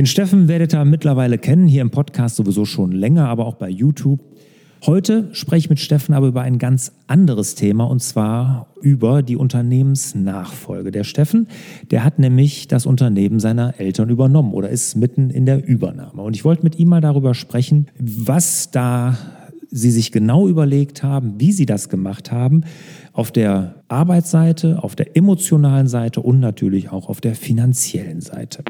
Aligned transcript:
Den 0.00 0.06
Steffen 0.06 0.48
werdet 0.48 0.72
ihr 0.72 0.82
mittlerweile 0.86 1.36
kennen, 1.36 1.68
hier 1.68 1.82
im 1.82 1.90
Podcast 1.90 2.36
sowieso 2.36 2.64
schon 2.64 2.90
länger, 2.90 3.28
aber 3.28 3.44
auch 3.44 3.56
bei 3.56 3.68
YouTube. 3.68 4.18
Heute 4.86 5.28
spreche 5.32 5.66
ich 5.66 5.68
mit 5.68 5.78
Steffen 5.78 6.14
aber 6.14 6.28
über 6.28 6.40
ein 6.40 6.56
ganz 6.56 6.92
anderes 7.06 7.54
Thema 7.54 7.84
und 7.84 8.00
zwar 8.00 8.68
über 8.80 9.22
die 9.22 9.36
Unternehmensnachfolge. 9.36 10.90
Der 10.90 11.04
Steffen, 11.04 11.48
der 11.90 12.02
hat 12.02 12.18
nämlich 12.18 12.66
das 12.66 12.86
Unternehmen 12.86 13.40
seiner 13.40 13.78
Eltern 13.78 14.08
übernommen 14.08 14.54
oder 14.54 14.70
ist 14.70 14.96
mitten 14.96 15.28
in 15.28 15.44
der 15.44 15.68
Übernahme. 15.68 16.22
Und 16.22 16.34
ich 16.34 16.46
wollte 16.46 16.62
mit 16.62 16.78
ihm 16.78 16.88
mal 16.88 17.02
darüber 17.02 17.34
sprechen, 17.34 17.88
was 17.98 18.70
da 18.70 19.18
sie 19.68 19.90
sich 19.90 20.12
genau 20.12 20.48
überlegt 20.48 21.02
haben, 21.02 21.34
wie 21.36 21.52
sie 21.52 21.66
das 21.66 21.90
gemacht 21.90 22.32
haben, 22.32 22.62
auf 23.12 23.32
der 23.32 23.74
Arbeitsseite, 23.88 24.82
auf 24.82 24.96
der 24.96 25.14
emotionalen 25.18 25.88
Seite 25.88 26.22
und 26.22 26.40
natürlich 26.40 26.90
auch 26.90 27.10
auf 27.10 27.20
der 27.20 27.34
finanziellen 27.34 28.22
Seite. 28.22 28.64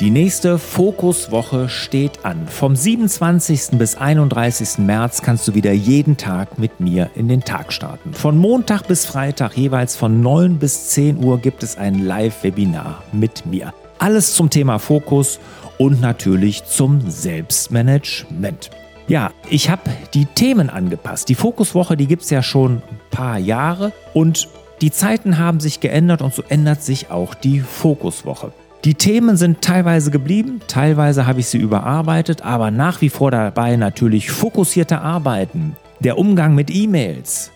Die 0.00 0.10
nächste 0.10 0.58
Fokuswoche 0.58 1.68
steht 1.68 2.24
an. 2.24 2.48
Vom 2.48 2.74
27. 2.74 3.78
bis 3.78 3.94
31. 3.94 4.78
März 4.78 5.22
kannst 5.22 5.46
du 5.46 5.54
wieder 5.54 5.70
jeden 5.70 6.16
Tag 6.16 6.58
mit 6.58 6.80
mir 6.80 7.10
in 7.14 7.28
den 7.28 7.42
Tag 7.42 7.72
starten. 7.72 8.12
Von 8.12 8.36
Montag 8.36 8.88
bis 8.88 9.06
Freitag 9.06 9.56
jeweils 9.56 9.94
von 9.94 10.20
9 10.20 10.58
bis 10.58 10.88
10 10.88 11.22
Uhr 11.22 11.38
gibt 11.38 11.62
es 11.62 11.78
ein 11.78 12.00
Live-Webinar 12.00 13.04
mit 13.12 13.46
mir. 13.46 13.72
Alles 14.00 14.34
zum 14.34 14.50
Thema 14.50 14.80
Fokus 14.80 15.38
und 15.78 16.00
natürlich 16.00 16.64
zum 16.64 17.08
Selbstmanagement. 17.08 18.70
Ja, 19.06 19.30
ich 19.48 19.70
habe 19.70 19.82
die 20.12 20.26
Themen 20.26 20.70
angepasst. 20.70 21.28
Die 21.28 21.36
Fokuswoche, 21.36 21.96
die 21.96 22.08
gibt 22.08 22.24
es 22.24 22.30
ja 22.30 22.42
schon 22.42 22.78
ein 22.78 23.00
paar 23.12 23.38
Jahre 23.38 23.92
und 24.12 24.48
die 24.80 24.90
Zeiten 24.90 25.38
haben 25.38 25.60
sich 25.60 25.78
geändert 25.78 26.20
und 26.20 26.34
so 26.34 26.42
ändert 26.48 26.82
sich 26.82 27.12
auch 27.12 27.34
die 27.34 27.60
Fokuswoche. 27.60 28.52
Die 28.84 28.92
Themen 28.92 29.38
sind 29.38 29.62
teilweise 29.62 30.10
geblieben, 30.10 30.60
teilweise 30.66 31.26
habe 31.26 31.40
ich 31.40 31.46
sie 31.46 31.56
überarbeitet, 31.56 32.42
aber 32.42 32.70
nach 32.70 33.00
wie 33.00 33.08
vor 33.08 33.30
dabei 33.30 33.76
natürlich 33.76 34.30
fokussierte 34.30 35.00
Arbeiten, 35.00 35.74
der 36.00 36.18
Umgang 36.18 36.54
mit 36.54 36.70
E-Mails, 36.70 37.50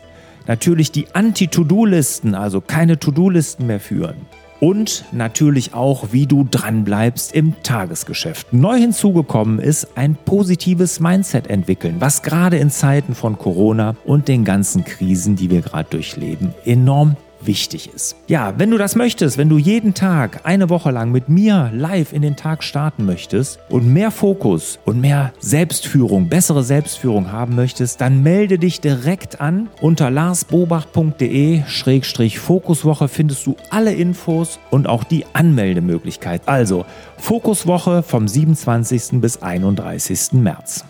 natürlich 0.46 0.90
die 0.90 1.08
Anti-To-Do-Listen, 1.12 2.34
also 2.34 2.62
keine 2.62 2.98
To-Do-Listen 2.98 3.66
mehr 3.66 3.78
führen. 3.78 4.16
Und 4.60 5.04
natürlich 5.12 5.74
auch, 5.74 6.12
wie 6.12 6.26
du 6.26 6.48
dranbleibst 6.50 7.34
im 7.34 7.62
Tagesgeschäft. 7.62 8.54
Neu 8.54 8.78
hinzugekommen 8.78 9.58
ist 9.58 9.98
ein 9.98 10.16
positives 10.16 10.98
Mindset 10.98 11.48
entwickeln, 11.48 11.96
was 11.98 12.22
gerade 12.22 12.56
in 12.56 12.70
Zeiten 12.70 13.14
von 13.14 13.36
Corona 13.36 13.96
und 14.06 14.28
den 14.28 14.46
ganzen 14.46 14.82
Krisen, 14.84 15.36
die 15.36 15.50
wir 15.50 15.60
gerade 15.60 15.90
durchleben, 15.90 16.54
enorm 16.64 17.16
wichtig 17.40 17.90
ist. 17.94 18.16
Ja, 18.26 18.54
wenn 18.58 18.70
du 18.70 18.76
das 18.78 18.96
möchtest, 18.96 19.38
wenn 19.38 19.48
du 19.48 19.58
jeden 19.58 19.94
Tag 19.94 20.40
eine 20.44 20.68
Woche 20.68 20.90
lang 20.90 21.12
mit 21.12 21.28
mir 21.28 21.70
live 21.72 22.12
in 22.12 22.22
den 22.22 22.34
Tag 22.36 22.64
starten 22.64 23.04
möchtest 23.04 23.60
und 23.68 23.92
mehr 23.92 24.10
Fokus 24.10 24.80
und 24.84 25.00
mehr 25.00 25.32
Selbstführung, 25.38 26.28
bessere 26.28 26.64
Selbstführung 26.64 27.30
haben 27.32 27.54
möchtest, 27.54 28.00
dann 28.00 28.22
melde 28.22 28.58
dich 28.58 28.80
direkt 28.80 29.40
an. 29.40 29.68
Unter 29.80 30.10
larsbobach.de-fokuswoche 30.10 33.08
findest 33.08 33.46
du 33.46 33.56
alle 33.70 33.94
Infos 33.94 34.58
und 34.70 34.88
auch 34.88 35.04
die 35.04 35.24
Anmeldemöglichkeit. 35.32 36.42
Also 36.46 36.84
Fokuswoche 37.18 38.02
vom 38.02 38.26
27. 38.28 39.20
bis 39.20 39.42
31. 39.42 40.32
März. 40.32 40.84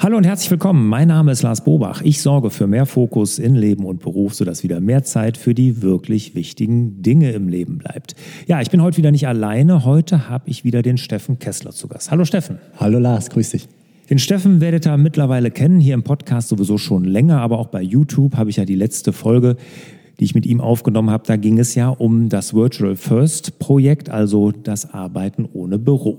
Hallo 0.00 0.16
und 0.16 0.24
herzlich 0.24 0.50
willkommen. 0.50 0.88
Mein 0.88 1.08
Name 1.08 1.30
ist 1.30 1.42
Lars 1.42 1.62
Bobach. 1.62 2.00
Ich 2.02 2.22
sorge 2.22 2.50
für 2.50 2.66
mehr 2.66 2.86
Fokus 2.86 3.38
in 3.38 3.54
Leben 3.54 3.84
und 3.84 4.00
Beruf, 4.00 4.34
sodass 4.34 4.64
wieder 4.64 4.80
mehr 4.80 5.04
Zeit 5.04 5.36
für 5.36 5.54
die 5.54 5.82
wirklich 5.82 6.34
wichtigen 6.34 7.02
Dinge 7.02 7.30
im 7.32 7.48
Leben 7.48 7.78
bleibt. 7.78 8.16
Ja, 8.46 8.60
ich 8.60 8.70
bin 8.70 8.82
heute 8.82 8.96
wieder 8.96 9.12
nicht 9.12 9.28
alleine. 9.28 9.84
Heute 9.84 10.28
habe 10.28 10.50
ich 10.50 10.64
wieder 10.64 10.82
den 10.82 10.96
Steffen 10.96 11.38
Kessler 11.38 11.70
zu 11.70 11.86
Gast. 11.86 12.10
Hallo 12.10 12.24
Steffen. 12.24 12.58
Hallo 12.78 12.98
Lars, 12.98 13.30
grüß 13.30 13.50
dich. 13.50 13.68
Den 14.10 14.18
Steffen 14.18 14.60
werdet 14.60 14.86
ihr 14.86 14.96
mittlerweile 14.96 15.50
kennen, 15.50 15.78
hier 15.78 15.94
im 15.94 16.02
Podcast 16.02 16.48
sowieso 16.48 16.78
schon 16.78 17.04
länger, 17.04 17.40
aber 17.40 17.58
auch 17.58 17.68
bei 17.68 17.82
YouTube 17.82 18.36
habe 18.36 18.50
ich 18.50 18.56
ja 18.56 18.64
die 18.64 18.74
letzte 18.74 19.12
Folge 19.12 19.56
die 20.22 20.26
ich 20.26 20.34
mit 20.36 20.46
ihm 20.46 20.60
aufgenommen 20.60 21.10
habe, 21.10 21.24
da 21.26 21.34
ging 21.34 21.58
es 21.58 21.74
ja 21.74 21.88
um 21.88 22.28
das 22.28 22.54
Virtual 22.54 22.94
First 22.94 23.58
Projekt, 23.58 24.08
also 24.08 24.52
das 24.52 24.94
Arbeiten 24.94 25.48
ohne 25.52 25.80
Büro. 25.80 26.18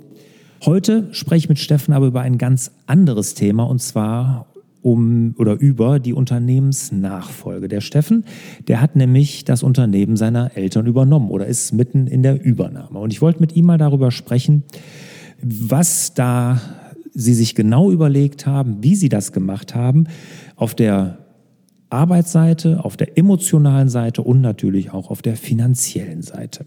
Heute 0.66 1.10
spreche 1.12 1.46
ich 1.46 1.50
mit 1.50 1.60
Steffen 1.60 1.94
aber 1.94 2.08
über 2.08 2.22
ein 2.22 2.38
ganz 2.38 2.72
anderes 2.88 3.34
Thema 3.34 3.64
und 3.64 3.82
zwar 3.82 4.48
um 4.82 5.36
oder 5.38 5.60
über 5.60 6.00
die 6.00 6.14
Unternehmensnachfolge. 6.14 7.68
Der 7.68 7.82
Steffen, 7.82 8.24
der 8.70 8.80
hat 8.80 8.96
nämlich 8.96 9.44
das 9.44 9.62
Unternehmen 9.62 10.16
seiner 10.16 10.56
Eltern 10.56 10.86
übernommen 10.86 11.32
oder 11.32 11.48
ist 11.48 11.74
mitten 11.74 12.08
in 12.08 12.24
der 12.24 12.42
Übernahme. 12.42 13.00
Und 13.00 13.12
ich 13.12 13.22
wollte 13.22 13.42
mit 13.42 13.58
ihm 13.58 13.66
mal 13.66 13.78
darüber 13.78 14.10
sprechen, 14.10 14.64
was 15.42 16.14
da 16.14 16.62
sie 17.12 17.34
sich 17.34 17.56
genau 17.56 17.92
überlegt 17.92 18.46
haben, 18.46 18.82
wie 18.82 18.96
sie 18.96 19.10
das 19.10 19.34
gemacht 19.34 19.76
haben, 19.76 20.06
auf 20.56 20.76
der 20.76 21.18
Arbeitsseite, 21.90 22.86
auf 22.86 22.96
der 22.96 23.18
emotionalen 23.18 23.90
Seite 23.90 24.22
und 24.22 24.40
natürlich 24.40 24.92
auch 24.92 25.10
auf 25.10 25.22
der 25.22 25.36
finanziellen 25.36 26.22
Seite. 26.22 26.66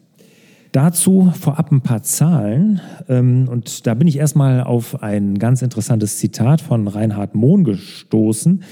Dazu 0.76 1.32
vorab 1.32 1.72
ein 1.72 1.80
paar 1.80 2.02
Zahlen. 2.02 2.82
Ähm, 3.08 3.48
und 3.50 3.86
da 3.86 3.94
bin 3.94 4.06
ich 4.06 4.18
erstmal 4.18 4.62
auf 4.62 5.02
ein 5.02 5.38
ganz 5.38 5.62
interessantes 5.62 6.18
Zitat 6.18 6.60
von 6.60 6.86
Reinhard 6.86 7.34
Mohn 7.34 7.64
gestoßen. 7.64 8.62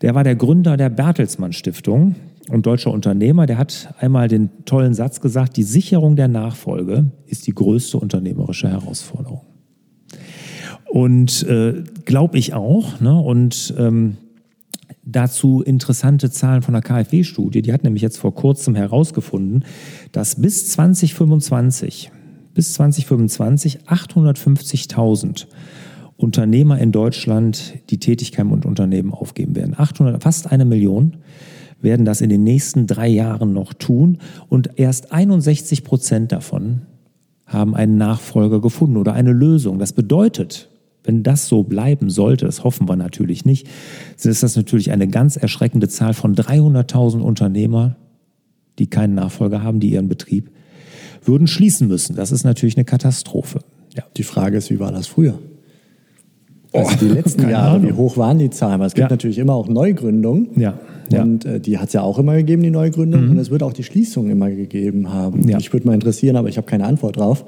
Der 0.00 0.14
war 0.14 0.24
der 0.24 0.36
Gründer 0.36 0.78
der 0.78 0.88
Bertelsmann 0.88 1.52
Stiftung 1.52 2.14
und 2.48 2.64
deutscher 2.64 2.92
Unternehmer. 2.92 3.44
Der 3.44 3.58
hat 3.58 3.92
einmal 4.00 4.28
den 4.28 4.64
tollen 4.64 4.94
Satz 4.94 5.20
gesagt, 5.20 5.58
die 5.58 5.64
Sicherung 5.64 6.16
der 6.16 6.28
Nachfolge 6.28 7.10
ist 7.26 7.46
die 7.46 7.54
größte 7.54 7.98
unternehmerische 7.98 8.70
Herausforderung. 8.70 9.42
Und 10.90 11.46
äh, 11.46 11.84
glaube 12.06 12.38
ich 12.38 12.54
auch. 12.54 13.00
Ne? 13.00 13.20
Und 13.20 13.74
ähm, 13.76 14.16
dazu 15.06 15.62
interessante 15.62 16.30
Zahlen 16.30 16.62
von 16.62 16.74
der 16.74 16.82
KfW-Studie. 16.82 17.62
Die 17.62 17.72
hat 17.72 17.84
nämlich 17.84 18.02
jetzt 18.02 18.18
vor 18.18 18.34
kurzem 18.34 18.74
herausgefunden, 18.74 19.64
dass 20.12 20.40
bis 20.40 20.68
2025, 20.70 22.10
bis 22.54 22.72
2025 22.74 23.80
850.000 23.86 25.46
Unternehmer 26.16 26.78
in 26.78 26.92
Deutschland 26.92 27.74
die 27.90 27.98
Tätigkeit 27.98 28.46
und 28.46 28.66
Unternehmen 28.66 29.12
aufgeben 29.12 29.56
werden. 29.56 29.74
800, 29.76 30.22
fast 30.22 30.50
eine 30.50 30.64
Million 30.64 31.16
werden 31.80 32.06
das 32.06 32.20
in 32.20 32.30
den 32.30 32.44
nächsten 32.44 32.86
drei 32.86 33.08
Jahren 33.08 33.52
noch 33.52 33.74
tun 33.74 34.18
und 34.48 34.78
erst 34.78 35.12
61 35.12 35.84
Prozent 35.84 36.32
davon 36.32 36.82
haben 37.46 37.74
einen 37.74 37.98
Nachfolger 37.98 38.60
gefunden 38.60 38.96
oder 38.96 39.12
eine 39.12 39.32
Lösung. 39.32 39.78
Das 39.78 39.92
bedeutet, 39.92 40.70
wenn 41.04 41.22
das 41.22 41.46
so 41.48 41.62
bleiben 41.62 42.10
sollte, 42.10 42.46
das 42.46 42.64
hoffen 42.64 42.88
wir 42.88 42.96
natürlich 42.96 43.44
nicht, 43.44 43.68
ist 44.20 44.42
das 44.42 44.56
natürlich 44.56 44.90
eine 44.90 45.06
ganz 45.06 45.36
erschreckende 45.36 45.88
Zahl 45.88 46.14
von 46.14 46.34
300.000 46.34 47.20
Unternehmer, 47.20 47.96
die 48.78 48.88
keinen 48.88 49.14
Nachfolger 49.14 49.62
haben, 49.62 49.80
die 49.80 49.90
ihren 49.90 50.08
Betrieb 50.08 50.50
würden 51.22 51.46
schließen 51.46 51.88
müssen. 51.88 52.16
Das 52.16 52.32
ist 52.32 52.44
natürlich 52.44 52.76
eine 52.76 52.84
Katastrophe. 52.84 53.60
Ja. 53.94 54.02
Die 54.16 54.24
Frage 54.24 54.56
ist, 54.56 54.70
wie 54.70 54.80
war 54.80 54.92
das 54.92 55.06
früher? 55.06 55.38
Also 56.72 56.90
oh, 56.92 56.98
die 57.00 57.08
letzten 57.08 57.48
Jahre, 57.48 57.76
Ahnung. 57.76 57.88
wie 57.88 57.92
hoch 57.92 58.16
waren 58.16 58.38
die 58.38 58.50
Zahlen? 58.50 58.80
Weil 58.80 58.88
es 58.88 58.94
gibt 58.94 59.08
ja. 59.08 59.14
natürlich 59.14 59.38
immer 59.38 59.54
auch 59.54 59.68
Neugründungen. 59.68 60.48
Ja. 60.56 60.78
ja. 61.10 61.22
Und 61.22 61.44
äh, 61.44 61.60
die 61.60 61.78
hat 61.78 61.88
es 61.88 61.92
ja 61.92 62.02
auch 62.02 62.18
immer 62.18 62.34
gegeben, 62.34 62.62
die 62.62 62.70
Neugründung. 62.70 63.26
Mhm. 63.26 63.30
Und 63.30 63.38
es 63.38 63.50
wird 63.50 63.62
auch 63.62 63.72
die 63.72 63.84
Schließung 63.84 64.28
immer 64.28 64.50
gegeben 64.50 65.12
haben. 65.12 65.48
Ja. 65.48 65.56
Mich 65.56 65.72
würde 65.72 65.86
mal 65.86 65.94
interessieren, 65.94 66.36
aber 66.36 66.48
ich 66.48 66.56
habe 66.56 66.66
keine 66.66 66.84
Antwort 66.84 67.16
drauf 67.16 67.44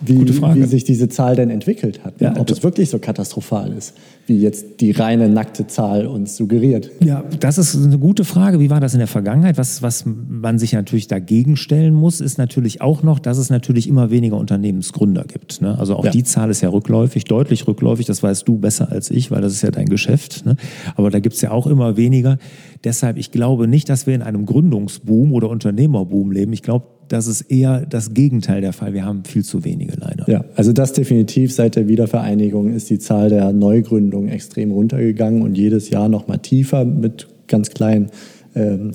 wie, 0.00 0.20
wie, 0.20 0.64
sich 0.64 0.84
diese 0.84 1.08
Zahl 1.08 1.36
denn 1.36 1.50
entwickelt 1.50 2.04
hat. 2.04 2.20
Ja, 2.20 2.34
ob 2.36 2.50
es 2.50 2.62
wirklich 2.62 2.90
so 2.90 2.98
katastrophal 2.98 3.72
ist, 3.72 3.94
wie 4.26 4.38
jetzt 4.38 4.80
die 4.80 4.90
reine 4.90 5.28
nackte 5.28 5.66
Zahl 5.66 6.06
uns 6.06 6.36
suggeriert. 6.36 6.90
Ja, 7.00 7.24
das 7.40 7.58
ist 7.58 7.76
eine 7.76 7.98
gute 7.98 8.24
Frage. 8.24 8.60
Wie 8.60 8.70
war 8.70 8.80
das 8.80 8.94
in 8.94 8.98
der 8.98 9.08
Vergangenheit? 9.08 9.56
Was, 9.56 9.82
was 9.82 10.04
man 10.04 10.58
sich 10.58 10.72
natürlich 10.72 11.08
dagegen 11.08 11.56
stellen 11.56 11.94
muss, 11.94 12.20
ist 12.20 12.38
natürlich 12.38 12.80
auch 12.80 13.02
noch, 13.02 13.18
dass 13.18 13.38
es 13.38 13.50
natürlich 13.50 13.88
immer 13.88 14.10
weniger 14.10 14.36
Unternehmensgründer 14.36 15.24
gibt. 15.24 15.60
Ne? 15.60 15.78
Also 15.78 15.96
auch 15.96 16.04
ja. 16.04 16.10
die 16.10 16.24
Zahl 16.24 16.50
ist 16.50 16.60
ja 16.60 16.68
rückläufig, 16.68 17.24
deutlich 17.24 17.66
rückläufig. 17.66 18.06
Das 18.06 18.22
weißt 18.22 18.46
du 18.48 18.58
besser 18.58 18.90
als 18.90 19.10
ich, 19.10 19.30
weil 19.30 19.42
das 19.42 19.52
ist 19.52 19.62
ja 19.62 19.70
dein 19.70 19.86
Geschäft. 19.86 20.44
Ne? 20.44 20.56
Aber 20.96 21.10
da 21.10 21.20
gibt 21.20 21.36
es 21.36 21.40
ja 21.40 21.50
auch 21.50 21.66
immer 21.66 21.96
weniger. 21.96 22.38
Deshalb, 22.82 23.16
ich 23.16 23.30
glaube 23.30 23.68
nicht, 23.68 23.88
dass 23.88 24.06
wir 24.06 24.14
in 24.14 24.22
einem 24.22 24.44
Gründungsboom 24.44 25.32
oder 25.32 25.48
Unternehmerboom 25.48 26.32
leben. 26.32 26.52
Ich 26.52 26.62
glaube, 26.62 26.86
das 27.08 27.26
ist 27.26 27.42
eher 27.42 27.86
das 27.86 28.14
Gegenteil 28.14 28.60
der 28.60 28.72
Fall. 28.72 28.94
Wir 28.94 29.04
haben 29.04 29.24
viel 29.24 29.44
zu 29.44 29.64
wenige 29.64 29.94
leider. 29.98 30.28
Ja, 30.28 30.44
also 30.56 30.72
das 30.72 30.92
definitiv 30.92 31.52
seit 31.52 31.76
der 31.76 31.88
Wiedervereinigung 31.88 32.72
ist 32.72 32.90
die 32.90 32.98
Zahl 32.98 33.28
der 33.28 33.52
Neugründungen 33.52 34.28
extrem 34.28 34.70
runtergegangen 34.70 35.42
und 35.42 35.56
jedes 35.56 35.90
Jahr 35.90 36.08
noch 36.08 36.28
mal 36.28 36.38
tiefer 36.38 36.84
mit 36.84 37.28
ganz 37.46 37.70
kleinen 37.70 38.10
ähm, 38.54 38.92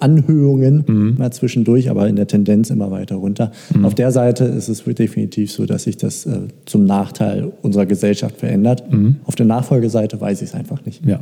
Anhöhungen 0.00 0.84
mhm. 0.86 1.14
mal 1.18 1.32
zwischendurch, 1.32 1.88
aber 1.90 2.08
in 2.08 2.16
der 2.16 2.26
Tendenz 2.26 2.70
immer 2.70 2.90
weiter 2.90 3.16
runter. 3.16 3.52
Mhm. 3.74 3.84
Auf 3.84 3.94
der 3.94 4.10
Seite 4.10 4.44
ist 4.44 4.68
es 4.68 4.82
definitiv 4.82 5.52
so, 5.52 5.66
dass 5.66 5.84
sich 5.84 5.96
das 5.96 6.26
äh, 6.26 6.48
zum 6.64 6.84
Nachteil 6.84 7.52
unserer 7.62 7.86
Gesellschaft 7.86 8.36
verändert. 8.36 8.90
Mhm. 8.90 9.16
Auf 9.24 9.36
der 9.36 9.46
Nachfolgeseite 9.46 10.20
weiß 10.20 10.42
ich 10.42 10.48
es 10.48 10.54
einfach 10.54 10.84
nicht. 10.84 11.04
Ja. 11.06 11.20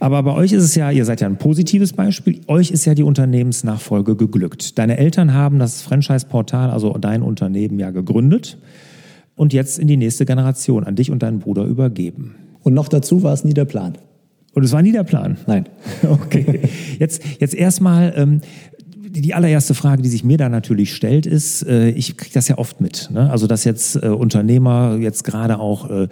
Aber 0.00 0.22
bei 0.22 0.32
euch 0.32 0.52
ist 0.52 0.62
es 0.62 0.74
ja, 0.74 0.90
ihr 0.90 1.04
seid 1.04 1.20
ja 1.20 1.26
ein 1.26 1.38
positives 1.38 1.92
Beispiel, 1.92 2.40
euch 2.46 2.70
ist 2.70 2.84
ja 2.84 2.94
die 2.94 3.02
Unternehmensnachfolge 3.02 4.16
geglückt. 4.16 4.78
Deine 4.78 4.96
Eltern 4.98 5.34
haben 5.34 5.58
das 5.58 5.82
Franchise-Portal, 5.82 6.70
also 6.70 6.96
dein 6.98 7.22
Unternehmen 7.22 7.78
ja 7.78 7.90
gegründet 7.90 8.58
und 9.34 9.52
jetzt 9.52 9.78
in 9.78 9.88
die 9.88 9.96
nächste 9.96 10.24
Generation 10.24 10.84
an 10.84 10.94
dich 10.94 11.10
und 11.10 11.22
deinen 11.22 11.40
Bruder 11.40 11.64
übergeben. 11.64 12.36
Und 12.62 12.74
noch 12.74 12.88
dazu 12.88 13.22
war 13.22 13.32
es 13.32 13.44
nie 13.44 13.54
der 13.54 13.64
Plan. 13.64 13.98
Und 14.54 14.64
es 14.64 14.72
war 14.72 14.82
nie 14.82 14.92
der 14.92 15.04
Plan? 15.04 15.36
Nein. 15.46 15.68
Okay. 16.08 16.60
Jetzt, 16.98 17.22
jetzt 17.40 17.54
erstmal, 17.54 18.12
ähm, 18.16 18.40
die 19.10 19.34
allererste 19.34 19.74
Frage, 19.74 20.02
die 20.02 20.08
sich 20.08 20.22
mir 20.22 20.36
da 20.36 20.48
natürlich 20.48 20.94
stellt, 20.94 21.26
ist, 21.26 21.66
äh, 21.66 21.90
ich 21.90 22.16
kriege 22.16 22.34
das 22.34 22.46
ja 22.48 22.58
oft 22.58 22.80
mit, 22.80 23.08
ne? 23.10 23.30
also 23.30 23.46
dass 23.46 23.64
jetzt 23.64 23.96
äh, 23.96 24.08
Unternehmer 24.08 24.96
jetzt 25.00 25.24
gerade 25.24 25.58
auch 25.58 25.90
äh, 25.90 26.08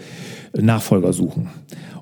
Nachfolger 0.58 1.12
suchen 1.12 1.48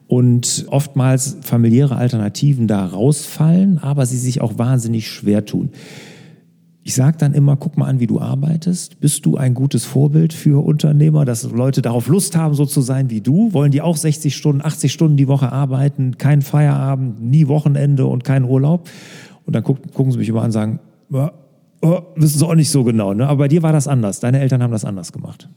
und 0.07 0.67
oftmals 0.69 1.39
familiäre 1.41 1.97
Alternativen 1.97 2.69
da 2.69 2.85
rausfallen, 2.85 3.79
aber 3.79 4.07
sie 4.07 4.19
sich 4.19 4.41
auch 4.41 4.59
wahnsinnig 4.59 5.09
schwer 5.09 5.45
tun. 5.45 5.71
Ich 6.87 6.95
sage 6.95 7.17
dann 7.17 7.33
immer, 7.33 7.57
guck 7.57 7.79
mal 7.79 7.87
an, 7.87 7.99
wie 7.99 8.07
du 8.07 8.21
arbeitest. 8.21 9.01
Bist 9.01 9.25
du 9.25 9.39
ein 9.39 9.55
gutes 9.55 9.87
Vorbild 9.87 10.35
für 10.35 10.63
Unternehmer, 10.63 11.25
dass 11.25 11.51
Leute 11.51 11.81
darauf 11.81 12.09
Lust 12.09 12.37
haben, 12.37 12.53
so 12.53 12.67
zu 12.67 12.83
sein 12.83 13.09
wie 13.09 13.23
du? 13.23 13.55
Wollen 13.55 13.73
die 13.73 13.81
auch 13.81 13.97
60 13.97 14.37
Stunden, 14.37 14.61
80 14.63 14.93
Stunden 14.93 15.17
die 15.17 15.27
Woche 15.27 15.51
arbeiten, 15.51 16.19
kein 16.19 16.43
Feierabend, 16.43 17.23
nie 17.23 17.49
Wochenende 17.49 18.05
und 18.05 18.23
kein 18.23 18.45
Urlaub? 18.45 18.91
Und 19.47 19.57
dann 19.57 19.65
gucken, 19.65 19.93
gucken 19.93 20.13
sie 20.13 20.19
mich 20.19 20.29
immer 20.29 20.41
an 20.41 20.47
und 20.47 20.53
sagen, 20.53 20.81
ja, 21.11 21.33
oh, 21.81 22.03
wissen 22.17 22.39
sie 22.39 22.47
auch 22.47 22.55
nicht 22.55 22.71
so 22.71 22.85
genau. 22.85 23.15
Ne? 23.15 23.27
Aber 23.27 23.39
bei 23.45 23.49
dir 23.49 23.63
war 23.63 23.73
das 23.73 23.89
anders. 23.89 24.21
Deine 24.21 24.41
Eltern 24.41 24.63
haben 24.63 24.73
das 24.73 24.85
anders 24.85 25.11
gemacht. 25.11 25.49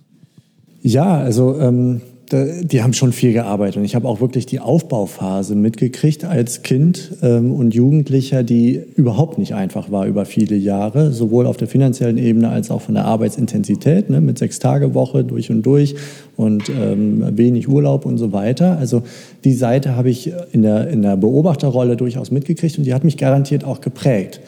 Ja, 0.82 1.18
also 1.18 1.60
ähm, 1.60 2.00
die 2.32 2.84
haben 2.84 2.94
schon 2.94 3.14
viel 3.14 3.32
gearbeitet. 3.32 3.78
Und 3.78 3.86
ich 3.86 3.96
habe 3.96 4.08
auch 4.08 4.20
wirklich 4.20 4.46
die 4.46 4.60
Aufbauphase 4.60 5.56
mitgekriegt 5.56 6.26
als 6.26 6.62
Kind 6.62 7.14
ähm, 7.22 7.54
und 7.54 7.74
Jugendlicher, 7.74 8.44
die 8.44 8.82
überhaupt 8.96 9.38
nicht 9.38 9.56
einfach 9.56 9.92
war 9.92 10.06
über 10.06 10.26
viele 10.26 10.56
Jahre, 10.56 11.14
sowohl 11.14 11.46
auf 11.46 11.56
der 11.56 11.68
finanziellen 11.68 12.18
Ebene 12.18 12.50
als 12.50 12.70
auch 12.70 12.82
von 12.82 12.96
der 12.96 13.06
Arbeitsintensität, 13.06 14.10
ne, 14.10 14.20
mit 14.20 14.38
sechs 14.38 14.60
Tage 14.60 14.94
Woche 14.94 15.24
durch 15.24 15.50
und 15.52 15.64
durch 15.64 15.96
und 16.36 16.70
ähm, 16.70 17.38
wenig 17.38 17.70
Urlaub 17.70 18.06
und 18.06 18.18
so 18.18 18.34
weiter. 18.34 18.78
Also 18.78 19.04
die 19.46 19.54
Seite 19.54 19.96
habe 19.96 20.10
ich 20.10 20.32
in 20.52 20.64
der, 20.64 20.90
in 20.90 21.02
der 21.02 21.16
Beobachterrolle 21.16 21.96
durchaus 21.96 22.32
mitgekriegt 22.32 22.78
und 22.78 22.84
die 22.84 22.94
hat 22.94 23.06
mich 23.06 23.18
garantiert 23.18 23.64
auch 23.64 23.80
geprägt 23.80 24.42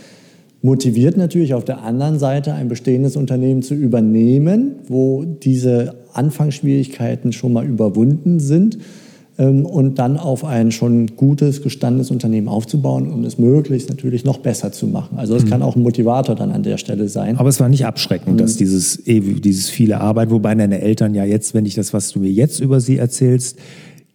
motiviert 0.61 1.17
natürlich 1.17 1.53
auf 1.53 1.63
der 1.63 1.83
anderen 1.83 2.19
Seite 2.19 2.53
ein 2.53 2.67
bestehendes 2.67 3.15
Unternehmen 3.15 3.61
zu 3.61 3.73
übernehmen, 3.73 4.75
wo 4.88 5.23
diese 5.23 5.95
Anfangsschwierigkeiten 6.13 7.31
schon 7.31 7.53
mal 7.53 7.65
überwunden 7.65 8.39
sind 8.39 8.77
ähm, 9.38 9.65
und 9.65 10.00
dann 10.00 10.17
auf 10.17 10.44
ein 10.44 10.71
schon 10.71 11.15
gutes, 11.15 11.61
gestandenes 11.61 12.11
Unternehmen 12.11 12.50
aufzubauen 12.50 13.09
und 13.09 13.23
es 13.23 13.38
möglichst 13.38 13.89
natürlich 13.89 14.25
noch 14.25 14.39
besser 14.39 14.73
zu 14.73 14.85
machen. 14.88 15.17
Also 15.17 15.33
das 15.33 15.45
mhm. 15.45 15.50
kann 15.50 15.61
auch 15.61 15.77
ein 15.77 15.81
Motivator 15.81 16.35
dann 16.35 16.51
an 16.51 16.63
der 16.63 16.77
Stelle 16.77 17.07
sein. 17.07 17.38
Aber 17.38 17.47
es 17.47 17.59
war 17.61 17.69
nicht 17.69 17.85
abschreckend, 17.85 18.33
mhm. 18.33 18.38
dass 18.38 18.57
dieses, 18.57 19.01
dieses 19.06 19.69
viele 19.69 20.01
Arbeit, 20.01 20.29
wobei 20.29 20.53
deine 20.56 20.81
Eltern 20.81 21.15
ja 21.15 21.23
jetzt, 21.23 21.53
wenn 21.53 21.65
ich 21.65 21.75
das, 21.75 21.94
was 21.94 22.11
du 22.11 22.19
mir 22.19 22.31
jetzt 22.31 22.59
über 22.59 22.81
sie 22.81 22.97
erzählst, 22.97 23.57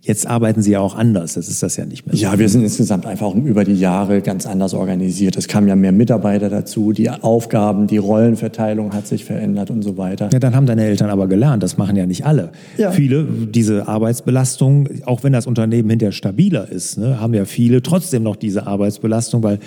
Jetzt 0.05 0.27
arbeiten 0.27 0.61
Sie 0.61 0.73
ja 0.73 0.81
auch 0.81 0.95
anders, 0.95 1.33
das 1.33 1.49
ist 1.49 1.63
das 1.63 1.79
ja 1.79 1.87
nicht 1.87 2.07
mehr. 2.07 2.15
So. 2.15 2.23
Ja, 2.23 2.39
wir 2.39 2.47
sind 2.51 2.63
insgesamt 2.63 3.07
einfach 3.07 3.35
über 3.35 3.65
die 3.65 3.73
Jahre 3.73 4.21
ganz 4.21 4.45
anders 4.45 4.75
organisiert. 4.75 5.35
Es 5.39 5.49
kamen 5.49 5.67
ja 5.67 5.77
mehr 5.77 5.93
Mitarbeiter 5.93 6.51
dazu, 6.51 6.93
die 6.93 7.09
Aufgaben, 7.09 7.87
die 7.87 7.97
Rollenverteilung 7.97 8.93
hat 8.93 9.07
sich 9.07 9.25
verändert 9.25 9.71
und 9.71 9.81
so 9.81 9.97
weiter. 9.97 10.29
Ja, 10.31 10.41
dann 10.41 10.55
haben 10.55 10.67
deine 10.67 10.85
Eltern 10.85 11.09
aber 11.09 11.27
gelernt, 11.27 11.63
das 11.63 11.79
machen 11.79 11.97
ja 11.97 12.05
nicht 12.05 12.27
alle. 12.27 12.51
Ja. 12.77 12.91
Viele, 12.91 13.25
diese 13.25 13.89
Arbeitsbelastung, 13.89 14.91
auch 15.07 15.23
wenn 15.23 15.33
das 15.33 15.47
Unternehmen 15.47 15.89
hinterher 15.89 16.13
stabiler 16.13 16.71
ist, 16.71 16.99
ne, 16.99 17.19
haben 17.19 17.33
ja 17.33 17.47
viele 17.47 17.81
trotzdem 17.81 18.25
noch 18.25 18.37
diese 18.37 18.67
Arbeitsbelastung, 18.67 19.43
weil 19.43 19.59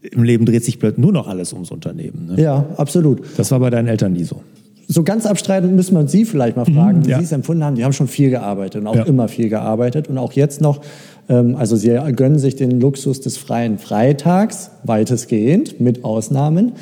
im 0.00 0.22
Leben 0.22 0.46
dreht 0.46 0.64
sich 0.64 0.78
plötzlich 0.78 1.02
nur 1.02 1.12
noch 1.12 1.28
alles 1.28 1.52
ums 1.52 1.70
Unternehmen. 1.70 2.28
Ne? 2.34 2.42
Ja, 2.42 2.64
absolut. 2.78 3.20
Das 3.36 3.50
war 3.50 3.60
bei 3.60 3.68
deinen 3.68 3.88
Eltern 3.88 4.14
nie 4.14 4.24
so 4.24 4.40
so 4.88 5.02
ganz 5.02 5.26
abstreiten 5.26 5.74
müssen 5.74 5.96
wir 5.96 6.06
Sie 6.06 6.24
vielleicht 6.24 6.56
mal 6.56 6.64
fragen, 6.64 7.00
mhm, 7.00 7.06
wie 7.06 7.10
ja. 7.10 7.18
Sie 7.18 7.24
es 7.24 7.32
empfunden 7.32 7.64
haben. 7.64 7.76
Die 7.76 7.84
haben 7.84 7.92
schon 7.92 8.08
viel 8.08 8.30
gearbeitet 8.30 8.82
und 8.82 8.86
auch 8.86 8.96
ja. 8.96 9.04
immer 9.04 9.28
viel 9.28 9.48
gearbeitet 9.48 10.08
und 10.08 10.18
auch 10.18 10.32
jetzt 10.32 10.60
noch. 10.60 10.80
Ähm, 11.28 11.56
also 11.56 11.76
Sie 11.76 11.88
gönnen 12.14 12.38
sich 12.38 12.56
den 12.56 12.80
Luxus 12.80 13.20
des 13.20 13.36
freien 13.36 13.78
Freitags, 13.78 14.70
weitestgehend, 14.84 15.80
mit 15.80 16.04
Ausnahmen. 16.04 16.72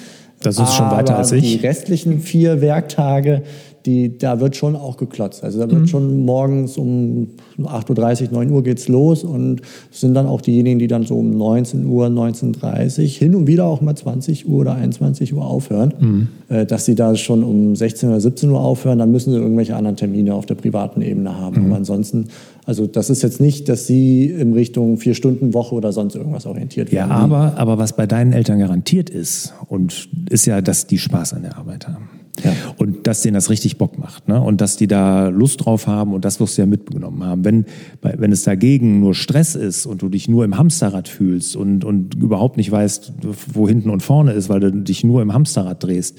Das 0.42 0.58
ist 0.58 0.74
schon 0.74 0.90
weiter 0.90 1.16
als 1.16 1.32
ich. 1.32 1.58
Die 1.60 1.64
restlichen 1.64 2.20
vier 2.20 2.60
Werktage 2.60 3.42
die, 3.86 4.16
da 4.18 4.40
wird 4.40 4.56
schon 4.56 4.76
auch 4.76 4.96
geklotzt. 4.96 5.42
Also 5.44 5.58
da 5.58 5.70
wird 5.70 5.82
mhm. 5.82 5.86
schon 5.86 6.24
morgens 6.24 6.76
um 6.76 7.28
8.30 7.58 8.24
Uhr, 8.24 8.32
9 8.32 8.50
Uhr 8.50 8.62
geht's 8.62 8.88
los 8.88 9.24
und 9.24 9.62
sind 9.90 10.14
dann 10.14 10.26
auch 10.26 10.40
diejenigen, 10.40 10.78
die 10.78 10.86
dann 10.86 11.04
so 11.04 11.18
um 11.18 11.30
19 11.30 11.86
Uhr, 11.86 12.06
19.30 12.06 13.02
Uhr 13.02 13.08
hin 13.08 13.34
und 13.34 13.46
wieder 13.46 13.66
auch 13.66 13.80
mal 13.80 13.94
20 13.94 14.48
Uhr 14.48 14.60
oder 14.60 14.74
21 14.74 15.34
Uhr 15.34 15.44
aufhören. 15.44 15.94
Mhm. 15.98 16.28
Äh, 16.48 16.66
dass 16.66 16.84
sie 16.84 16.94
da 16.94 17.14
schon 17.16 17.42
um 17.42 17.74
16 17.74 18.08
oder 18.08 18.20
17 18.20 18.50
Uhr 18.50 18.60
aufhören, 18.60 18.98
dann 18.98 19.10
müssen 19.10 19.32
sie 19.32 19.38
irgendwelche 19.38 19.76
anderen 19.76 19.96
Termine 19.96 20.34
auf 20.34 20.46
der 20.46 20.54
privaten 20.54 21.02
Ebene 21.02 21.36
haben. 21.38 21.60
Mhm. 21.60 21.66
Aber 21.66 21.76
ansonsten, 21.76 22.28
also 22.64 22.86
das 22.86 23.10
ist 23.10 23.22
jetzt 23.22 23.40
nicht, 23.40 23.68
dass 23.68 23.86
sie 23.86 24.26
in 24.26 24.52
Richtung 24.52 24.98
Vier-Stunden-Woche 24.98 25.74
oder 25.74 25.92
sonst 25.92 26.14
irgendwas 26.14 26.46
orientiert 26.46 26.92
werden. 26.92 27.10
Ja, 27.10 27.16
aber, 27.16 27.54
aber 27.56 27.78
was 27.78 27.96
bei 27.96 28.06
deinen 28.06 28.32
Eltern 28.32 28.58
garantiert 28.58 29.10
ist, 29.10 29.54
und 29.68 30.08
ist 30.28 30.46
ja, 30.46 30.60
dass 30.60 30.86
die 30.86 30.98
Spaß 30.98 31.32
an 31.32 31.42
der 31.42 31.56
Arbeit 31.56 31.88
haben. 31.88 32.21
Ja. 32.42 32.54
Und 32.78 33.06
dass 33.06 33.22
denen 33.22 33.34
das 33.34 33.50
richtig 33.50 33.76
Bock 33.76 33.98
macht. 33.98 34.26
Ne? 34.28 34.40
Und 34.40 34.60
dass 34.60 34.76
die 34.76 34.86
da 34.86 35.28
Lust 35.28 35.64
drauf 35.64 35.86
haben 35.86 36.14
und 36.14 36.24
das 36.24 36.40
wirst 36.40 36.56
du 36.56 36.62
ja 36.62 36.66
mitgenommen 36.66 37.22
haben. 37.24 37.44
Wenn, 37.44 37.66
wenn 38.00 38.32
es 38.32 38.42
dagegen 38.42 39.00
nur 39.00 39.14
Stress 39.14 39.54
ist 39.54 39.84
und 39.84 40.02
du 40.02 40.08
dich 40.08 40.28
nur 40.28 40.44
im 40.44 40.56
Hamsterrad 40.56 41.08
fühlst 41.08 41.56
und, 41.56 41.84
und 41.84 42.14
überhaupt 42.14 42.56
nicht 42.56 42.70
weißt, 42.70 43.12
wo 43.52 43.68
hinten 43.68 43.90
und 43.90 44.02
vorne 44.02 44.32
ist, 44.32 44.48
weil 44.48 44.60
du 44.60 44.72
dich 44.72 45.04
nur 45.04 45.20
im 45.20 45.34
Hamsterrad 45.34 45.82
drehst, 45.84 46.18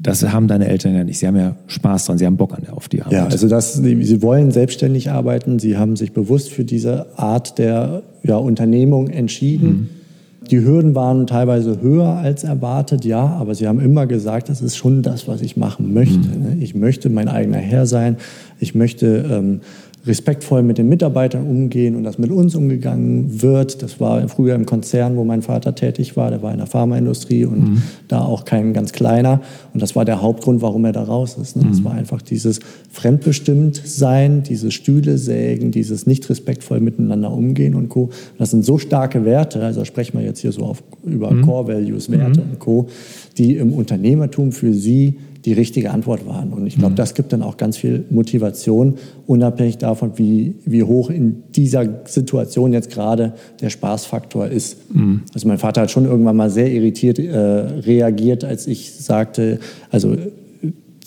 das 0.00 0.22
haben 0.22 0.46
deine 0.46 0.68
Eltern 0.68 0.94
ja 0.94 1.02
nicht. 1.02 1.18
Sie 1.18 1.26
haben 1.26 1.36
ja 1.36 1.56
Spaß 1.66 2.06
dran, 2.06 2.18
sie 2.18 2.26
haben 2.26 2.36
Bock 2.36 2.54
an 2.54 2.62
der, 2.64 2.76
auf 2.76 2.88
die 2.88 3.02
Arbeit. 3.02 3.12
Ja, 3.12 3.26
also 3.26 3.48
das, 3.48 3.74
sie 3.74 4.22
wollen 4.22 4.52
selbstständig 4.52 5.10
arbeiten, 5.10 5.58
sie 5.58 5.76
haben 5.76 5.96
sich 5.96 6.12
bewusst 6.12 6.50
für 6.50 6.64
diese 6.64 7.18
Art 7.18 7.58
der 7.58 8.02
ja, 8.22 8.36
Unternehmung 8.36 9.08
entschieden. 9.08 9.68
Mhm 9.68 9.97
die 10.40 10.64
Hürden 10.64 10.94
waren 10.94 11.26
teilweise 11.26 11.80
höher 11.80 12.08
als 12.08 12.44
erwartet, 12.44 13.04
ja, 13.04 13.26
aber 13.26 13.54
sie 13.54 13.66
haben 13.66 13.80
immer 13.80 14.06
gesagt, 14.06 14.48
das 14.48 14.60
ist 14.60 14.76
schon 14.76 15.02
das, 15.02 15.26
was 15.26 15.40
ich 15.40 15.56
machen 15.56 15.92
möchte. 15.92 16.28
Mhm. 16.28 16.60
Ich 16.60 16.74
möchte 16.74 17.10
mein 17.10 17.28
eigener 17.28 17.58
Herr 17.58 17.86
sein. 17.86 18.16
Ich 18.60 18.74
möchte 18.74 19.24
ähm, 19.30 19.60
respektvoll 20.08 20.62
mit 20.62 20.78
den 20.78 20.88
Mitarbeitern 20.88 21.46
umgehen 21.46 21.94
und 21.94 22.02
das 22.02 22.18
mit 22.18 22.30
uns 22.30 22.54
umgegangen 22.54 23.42
wird. 23.42 23.82
Das 23.82 24.00
war 24.00 24.26
früher 24.28 24.54
im 24.54 24.66
Konzern, 24.66 25.16
wo 25.16 25.24
mein 25.24 25.42
Vater 25.42 25.74
tätig 25.74 26.16
war. 26.16 26.30
Der 26.30 26.42
war 26.42 26.50
in 26.50 26.58
der 26.58 26.66
Pharmaindustrie 26.66 27.44
und 27.44 27.60
mhm. 27.60 27.82
da 28.08 28.22
auch 28.22 28.44
kein 28.44 28.72
ganz 28.72 28.92
kleiner. 28.92 29.42
Und 29.74 29.82
das 29.82 29.94
war 29.94 30.04
der 30.04 30.22
Hauptgrund, 30.22 30.62
warum 30.62 30.84
er 30.86 30.92
da 30.92 31.02
raus 31.02 31.36
ist. 31.40 31.56
Ne? 31.56 31.64
Mhm. 31.64 31.68
Das 31.68 31.84
war 31.84 31.92
einfach 31.92 32.22
dieses 32.22 32.60
fremdbestimmt 32.90 33.80
sein, 33.84 34.42
dieses 34.42 34.74
Stühle 34.74 35.18
sägen, 35.18 35.70
dieses 35.70 36.06
nicht 36.06 36.28
respektvoll 36.30 36.80
miteinander 36.80 37.30
umgehen 37.30 37.74
und 37.74 37.88
Co. 37.88 38.10
Das 38.38 38.50
sind 38.50 38.64
so 38.64 38.78
starke 38.78 39.24
Werte, 39.24 39.62
also 39.62 39.84
sprechen 39.84 40.18
wir 40.18 40.24
jetzt 40.24 40.40
hier 40.40 40.52
so 40.52 40.62
auf, 40.62 40.82
über 41.04 41.30
mhm. 41.30 41.42
Core 41.42 41.68
Values, 41.68 42.10
Werte 42.10 42.40
mhm. 42.40 42.50
und 42.52 42.58
Co., 42.58 42.88
die 43.36 43.56
im 43.56 43.72
Unternehmertum 43.72 44.52
für 44.52 44.72
sie 44.72 45.18
die 45.48 45.54
richtige 45.54 45.92
Antwort 45.92 46.26
waren. 46.26 46.52
Und 46.52 46.66
ich 46.66 46.76
glaube, 46.76 46.90
mhm. 46.90 46.96
das 46.96 47.14
gibt 47.14 47.32
dann 47.32 47.42
auch 47.42 47.56
ganz 47.56 47.78
viel 47.78 48.04
Motivation, 48.10 48.98
unabhängig 49.26 49.78
davon, 49.78 50.12
wie, 50.16 50.56
wie 50.66 50.82
hoch 50.82 51.08
in 51.08 51.42
dieser 51.56 51.86
Situation 52.04 52.74
jetzt 52.74 52.90
gerade 52.90 53.32
der 53.62 53.70
Spaßfaktor 53.70 54.48
ist. 54.48 54.94
Mhm. 54.94 55.22
Also 55.32 55.48
mein 55.48 55.56
Vater 55.56 55.80
hat 55.80 55.90
schon 55.90 56.04
irgendwann 56.04 56.36
mal 56.36 56.50
sehr 56.50 56.70
irritiert 56.70 57.18
äh, 57.18 57.38
reagiert, 57.38 58.44
als 58.44 58.66
ich 58.66 58.92
sagte, 58.92 59.58
also 59.90 60.16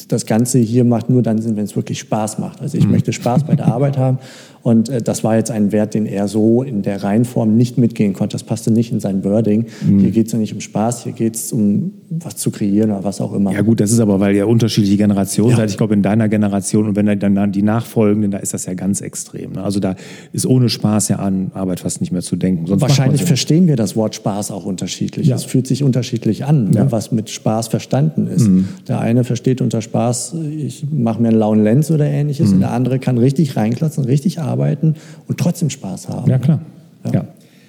das 0.07 0.25
Ganze 0.25 0.57
hier 0.57 0.86
macht 0.86 1.12
nur 1.12 1.21
dann 1.21 1.39
Sinn, 1.39 1.55
wenn 1.55 1.65
es 1.65 1.75
wirklich 1.75 2.00
Spaß 2.00 2.39
macht. 2.39 2.62
Also 2.62 2.79
ich 2.79 2.86
mhm. 2.86 2.91
möchte 2.91 3.13
Spaß 3.13 3.43
bei 3.43 3.55
der 3.55 3.67
Arbeit 3.67 4.00
haben 4.00 4.17
und 4.63 4.89
äh, 4.89 5.01
das 5.01 5.24
war 5.24 5.36
jetzt 5.36 5.51
ein 5.51 5.72
Wert, 5.72 5.94
den 5.94 6.06
er 6.06 6.27
so 6.27 6.63
in 6.63 6.82
der 6.82 7.03
Reihenform 7.03 7.56
nicht 7.58 7.77
mitgehen 7.77 8.13
konnte. 8.13 8.36
Das 8.36 8.44
passte 8.44 8.72
nicht 8.72 8.91
in 8.91 9.00
sein 9.00 9.24
Wording. 9.24 9.65
Mhm. 9.86 10.00
Hier 10.00 10.12
geht 10.12 10.27
es 10.27 10.34
ja 10.34 10.39
nicht 10.39 10.53
um 10.53 10.62
Spaß, 10.62 11.03
hier 11.03 11.13
geht 11.13 11.36
es 11.36 11.51
um 11.51 11.94
was 12.10 12.36
zu 12.38 12.51
kreieren 12.51 12.91
oder 12.91 13.03
was 13.03 13.22
auch 13.22 13.34
immer. 13.34 13.51
Ja 13.51 13.62
gut, 13.62 13.80
das 13.80 13.91
ist 13.91 14.00
aber, 14.00 14.20
weil 14.20 14.36
ihr 14.36 14.48
unterschiedliche 14.48 14.98
Generationen 14.98 15.51
ja. 15.51 15.58
seid. 15.58 15.70
Ich 15.70 15.77
glaube, 15.77 15.94
in 15.94 16.03
deiner 16.03 16.30
Generation 16.30 16.88
und 16.88 16.96
wenn 16.96 17.20
dann 17.20 17.51
die 17.51 17.63
Nachfolgenden, 17.63 18.32
da 18.32 18.38
ist 18.38 18.53
das 18.53 18.65
ja 18.65 18.74
ganz 18.74 19.01
extrem. 19.01 19.53
Ne? 19.53 19.63
Also 19.63 19.80
da 19.80 19.96
ist 20.32 20.46
ohne 20.46 20.70
Spaß 20.70 21.10
ja 21.10 21.18
an 21.18 21.51
Arbeit 21.53 21.80
fast 21.80 22.01
nicht 22.01 22.12
mehr 22.12 22.22
zu 22.22 22.36
denken. 22.36 22.68
Sonst 22.68 22.82
Wahrscheinlich 22.82 23.24
verstehen 23.24 23.68
wir 23.68 23.75
das 23.75 23.96
Wort 23.96 24.15
Spaß 24.15 24.51
auch 24.51 24.65
unterschiedlich. 24.65 25.27
Ja. 25.27 25.36
Es 25.36 25.44
fühlt 25.44 25.68
sich 25.68 25.84
unterschiedlich 25.84 26.46
an, 26.46 26.65
ne, 26.65 26.75
ja. 26.75 26.84
ne, 26.84 26.91
was 26.91 27.12
mit 27.12 27.30
Spaß 27.30 27.70
verstanden 27.70 28.27
ist. 28.27 28.48
Mhm. 28.48 28.68
Der 28.88 29.00
eine 29.00 29.24
versteht 29.24 29.62
unter 29.62 29.82
Spaß, 29.82 30.36
ich 30.56 30.86
mache 30.91 31.22
mir 31.22 31.30
einen 31.30 31.39
lauen 31.39 31.63
Lenz 31.63 31.89
oder 31.89 32.06
ähnliches. 32.06 32.50
Mhm. 32.50 32.56
Und 32.56 32.60
der 32.62 32.72
andere 32.72 33.00
kann 33.00 33.18
richtig 33.18 33.56
reinklotzen, 33.56 34.06
richtig 34.06 34.39
arbeiten 34.39 34.50
arbeiten 34.51 34.96
und 35.27 35.39
trotzdem 35.39 35.70
Spaß 35.70 36.10
haben. 36.10 36.29
Ja, 36.29 36.38
klar. 36.38 36.62
Ja. 37.05 37.12
ja. 37.12 37.27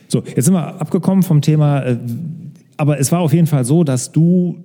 So, 0.09 0.23
jetzt 0.25 0.45
sind 0.45 0.55
wir 0.55 0.81
abgekommen 0.81 1.23
vom 1.23 1.41
Thema, 1.41 1.83
äh, 1.83 1.97
aber 2.77 2.99
es 2.99 3.13
war 3.13 3.21
auf 3.21 3.33
jeden 3.33 3.47
Fall 3.47 3.65
so, 3.65 3.85
dass 3.85 4.13
du 4.13 4.57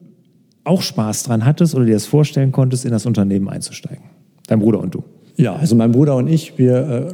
auch 0.64 0.82
Spaß 0.82 1.24
dran 1.24 1.46
hattest 1.46 1.76
oder 1.76 1.86
dir 1.86 1.94
das 1.94 2.06
vorstellen 2.06 2.52
konntest, 2.52 2.84
in 2.84 2.92
das 2.92 3.06
Unternehmen 3.06 3.48
einzusteigen. 3.48 4.04
Dein 4.48 4.60
Bruder 4.60 4.80
und 4.80 4.94
du. 4.94 5.04
Ja, 5.38 5.56
also 5.56 5.75
mein 5.75 5.91
Bruder 5.91 6.15
und 6.15 6.27
ich, 6.27 6.58
wir 6.58 7.12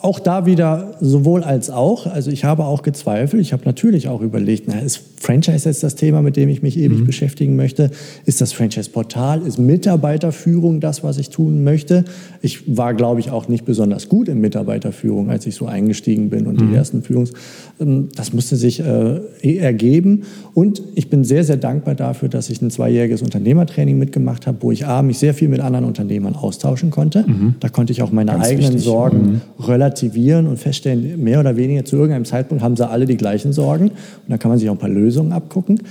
auch 0.00 0.18
da 0.18 0.46
wieder 0.46 0.94
sowohl 1.00 1.44
als 1.44 1.68
auch. 1.68 2.06
Also 2.06 2.30
ich 2.30 2.44
habe 2.44 2.64
auch 2.64 2.80
gezweifelt. 2.80 3.42
Ich 3.42 3.52
habe 3.52 3.64
natürlich 3.66 4.08
auch 4.08 4.22
überlegt, 4.22 4.64
na, 4.66 4.78
ist 4.78 5.02
Franchise 5.18 5.68
jetzt 5.68 5.82
das 5.82 5.94
Thema, 5.94 6.22
mit 6.22 6.36
dem 6.36 6.48
ich 6.48 6.62
mich 6.62 6.78
ewig 6.78 7.00
mhm. 7.00 7.04
beschäftigen 7.04 7.56
möchte? 7.56 7.90
Ist 8.24 8.40
das 8.40 8.54
Franchise-Portal? 8.54 9.42
Ist 9.42 9.58
Mitarbeiterführung 9.58 10.80
das, 10.80 11.04
was 11.04 11.18
ich 11.18 11.28
tun 11.28 11.62
möchte? 11.62 12.06
Ich 12.40 12.74
war, 12.74 12.94
glaube 12.94 13.20
ich, 13.20 13.30
auch 13.30 13.46
nicht 13.48 13.66
besonders 13.66 14.08
gut 14.08 14.28
in 14.28 14.40
Mitarbeiterführung, 14.40 15.28
als 15.28 15.46
ich 15.46 15.54
so 15.54 15.66
eingestiegen 15.66 16.30
bin 16.30 16.46
und 16.46 16.58
mhm. 16.58 16.70
die 16.70 16.74
ersten 16.74 17.02
Führungs... 17.02 17.32
Ähm, 17.78 18.08
das 18.16 18.32
musste 18.32 18.56
sich 18.56 18.80
äh, 18.80 19.20
ergeben. 19.58 20.22
Und 20.54 20.82
ich 20.94 21.10
bin 21.10 21.24
sehr, 21.24 21.44
sehr 21.44 21.58
dankbar 21.58 21.94
dafür, 21.94 22.30
dass 22.30 22.48
ich 22.48 22.62
ein 22.62 22.70
zweijähriges 22.70 23.20
Unternehmertraining 23.20 23.98
mitgemacht 23.98 24.46
habe, 24.46 24.58
wo 24.62 24.72
ich 24.72 24.86
A, 24.86 25.02
mich 25.02 25.18
sehr 25.18 25.34
viel 25.34 25.48
mit 25.48 25.60
anderen 25.60 25.84
Unternehmern 25.84 26.34
austauschen 26.34 26.90
konnte. 26.90 27.24
Mhm 27.26 27.49
da 27.58 27.68
konnte 27.68 27.92
ich 27.92 28.02
auch 28.02 28.12
meine 28.12 28.32
Ganz 28.32 28.46
eigenen 28.46 28.74
wichtig. 28.74 28.84
Sorgen 28.84 29.42
mhm. 29.58 29.64
relativieren 29.64 30.46
und 30.46 30.58
feststellen, 30.58 31.22
mehr 31.22 31.40
oder 31.40 31.56
weniger 31.56 31.84
zu 31.84 31.96
irgendeinem 31.96 32.24
Zeitpunkt 32.24 32.62
haben 32.62 32.76
sie 32.76 32.88
alle 32.88 33.06
die 33.06 33.16
gleichen 33.16 33.52
Sorgen. 33.52 33.90
Und 33.90 34.28
da 34.28 34.38
kann 34.38 34.50
man 34.50 34.58
sich 34.58 34.68
auch 34.68 34.74
ein 34.74 34.78
paar 34.78 34.88
Lösungen 34.88 35.32
abgucken. 35.32 35.82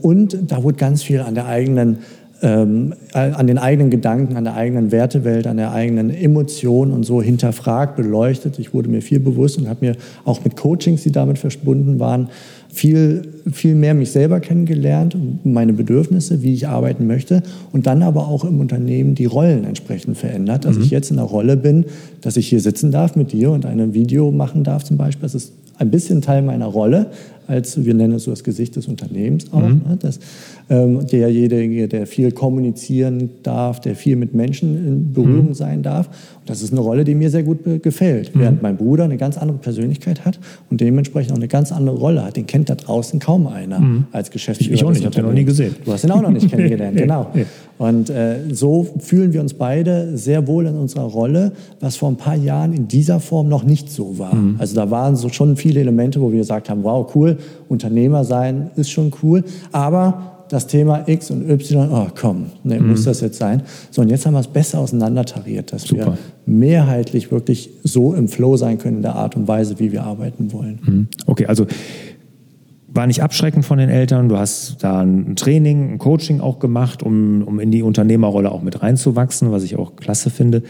Und 0.00 0.36
da 0.50 0.62
wurde 0.62 0.76
ganz 0.76 1.02
viel 1.02 1.20
an 1.20 1.34
der 1.34 1.46
eigenen 1.46 1.98
ähm, 2.42 2.94
an 3.12 3.46
den 3.46 3.56
eigenen 3.56 3.90
Gedanken, 3.90 4.36
an 4.36 4.42
der 4.42 4.54
eigenen 4.54 4.90
Wertewelt, 4.90 5.46
an 5.46 5.58
der 5.58 5.72
eigenen 5.72 6.10
Emotion 6.10 6.90
und 6.92 7.04
so 7.04 7.22
hinterfragt, 7.22 7.94
beleuchtet. 7.94 8.58
Ich 8.58 8.74
wurde 8.74 8.88
mir 8.88 9.00
viel 9.00 9.20
bewusst 9.20 9.58
und 9.58 9.68
habe 9.68 9.86
mir 9.86 9.96
auch 10.24 10.42
mit 10.42 10.56
Coachings, 10.56 11.04
die 11.04 11.12
damit 11.12 11.38
verbunden 11.38 12.00
waren, 12.00 12.30
viel, 12.72 13.22
viel 13.52 13.74
mehr 13.74 13.92
mich 13.92 14.10
selber 14.12 14.40
kennengelernt, 14.40 15.14
meine 15.44 15.74
Bedürfnisse, 15.74 16.42
wie 16.42 16.54
ich 16.54 16.68
arbeiten 16.68 17.06
möchte 17.06 17.42
und 17.70 17.86
dann 17.86 18.02
aber 18.02 18.28
auch 18.28 18.44
im 18.44 18.60
Unternehmen 18.60 19.14
die 19.14 19.26
Rollen 19.26 19.64
entsprechend 19.64 20.16
verändert, 20.16 20.64
dass 20.64 20.76
mhm. 20.76 20.84
ich 20.84 20.90
jetzt 20.90 21.10
in 21.10 21.18
der 21.18 21.26
Rolle 21.26 21.58
bin, 21.58 21.84
dass 22.22 22.38
ich 22.38 22.48
hier 22.48 22.60
sitzen 22.60 22.90
darf 22.90 23.14
mit 23.14 23.32
dir 23.32 23.50
und 23.50 23.66
ein 23.66 23.92
Video 23.92 24.32
machen 24.32 24.64
darf 24.64 24.84
zum 24.84 24.96
Beispiel. 24.96 25.22
Das 25.22 25.34
ist 25.34 25.52
ein 25.76 25.90
bisschen 25.90 26.22
Teil 26.22 26.40
meiner 26.40 26.66
Rolle, 26.66 27.10
als 27.52 27.84
wir 27.84 27.92
nennen 27.92 28.14
es 28.14 28.24
so 28.24 28.30
das 28.30 28.44
Gesicht 28.44 28.76
des 28.76 28.88
Unternehmens 28.88 29.52
auch. 29.52 29.60
Mhm. 29.60 29.82
Ne? 29.86 29.98
Das, 30.00 30.18
ähm, 30.70 31.06
derjenige, 31.06 31.86
der 31.86 32.06
viel 32.06 32.32
kommunizieren 32.32 33.28
darf, 33.42 33.78
der 33.80 33.94
viel 33.94 34.16
mit 34.16 34.34
Menschen 34.34 34.74
in 34.74 35.12
Berührung 35.12 35.48
mhm. 35.48 35.54
sein 35.54 35.82
darf. 35.82 36.06
Und 36.40 36.48
das 36.48 36.62
ist 36.62 36.72
eine 36.72 36.80
Rolle, 36.80 37.04
die 37.04 37.14
mir 37.14 37.28
sehr 37.28 37.42
gut 37.42 37.58
gefällt. 37.82 38.34
Mhm. 38.34 38.40
Während 38.40 38.62
mein 38.62 38.78
Bruder 38.78 39.04
eine 39.04 39.18
ganz 39.18 39.36
andere 39.36 39.58
Persönlichkeit 39.58 40.24
hat 40.24 40.40
und 40.70 40.80
dementsprechend 40.80 41.32
auch 41.32 41.36
eine 41.36 41.48
ganz 41.48 41.72
andere 41.72 41.96
Rolle 41.96 42.24
hat. 42.24 42.36
Den 42.36 42.46
kennt 42.46 42.70
da 42.70 42.74
draußen 42.74 43.20
kaum 43.20 43.46
einer 43.46 43.80
mhm. 43.80 44.06
als 44.12 44.30
Geschäftsführer. 44.30 44.74
Ich 44.74 44.84
auch 44.84 44.88
nicht, 44.88 45.00
ich 45.00 45.04
habe 45.04 45.14
den 45.14 45.26
noch 45.26 45.32
nie 45.34 45.44
gesehen. 45.44 45.76
Du 45.84 45.92
hast 45.92 46.04
ihn 46.04 46.10
auch 46.10 46.22
noch 46.22 46.30
nicht 46.30 46.48
kennengelernt, 46.50 46.96
genau. 46.96 47.30
Und 47.78 48.10
äh, 48.10 48.36
so 48.52 48.86
fühlen 48.98 49.32
wir 49.32 49.40
uns 49.40 49.54
beide 49.54 50.16
sehr 50.16 50.46
wohl 50.46 50.66
in 50.66 50.76
unserer 50.76 51.04
Rolle, 51.04 51.52
was 51.80 51.96
vor 51.96 52.08
ein 52.08 52.16
paar 52.16 52.36
Jahren 52.36 52.72
in 52.72 52.88
dieser 52.88 53.18
Form 53.18 53.48
noch 53.48 53.64
nicht 53.64 53.90
so 53.90 54.18
war. 54.18 54.34
Mhm. 54.34 54.56
Also 54.58 54.74
da 54.74 54.90
waren 54.90 55.16
so 55.16 55.28
schon 55.28 55.56
viele 55.56 55.80
Elemente, 55.80 56.20
wo 56.20 56.30
wir 56.30 56.38
gesagt 56.38 56.70
haben, 56.70 56.84
wow, 56.84 57.10
cool, 57.14 57.38
Unternehmer 57.68 58.24
sein 58.24 58.70
ist 58.76 58.90
schon 58.90 59.12
cool, 59.22 59.44
aber 59.72 60.32
das 60.52 60.66
Thema 60.66 61.04
X 61.06 61.30
und 61.30 61.48
Y, 61.48 61.88
oh 61.90 62.08
komm, 62.14 62.46
nee, 62.62 62.78
mhm. 62.78 62.90
muss 62.90 63.04
das 63.04 63.22
jetzt 63.22 63.38
sein? 63.38 63.62
So, 63.90 64.02
und 64.02 64.10
jetzt 64.10 64.26
haben 64.26 64.34
wir 64.34 64.40
es 64.40 64.48
besser 64.48 64.80
auseinandertariert, 64.80 65.72
dass 65.72 65.84
Super. 65.84 66.06
wir 66.06 66.18
mehrheitlich 66.44 67.32
wirklich 67.32 67.70
so 67.82 68.12
im 68.12 68.28
Flow 68.28 68.58
sein 68.58 68.76
können 68.76 68.96
in 68.96 69.02
der 69.02 69.16
Art 69.16 69.34
und 69.34 69.48
Weise, 69.48 69.78
wie 69.78 69.92
wir 69.92 70.04
arbeiten 70.04 70.52
wollen. 70.52 70.78
Mhm. 70.84 71.08
Okay, 71.26 71.46
also 71.46 71.66
war 72.94 73.06
nicht 73.06 73.22
abschreckend 73.22 73.64
von 73.64 73.78
den 73.78 73.88
Eltern. 73.88 74.28
Du 74.28 74.36
hast 74.36 74.76
da 74.80 75.00
ein 75.00 75.36
Training, 75.36 75.94
ein 75.94 75.98
Coaching 75.98 76.40
auch 76.40 76.58
gemacht, 76.58 77.02
um, 77.02 77.42
um 77.42 77.58
in 77.58 77.70
die 77.70 77.82
Unternehmerrolle 77.82 78.52
auch 78.52 78.62
mit 78.62 78.82
reinzuwachsen, 78.82 79.50
was 79.50 79.62
ich 79.62 79.76
auch 79.76 79.96
klasse 79.96 80.30
finde. 80.30 80.62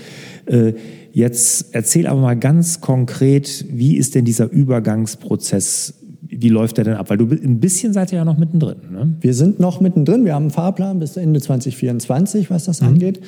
Äh, 0.46 0.74
jetzt 1.12 1.74
erzähl 1.74 2.06
aber 2.06 2.20
mal 2.20 2.36
ganz 2.36 2.80
konkret, 2.80 3.64
wie 3.68 3.96
ist 3.96 4.14
denn 4.14 4.24
dieser 4.24 4.50
Übergangsprozess 4.50 6.01
wie 6.34 6.48
läuft 6.48 6.78
der 6.78 6.84
denn 6.84 6.94
ab? 6.94 7.10
Weil 7.10 7.18
du 7.18 7.26
ein 7.26 7.60
bisschen 7.60 7.92
seid 7.92 8.12
ihr 8.12 8.18
ja 8.18 8.24
noch 8.24 8.38
mittendrin. 8.38 8.76
Ne? 8.90 9.14
Wir 9.20 9.34
sind 9.34 9.60
noch 9.60 9.80
mittendrin. 9.80 10.24
Wir 10.24 10.34
haben 10.34 10.44
einen 10.44 10.50
Fahrplan 10.50 10.98
bis 10.98 11.16
Ende 11.16 11.40
2024, 11.40 12.50
was 12.50 12.64
das 12.64 12.80
mhm. 12.80 12.88
angeht. 12.88 13.20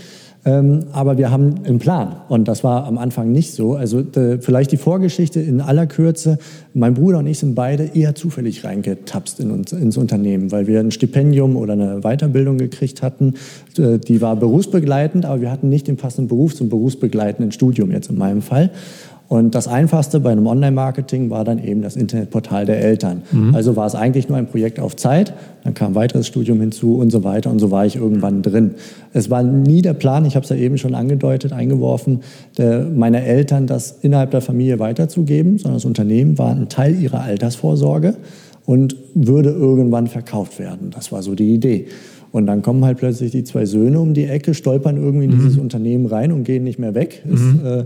Ähm, 0.46 0.80
aber 0.92 1.16
wir 1.16 1.30
haben 1.30 1.54
einen 1.64 1.78
Plan 1.78 2.16
und 2.28 2.48
das 2.48 2.62
war 2.62 2.84
am 2.84 2.98
Anfang 2.98 3.32
nicht 3.32 3.52
so. 3.52 3.74
Also 3.74 4.02
de, 4.02 4.40
vielleicht 4.40 4.72
die 4.72 4.76
Vorgeschichte 4.76 5.40
in 5.40 5.62
aller 5.62 5.86
Kürze. 5.86 6.38
Mein 6.74 6.94
Bruder 6.94 7.18
und 7.18 7.26
ich 7.26 7.38
sind 7.38 7.54
beide 7.54 7.84
eher 7.94 8.14
zufällig 8.14 8.62
reingetapst 8.62 9.40
in 9.40 9.50
uns, 9.50 9.72
ins 9.72 9.96
Unternehmen, 9.96 10.52
weil 10.52 10.66
wir 10.66 10.80
ein 10.80 10.90
Stipendium 10.90 11.56
oder 11.56 11.72
eine 11.72 12.00
Weiterbildung 12.00 12.58
gekriegt 12.58 13.00
hatten. 13.00 13.34
Äh, 13.78 13.98
die 13.98 14.20
war 14.20 14.36
berufsbegleitend, 14.36 15.24
aber 15.24 15.40
wir 15.40 15.50
hatten 15.50 15.70
nicht 15.70 15.88
den 15.88 15.96
passenden 15.96 16.28
Beruf 16.28 16.54
zum 16.54 16.68
berufsbegleitenden 16.68 17.52
Studium 17.52 17.90
jetzt 17.90 18.10
in 18.10 18.18
meinem 18.18 18.42
Fall. 18.42 18.70
Und 19.34 19.56
das 19.56 19.66
Einfachste 19.66 20.20
bei 20.20 20.30
einem 20.30 20.46
Online-Marketing 20.46 21.28
war 21.28 21.42
dann 21.42 21.58
eben 21.58 21.82
das 21.82 21.96
Internetportal 21.96 22.66
der 22.66 22.78
Eltern. 22.80 23.22
Mhm. 23.32 23.52
Also 23.52 23.74
war 23.74 23.84
es 23.84 23.96
eigentlich 23.96 24.28
nur 24.28 24.38
ein 24.38 24.46
Projekt 24.46 24.78
auf 24.78 24.94
Zeit, 24.94 25.34
dann 25.64 25.74
kam 25.74 25.90
ein 25.90 25.94
weiteres 25.96 26.28
Studium 26.28 26.60
hinzu 26.60 26.98
und 26.98 27.10
so 27.10 27.24
weiter 27.24 27.50
und 27.50 27.58
so 27.58 27.72
war 27.72 27.84
ich 27.84 27.96
irgendwann 27.96 28.42
drin. 28.42 28.76
Es 29.12 29.30
war 29.30 29.42
nie 29.42 29.82
der 29.82 29.94
Plan, 29.94 30.24
ich 30.24 30.36
habe 30.36 30.44
es 30.44 30.50
ja 30.50 30.56
eben 30.56 30.78
schon 30.78 30.94
angedeutet, 30.94 31.52
eingeworfen, 31.52 32.20
der, 32.58 32.84
meine 32.84 33.24
Eltern 33.24 33.66
das 33.66 33.98
innerhalb 34.02 34.30
der 34.30 34.40
Familie 34.40 34.78
weiterzugeben, 34.78 35.58
sondern 35.58 35.78
das 35.78 35.84
Unternehmen 35.84 36.38
war 36.38 36.52
ein 36.52 36.68
Teil 36.68 36.94
ihrer 36.94 37.22
Altersvorsorge 37.22 38.14
und 38.66 38.94
würde 39.14 39.50
irgendwann 39.50 40.06
verkauft 40.06 40.60
werden. 40.60 40.90
Das 40.94 41.10
war 41.10 41.24
so 41.24 41.34
die 41.34 41.52
Idee. 41.52 41.86
Und 42.30 42.46
dann 42.46 42.62
kommen 42.62 42.84
halt 42.84 42.98
plötzlich 42.98 43.32
die 43.32 43.42
zwei 43.42 43.64
Söhne 43.64 43.98
um 43.98 44.14
die 44.14 44.26
Ecke, 44.26 44.54
stolpern 44.54 44.96
irgendwie 44.96 45.24
in 45.24 45.32
dieses 45.32 45.56
mhm. 45.56 45.62
Unternehmen 45.62 46.06
rein 46.06 46.30
und 46.30 46.44
gehen 46.44 46.62
nicht 46.62 46.78
mehr 46.78 46.94
weg. 46.94 47.22
Mhm. 47.24 47.34
Ist, 47.34 47.64
äh, 47.64 47.84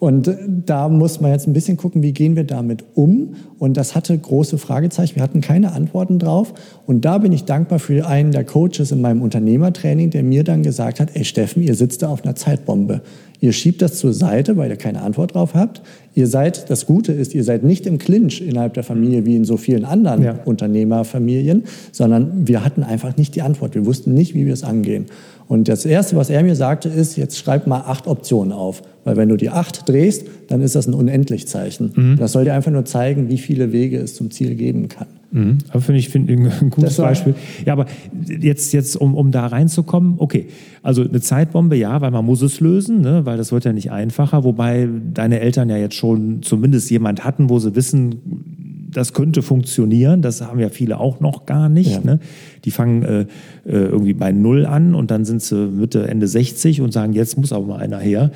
und 0.00 0.34
da 0.64 0.88
muss 0.88 1.20
man 1.20 1.30
jetzt 1.30 1.46
ein 1.46 1.52
bisschen 1.52 1.76
gucken, 1.76 2.02
wie 2.02 2.12
gehen 2.12 2.34
wir 2.34 2.44
damit 2.44 2.84
um. 2.94 3.34
Und 3.58 3.76
das 3.76 3.94
hatte 3.94 4.16
große 4.16 4.56
Fragezeichen. 4.56 5.16
Wir 5.16 5.22
hatten 5.22 5.42
keine 5.42 5.72
Antworten 5.72 6.18
drauf. 6.18 6.54
Und 6.86 7.04
da 7.04 7.18
bin 7.18 7.32
ich 7.32 7.44
dankbar 7.44 7.78
für 7.78 8.06
einen 8.06 8.32
der 8.32 8.44
Coaches 8.44 8.92
in 8.92 9.02
meinem 9.02 9.20
Unternehmertraining, 9.20 10.08
der 10.08 10.22
mir 10.22 10.42
dann 10.42 10.62
gesagt 10.62 11.00
hat, 11.00 11.10
ey 11.12 11.24
Steffen, 11.26 11.62
ihr 11.62 11.74
sitzt 11.74 12.00
da 12.00 12.08
auf 12.08 12.24
einer 12.24 12.34
Zeitbombe. 12.34 13.02
Ihr 13.40 13.52
schiebt 13.52 13.82
das 13.82 13.98
zur 13.98 14.14
Seite, 14.14 14.56
weil 14.56 14.70
ihr 14.70 14.76
keine 14.76 15.02
Antwort 15.02 15.34
drauf 15.34 15.52
habt. 15.52 15.82
Ihr 16.14 16.28
seid, 16.28 16.70
das 16.70 16.86
Gute 16.86 17.12
ist, 17.12 17.34
ihr 17.34 17.44
seid 17.44 17.62
nicht 17.62 17.84
im 17.84 17.98
Clinch 17.98 18.40
innerhalb 18.40 18.72
der 18.72 18.84
Familie 18.84 19.26
wie 19.26 19.36
in 19.36 19.44
so 19.44 19.58
vielen 19.58 19.84
anderen 19.84 20.22
ja. 20.22 20.38
Unternehmerfamilien, 20.46 21.64
sondern 21.92 22.48
wir 22.48 22.64
hatten 22.64 22.82
einfach 22.82 23.18
nicht 23.18 23.34
die 23.34 23.42
Antwort. 23.42 23.74
Wir 23.74 23.84
wussten 23.84 24.14
nicht, 24.14 24.34
wie 24.34 24.46
wir 24.46 24.54
es 24.54 24.64
angehen. 24.64 25.06
Und 25.50 25.66
das 25.66 25.84
Erste, 25.84 26.14
was 26.14 26.30
er 26.30 26.44
mir 26.44 26.54
sagte, 26.54 26.88
ist, 26.88 27.16
jetzt 27.16 27.36
schreib 27.36 27.66
mal 27.66 27.80
acht 27.80 28.06
Optionen 28.06 28.52
auf. 28.52 28.82
Weil 29.02 29.16
wenn 29.16 29.28
du 29.28 29.36
die 29.36 29.50
acht 29.50 29.88
drehst, 29.88 30.24
dann 30.46 30.60
ist 30.60 30.76
das 30.76 30.86
ein 30.86 30.94
Unendlichzeichen. 30.94 31.92
Mhm. 31.92 32.16
Das 32.18 32.30
soll 32.30 32.44
dir 32.44 32.54
einfach 32.54 32.70
nur 32.70 32.84
zeigen, 32.84 33.28
wie 33.30 33.36
viele 33.36 33.72
Wege 33.72 33.98
es 33.98 34.14
zum 34.14 34.30
Ziel 34.30 34.54
geben 34.54 34.86
kann. 34.86 35.08
Mhm. 35.32 35.58
Aber 35.70 35.80
finde 35.80 35.98
ich 35.98 36.08
find 36.08 36.30
ein 36.30 36.52
gutes 36.70 36.98
Beispiel. 36.98 37.34
Ja, 37.66 37.72
aber 37.72 37.86
jetzt, 38.28 38.72
jetzt 38.72 38.94
um, 38.94 39.16
um 39.16 39.32
da 39.32 39.44
reinzukommen, 39.46 40.14
okay, 40.18 40.46
also 40.84 41.02
eine 41.02 41.20
Zeitbombe, 41.20 41.74
ja, 41.74 42.00
weil 42.00 42.12
man 42.12 42.24
muss 42.24 42.42
es 42.42 42.60
lösen, 42.60 43.00
ne, 43.00 43.26
weil 43.26 43.36
das 43.36 43.50
wird 43.50 43.64
ja 43.64 43.72
nicht 43.72 43.90
einfacher, 43.90 44.44
wobei 44.44 44.88
deine 45.12 45.40
Eltern 45.40 45.68
ja 45.68 45.78
jetzt 45.78 45.96
schon 45.96 46.42
zumindest 46.42 46.92
jemand 46.92 47.24
hatten, 47.24 47.50
wo 47.50 47.58
sie 47.58 47.74
wissen, 47.74 48.59
das 48.90 49.12
könnte 49.12 49.42
funktionieren. 49.42 50.22
Das 50.22 50.40
haben 50.40 50.58
ja 50.60 50.68
viele 50.68 50.98
auch 50.98 51.20
noch 51.20 51.46
gar 51.46 51.68
nicht. 51.68 51.90
Ja. 51.90 52.00
Ne? 52.00 52.20
Die 52.64 52.70
fangen 52.70 53.02
äh, 53.02 53.20
äh, 53.20 53.26
irgendwie 53.66 54.14
bei 54.14 54.32
Null 54.32 54.66
an 54.66 54.94
und 54.94 55.10
dann 55.10 55.24
sind 55.24 55.42
sie 55.42 55.66
Mitte, 55.66 56.06
Ende 56.08 56.26
60 56.26 56.80
und 56.80 56.92
sagen, 56.92 57.12
jetzt 57.12 57.38
muss 57.38 57.52
aber 57.52 57.66
mal 57.66 57.78
einer 57.78 57.98
her. 57.98 58.30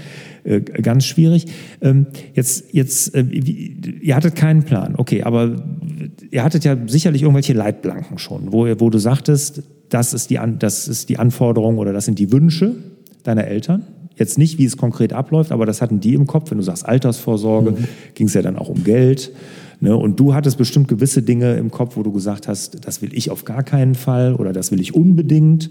Äh, 0.45 0.61
ganz 0.61 1.05
schwierig. 1.05 1.47
Ähm, 1.81 2.07
jetzt, 2.35 2.73
jetzt 2.73 3.15
äh, 3.15 3.25
wie, 3.29 4.01
ihr 4.03 4.17
hattet 4.17 4.37
keinen 4.37 4.63
Plan. 4.63 4.95
Okay, 4.97 5.23
aber 5.23 5.57
ihr 6.31 6.45
hattet 6.45 6.65
ja 6.65 6.77
sicherlich 6.87 7.23
irgendwelche 7.23 7.53
Leitplanken 7.53 8.19
schon, 8.19 8.53
wo, 8.53 8.67
wo 8.79 8.91
du 8.91 8.99
sagtest, 8.99 9.63
das 9.89 10.15
ist, 10.15 10.31
die, 10.31 10.39
das 10.59 10.89
ist 10.89 11.09
die 11.09 11.19
Anforderung 11.19 11.79
oder 11.79 11.93
das 11.93 12.05
sind 12.05 12.19
die 12.19 12.33
Wünsche 12.33 12.75
deiner 13.23 13.47
Eltern. 13.47 13.85
Jetzt 14.17 14.39
nicht, 14.39 14.59
wie 14.59 14.65
es 14.65 14.77
konkret 14.77 15.13
abläuft, 15.13 15.51
aber 15.51 15.67
das 15.67 15.83
hatten 15.83 16.01
die 16.01 16.15
im 16.15 16.27
Kopf. 16.27 16.51
Wenn 16.51 16.59
du 16.59 16.65
sagst 16.65 16.87
Altersvorsorge, 16.87 17.73
mhm. 17.73 17.85
ging 18.15 18.29
es 18.29 18.35
ja 18.35 18.43
dann 18.43 18.57
auch 18.57 18.69
um 18.69 18.85
Geld. 18.85 19.33
Ne? 19.81 19.97
Und 19.97 20.21
du 20.21 20.35
hattest 20.35 20.59
bestimmt 20.59 20.89
gewisse 20.89 21.23
Dinge 21.23 21.55
im 21.55 21.71
Kopf, 21.71 21.97
wo 21.97 22.03
du 22.03 22.13
gesagt 22.13 22.49
hast, 22.49 22.87
das 22.87 23.03
will 23.03 23.11
ich 23.13 23.31
auf 23.31 23.45
gar 23.45 23.63
keinen 23.63 23.95
Fall 23.95 24.35
oder 24.35 24.53
das 24.53 24.71
will 24.71 24.81
ich 24.81 24.95
unbedingt. 24.95 25.71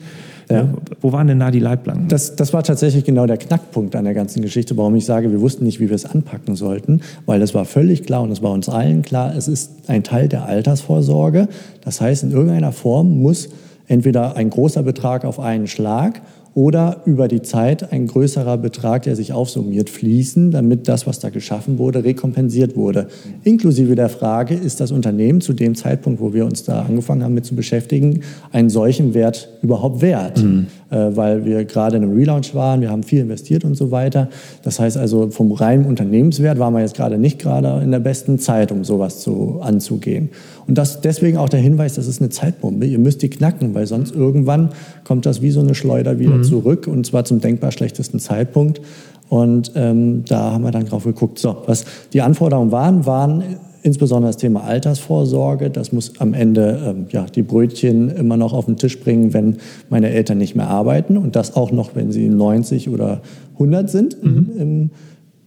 Ja. 0.49 0.63
Ne? 0.63 0.73
Wo 1.01 1.11
waren 1.11 1.27
denn 1.27 1.39
da 1.39 1.51
die 1.51 1.59
Leitplanken? 1.59 2.07
Das, 2.07 2.35
das 2.35 2.53
war 2.53 2.63
tatsächlich 2.63 3.03
genau 3.03 3.25
der 3.25 3.37
Knackpunkt 3.37 3.95
an 3.95 4.05
der 4.05 4.13
ganzen 4.13 4.41
Geschichte, 4.41 4.77
warum 4.77 4.95
ich 4.95 5.05
sage, 5.05 5.31
wir 5.31 5.41
wussten 5.41 5.63
nicht, 5.63 5.79
wie 5.79 5.89
wir 5.89 5.95
es 5.95 6.05
anpacken 6.05 6.55
sollten, 6.55 7.01
weil 7.25 7.41
es 7.41 7.53
war 7.53 7.65
völlig 7.65 8.03
klar 8.03 8.23
und 8.23 8.31
es 8.31 8.41
war 8.41 8.51
uns 8.51 8.69
allen 8.69 9.01
klar, 9.01 9.35
es 9.35 9.47
ist 9.47 9.71
ein 9.87 10.03
Teil 10.03 10.27
der 10.27 10.45
Altersvorsorge. 10.45 11.47
Das 11.81 12.01
heißt, 12.01 12.23
in 12.23 12.31
irgendeiner 12.31 12.71
Form 12.71 13.21
muss 13.21 13.49
entweder 13.87 14.35
ein 14.35 14.49
großer 14.49 14.83
Betrag 14.83 15.25
auf 15.25 15.39
einen 15.39 15.67
Schlag 15.67 16.21
oder 16.55 17.01
über 17.05 17.27
die 17.27 17.41
Zeit 17.41 17.91
ein 17.91 18.05
größerer 18.05 18.57
Betrag, 18.57 19.03
der 19.03 19.15
sich 19.15 19.33
aufsummiert, 19.33 19.89
fließen, 19.89 20.51
damit 20.51 20.87
das, 20.87 21.07
was 21.07 21.19
da 21.19 21.29
geschaffen 21.29 21.79
wurde, 21.79 22.03
rekompensiert 22.03 22.75
wurde. 22.75 23.07
Inklusive 23.43 23.95
der 23.95 24.09
Frage, 24.09 24.53
ist 24.53 24.79
das 24.79 24.91
Unternehmen 24.91 25.41
zu 25.41 25.53
dem 25.53 25.73
Zeitpunkt, 25.73 26.21
wo 26.21 26.33
wir 26.33 26.45
uns 26.45 26.63
da 26.63 26.83
angefangen 26.83 27.23
haben 27.23 27.33
mit 27.33 27.45
zu 27.45 27.55
beschäftigen, 27.55 28.21
einen 28.51 28.69
solchen 28.69 29.13
Wert 29.13 29.49
überhaupt 29.63 30.01
wert? 30.01 30.43
Mhm. 30.43 30.67
äh, 30.91 31.15
weil 31.15 31.43
wir 31.43 31.65
gerade 31.65 31.97
in 31.97 32.03
einem 32.03 32.13
Relaunch 32.13 32.53
waren, 32.53 32.81
wir 32.81 32.91
haben 32.91 33.03
viel 33.03 33.21
investiert 33.21 33.65
und 33.65 33.75
so 33.75 33.89
weiter. 33.89 34.29
Das 34.61 34.79
heißt 34.79 34.97
also, 34.97 35.31
vom 35.31 35.51
reinen 35.51 35.85
Unternehmenswert 35.85 36.59
waren 36.59 36.73
wir 36.73 36.81
jetzt 36.81 36.95
gerade 36.95 37.17
nicht 37.17 37.39
gerade 37.39 37.81
in 37.83 37.89
der 37.89 37.99
besten 37.99 38.37
Zeit, 38.37 38.71
um 38.71 38.83
sowas 38.83 39.21
zu, 39.21 39.59
anzugehen. 39.61 40.29
Und 40.67 40.77
das, 40.77 41.01
deswegen 41.01 41.37
auch 41.37 41.49
der 41.49 41.59
Hinweis, 41.59 41.95
das 41.95 42.07
ist 42.07 42.21
eine 42.21 42.29
Zeitbombe. 42.29 42.85
Ihr 42.85 42.99
müsst 42.99 43.21
die 43.21 43.29
knacken, 43.29 43.73
weil 43.73 43.87
sonst 43.87 44.15
irgendwann 44.15 44.69
kommt 45.03 45.25
das 45.25 45.41
wie 45.41 45.51
so 45.51 45.59
eine 45.59 45.75
Schleuder 45.75 46.19
wieder 46.19 46.35
mhm. 46.35 46.43
zurück 46.43 46.87
und 46.87 47.05
zwar 47.05 47.25
zum 47.25 47.41
denkbar 47.41 47.71
schlechtesten 47.71 48.19
Zeitpunkt. 48.19 48.81
Und 49.29 49.71
ähm, 49.75 50.25
da 50.25 50.51
haben 50.51 50.63
wir 50.63 50.71
dann 50.71 50.85
drauf 50.85 51.05
geguckt. 51.05 51.39
So, 51.39 51.57
was 51.65 51.85
die 52.13 52.21
Anforderungen 52.21 52.71
waren, 52.71 53.05
waren 53.05 53.43
insbesondere 53.81 54.29
das 54.29 54.37
Thema 54.37 54.63
Altersvorsorge. 54.63 55.69
Das 55.69 55.91
muss 55.91 56.19
am 56.19 56.33
Ende 56.33 56.79
ähm, 56.85 57.05
ja, 57.09 57.25
die 57.25 57.43
Brötchen 57.43 58.09
immer 58.09 58.37
noch 58.37 58.53
auf 58.53 58.65
den 58.65 58.77
Tisch 58.77 58.99
bringen, 58.99 59.33
wenn 59.33 59.57
meine 59.89 60.09
Eltern 60.09 60.37
nicht 60.37 60.55
mehr 60.55 60.69
arbeiten. 60.69 61.17
Und 61.17 61.35
das 61.35 61.55
auch 61.55 61.71
noch, 61.71 61.95
wenn 61.95 62.11
sie 62.11 62.29
90 62.29 62.89
oder 62.89 63.21
100 63.53 63.89
sind, 63.89 64.23
mhm. 64.23 64.51
im 64.57 64.89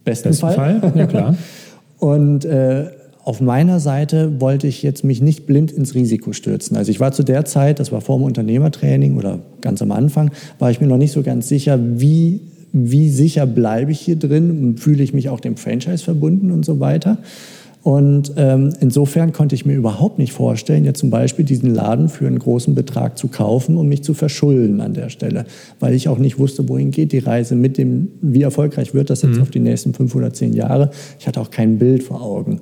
besten, 0.03 0.29
besten 0.29 0.41
Fall. 0.47 0.79
Fall. 0.79 0.93
Ja, 0.95 1.07
klar. 1.07 1.35
Und 1.99 2.45
äh, 2.45 2.91
auf 3.27 3.41
meiner 3.41 3.81
Seite 3.81 4.39
wollte 4.39 4.67
ich 4.67 4.81
jetzt 4.83 5.03
mich 5.03 5.21
nicht 5.21 5.45
blind 5.45 5.69
ins 5.73 5.95
Risiko 5.95 6.31
stürzen. 6.31 6.77
Also 6.77 6.91
ich 6.91 7.01
war 7.01 7.11
zu 7.11 7.23
der 7.23 7.43
Zeit, 7.43 7.77
das 7.81 7.91
war 7.91 7.99
vor 7.99 8.17
dem 8.17 8.23
Unternehmertraining 8.23 9.17
oder 9.17 9.39
ganz 9.59 9.81
am 9.81 9.91
Anfang, 9.91 10.31
war 10.59 10.71
ich 10.71 10.79
mir 10.79 10.87
noch 10.87 10.97
nicht 10.97 11.11
so 11.11 11.23
ganz 11.23 11.49
sicher, 11.49 11.77
wie, 11.77 12.39
wie 12.71 13.09
sicher 13.09 13.45
bleibe 13.45 13.91
ich 13.91 13.99
hier 13.99 14.15
drin 14.15 14.49
und 14.63 14.79
fühle 14.79 15.03
ich 15.03 15.13
mich 15.13 15.27
auch 15.27 15.41
dem 15.41 15.57
Franchise 15.57 16.05
verbunden 16.05 16.51
und 16.51 16.63
so 16.63 16.79
weiter. 16.79 17.17
Und 17.83 18.31
ähm, 18.37 18.73
insofern 18.79 19.33
konnte 19.33 19.55
ich 19.55 19.65
mir 19.65 19.75
überhaupt 19.75 20.19
nicht 20.19 20.31
vorstellen, 20.31 20.85
jetzt 20.85 20.99
zum 20.99 21.09
Beispiel 21.09 21.43
diesen 21.43 21.75
Laden 21.75 22.07
für 22.07 22.27
einen 22.27 22.39
großen 22.39 22.75
Betrag 22.75 23.17
zu 23.17 23.27
kaufen 23.27 23.75
und 23.75 23.89
mich 23.89 24.03
zu 24.05 24.13
verschulden 24.13 24.79
an 24.79 24.93
der 24.93 25.09
Stelle, 25.09 25.45
weil 25.81 25.93
ich 25.93 26.07
auch 26.07 26.17
nicht 26.17 26.39
wusste, 26.39 26.69
wohin 26.69 26.91
geht 26.91 27.11
die 27.11 27.19
Reise 27.19 27.57
mit 27.57 27.77
dem, 27.77 28.07
wie 28.21 28.43
erfolgreich 28.43 28.93
wird 28.93 29.09
das 29.09 29.21
jetzt 29.21 29.35
mhm. 29.35 29.41
auf 29.41 29.49
die 29.49 29.59
nächsten 29.59 29.93
fünf 29.93 30.15
oder 30.15 30.31
zehn 30.31 30.53
Jahre. 30.53 30.91
Ich 31.19 31.27
hatte 31.27 31.41
auch 31.41 31.51
kein 31.51 31.77
Bild 31.77 32.03
vor 32.03 32.21
Augen. 32.21 32.61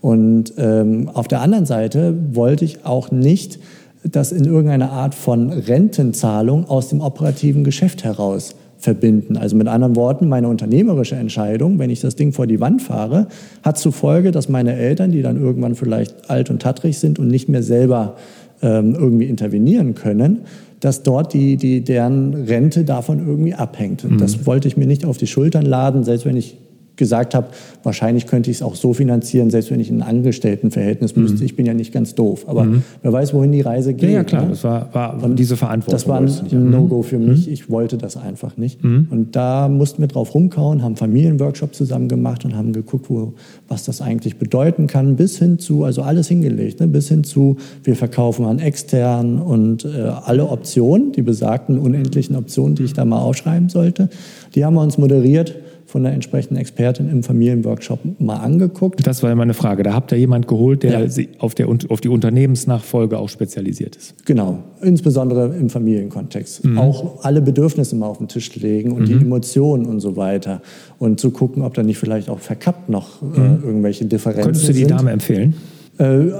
Und 0.00 0.54
ähm, 0.58 1.08
auf 1.12 1.28
der 1.28 1.40
anderen 1.40 1.66
Seite 1.66 2.14
wollte 2.32 2.64
ich 2.64 2.84
auch 2.84 3.10
nicht, 3.10 3.58
dass 4.04 4.32
in 4.32 4.44
irgendeiner 4.44 4.92
Art 4.92 5.14
von 5.14 5.50
Rentenzahlung 5.50 6.68
aus 6.68 6.88
dem 6.88 7.00
operativen 7.00 7.64
Geschäft 7.64 8.04
heraus 8.04 8.54
verbinden. 8.78 9.36
Also 9.36 9.56
mit 9.56 9.66
anderen 9.66 9.96
Worten, 9.96 10.28
meine 10.28 10.48
unternehmerische 10.48 11.16
Entscheidung, 11.16 11.80
wenn 11.80 11.90
ich 11.90 12.00
das 12.00 12.14
Ding 12.14 12.32
vor 12.32 12.46
die 12.46 12.60
Wand 12.60 12.80
fahre, 12.80 13.26
hat 13.62 13.76
zur 13.76 13.92
Folge, 13.92 14.30
dass 14.30 14.48
meine 14.48 14.74
Eltern, 14.74 15.10
die 15.10 15.22
dann 15.22 15.40
irgendwann 15.40 15.74
vielleicht 15.74 16.30
alt 16.30 16.48
und 16.48 16.62
tattrig 16.62 16.98
sind 16.98 17.18
und 17.18 17.26
nicht 17.26 17.48
mehr 17.48 17.64
selber 17.64 18.14
ähm, 18.62 18.94
irgendwie 18.94 19.26
intervenieren 19.26 19.94
können, 19.94 20.42
dass 20.78 21.02
dort 21.02 21.32
die, 21.32 21.56
die, 21.56 21.82
deren 21.82 22.34
Rente 22.34 22.84
davon 22.84 23.26
irgendwie 23.26 23.54
abhängt. 23.54 24.04
Mhm. 24.04 24.18
Das 24.18 24.46
wollte 24.46 24.68
ich 24.68 24.76
mir 24.76 24.86
nicht 24.86 25.04
auf 25.04 25.16
die 25.16 25.26
Schultern 25.26 25.66
laden, 25.66 26.04
selbst 26.04 26.24
wenn 26.24 26.36
ich 26.36 26.56
gesagt 26.98 27.34
habe, 27.34 27.48
wahrscheinlich 27.82 28.26
könnte 28.26 28.50
ich 28.50 28.58
es 28.58 28.62
auch 28.62 28.74
so 28.74 28.92
finanzieren, 28.92 29.48
selbst 29.48 29.70
wenn 29.70 29.80
ich 29.80 29.88
in 29.88 30.02
ein 30.02 30.08
Angestelltenverhältnis 30.08 31.16
mhm. 31.16 31.22
müsste. 31.22 31.44
Ich 31.44 31.56
bin 31.56 31.64
ja 31.64 31.72
nicht 31.72 31.92
ganz 31.92 32.14
doof. 32.14 32.44
Aber 32.46 32.64
mhm. 32.64 32.82
wer 33.02 33.12
weiß, 33.12 33.32
wohin 33.32 33.52
die 33.52 33.62
Reise 33.62 33.94
geht. 33.94 34.10
Ja, 34.10 34.16
ja 34.16 34.24
klar, 34.24 34.42
ne? 34.42 34.50
das 34.50 34.64
war, 34.64 34.92
war 34.92 35.22
und 35.22 35.38
diese 35.38 35.56
Verantwortung. 35.56 35.94
Das 35.94 36.06
war 36.06 36.20
ein 36.20 36.64
mhm. 36.64 36.70
No-Go 36.70 37.02
für 37.02 37.18
mich. 37.18 37.46
Mhm. 37.46 37.52
Ich 37.52 37.70
wollte 37.70 37.96
das 37.96 38.16
einfach 38.16 38.56
nicht. 38.56 38.84
Mhm. 38.84 39.08
Und 39.10 39.36
da 39.36 39.68
mussten 39.68 40.02
wir 40.02 40.08
drauf 40.08 40.34
rumkauen, 40.34 40.82
haben 40.82 40.96
Familienworkshop 40.96 41.74
zusammen 41.74 42.08
gemacht 42.08 42.44
und 42.44 42.54
haben 42.54 42.72
geguckt, 42.72 43.06
wo, 43.08 43.32
was 43.68 43.84
das 43.84 44.02
eigentlich 44.02 44.36
bedeuten 44.36 44.86
kann, 44.86 45.16
bis 45.16 45.38
hin 45.38 45.58
zu, 45.58 45.84
also 45.84 46.02
alles 46.02 46.28
hingelegt, 46.28 46.80
ne? 46.80 46.88
bis 46.88 47.08
hin 47.08 47.24
zu, 47.24 47.56
wir 47.84 47.96
verkaufen 47.96 48.44
an 48.44 48.58
extern 48.58 49.38
und 49.38 49.84
äh, 49.84 50.02
alle 50.24 50.48
Optionen, 50.48 51.12
die 51.12 51.22
besagten 51.22 51.78
unendlichen 51.78 52.36
Optionen, 52.36 52.74
die 52.74 52.84
ich 52.84 52.92
da 52.92 53.04
mal 53.04 53.20
aufschreiben 53.20 53.68
sollte, 53.68 54.08
die 54.54 54.64
haben 54.64 54.74
wir 54.74 54.82
uns 54.82 54.98
moderiert 54.98 55.54
von 55.88 56.02
der 56.02 56.12
entsprechenden 56.12 56.58
Expertin 56.58 57.08
im 57.10 57.22
Familienworkshop 57.22 58.20
mal 58.20 58.36
angeguckt. 58.36 59.06
Das 59.06 59.22
war 59.22 59.30
ja 59.30 59.36
meine 59.36 59.54
Frage. 59.54 59.82
Da 59.82 59.94
habt 59.94 60.12
ihr 60.12 60.18
jemand 60.18 60.46
geholt, 60.46 60.82
der 60.82 61.06
ja. 61.06 61.24
auf, 61.38 61.54
der, 61.54 61.66
auf 61.66 62.02
die 62.02 62.10
Unternehmensnachfolge 62.10 63.18
auch 63.18 63.30
spezialisiert 63.30 63.96
ist. 63.96 64.26
Genau, 64.26 64.58
insbesondere 64.82 65.56
im 65.56 65.70
Familienkontext. 65.70 66.66
Mhm. 66.66 66.78
Auch 66.78 67.24
alle 67.24 67.40
Bedürfnisse 67.40 67.96
mal 67.96 68.06
auf 68.06 68.18
den 68.18 68.28
Tisch 68.28 68.54
legen 68.56 68.92
und 68.92 69.04
mhm. 69.04 69.06
die 69.06 69.24
Emotionen 69.24 69.86
und 69.86 70.00
so 70.00 70.16
weiter. 70.16 70.60
Und 70.98 71.20
zu 71.20 71.30
gucken, 71.30 71.62
ob 71.62 71.72
da 71.72 71.82
nicht 71.82 71.96
vielleicht 71.96 72.28
auch 72.28 72.38
verkappt 72.38 72.90
noch 72.90 73.22
äh, 73.22 73.40
mhm. 73.40 73.62
irgendwelche 73.64 74.04
Differenzen 74.04 74.42
sind. 74.42 74.52
Könntest 74.52 74.68
du 74.68 74.72
die 74.74 74.78
sind. 74.80 74.90
Dame 74.90 75.10
empfehlen? 75.10 75.54
Äh, 75.98 76.30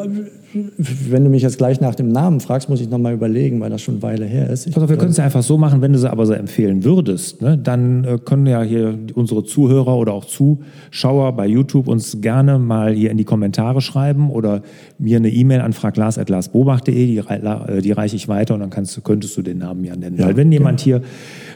wenn 0.78 1.24
du 1.24 1.30
mich 1.30 1.42
jetzt 1.42 1.58
gleich 1.58 1.80
nach 1.80 1.94
dem 1.94 2.08
Namen 2.08 2.40
fragst, 2.40 2.68
muss 2.68 2.80
ich 2.80 2.88
nochmal 2.88 3.12
überlegen, 3.12 3.60
weil 3.60 3.70
das 3.70 3.82
schon 3.82 3.96
eine 3.96 4.02
Weile 4.02 4.24
her 4.24 4.48
ist. 4.48 4.66
also 4.66 4.88
wir 4.88 4.96
können 4.96 5.10
es 5.10 5.18
ja 5.18 5.24
einfach 5.24 5.42
so 5.42 5.58
machen, 5.58 5.82
wenn 5.82 5.92
du 5.92 5.98
sie 5.98 6.10
aber 6.10 6.24
so 6.24 6.32
empfehlen 6.32 6.84
würdest, 6.84 7.42
ne, 7.42 7.58
dann 7.58 8.04
äh, 8.04 8.18
können 8.24 8.46
ja 8.46 8.62
hier 8.62 8.98
unsere 9.14 9.44
Zuhörer 9.44 9.96
oder 9.96 10.14
auch 10.14 10.24
Zuschauer 10.24 11.32
bei 11.36 11.46
YouTube 11.46 11.86
uns 11.86 12.20
gerne 12.20 12.58
mal 12.58 12.92
hier 12.92 13.10
in 13.10 13.18
die 13.18 13.24
Kommentare 13.24 13.80
schreiben 13.80 14.30
oder 14.30 14.62
mir 14.98 15.18
eine 15.18 15.28
E-Mail 15.28 15.60
an 15.60 15.72
fraglas.glasbobach.de, 15.74 17.06
die, 17.06 17.18
äh, 17.18 17.82
die 17.82 17.92
reiche 17.92 18.16
ich 18.16 18.28
weiter 18.28 18.54
und 18.54 18.60
dann 18.60 18.70
kannst, 18.70 19.02
könntest 19.04 19.36
du 19.36 19.42
den 19.42 19.58
Namen 19.58 19.84
ja 19.84 19.96
nennen. 19.96 20.16
Ja, 20.18 20.26
weil 20.26 20.36
wenn 20.36 20.50
jemand 20.50 20.80
ja. 20.80 20.98
hier 20.98 21.02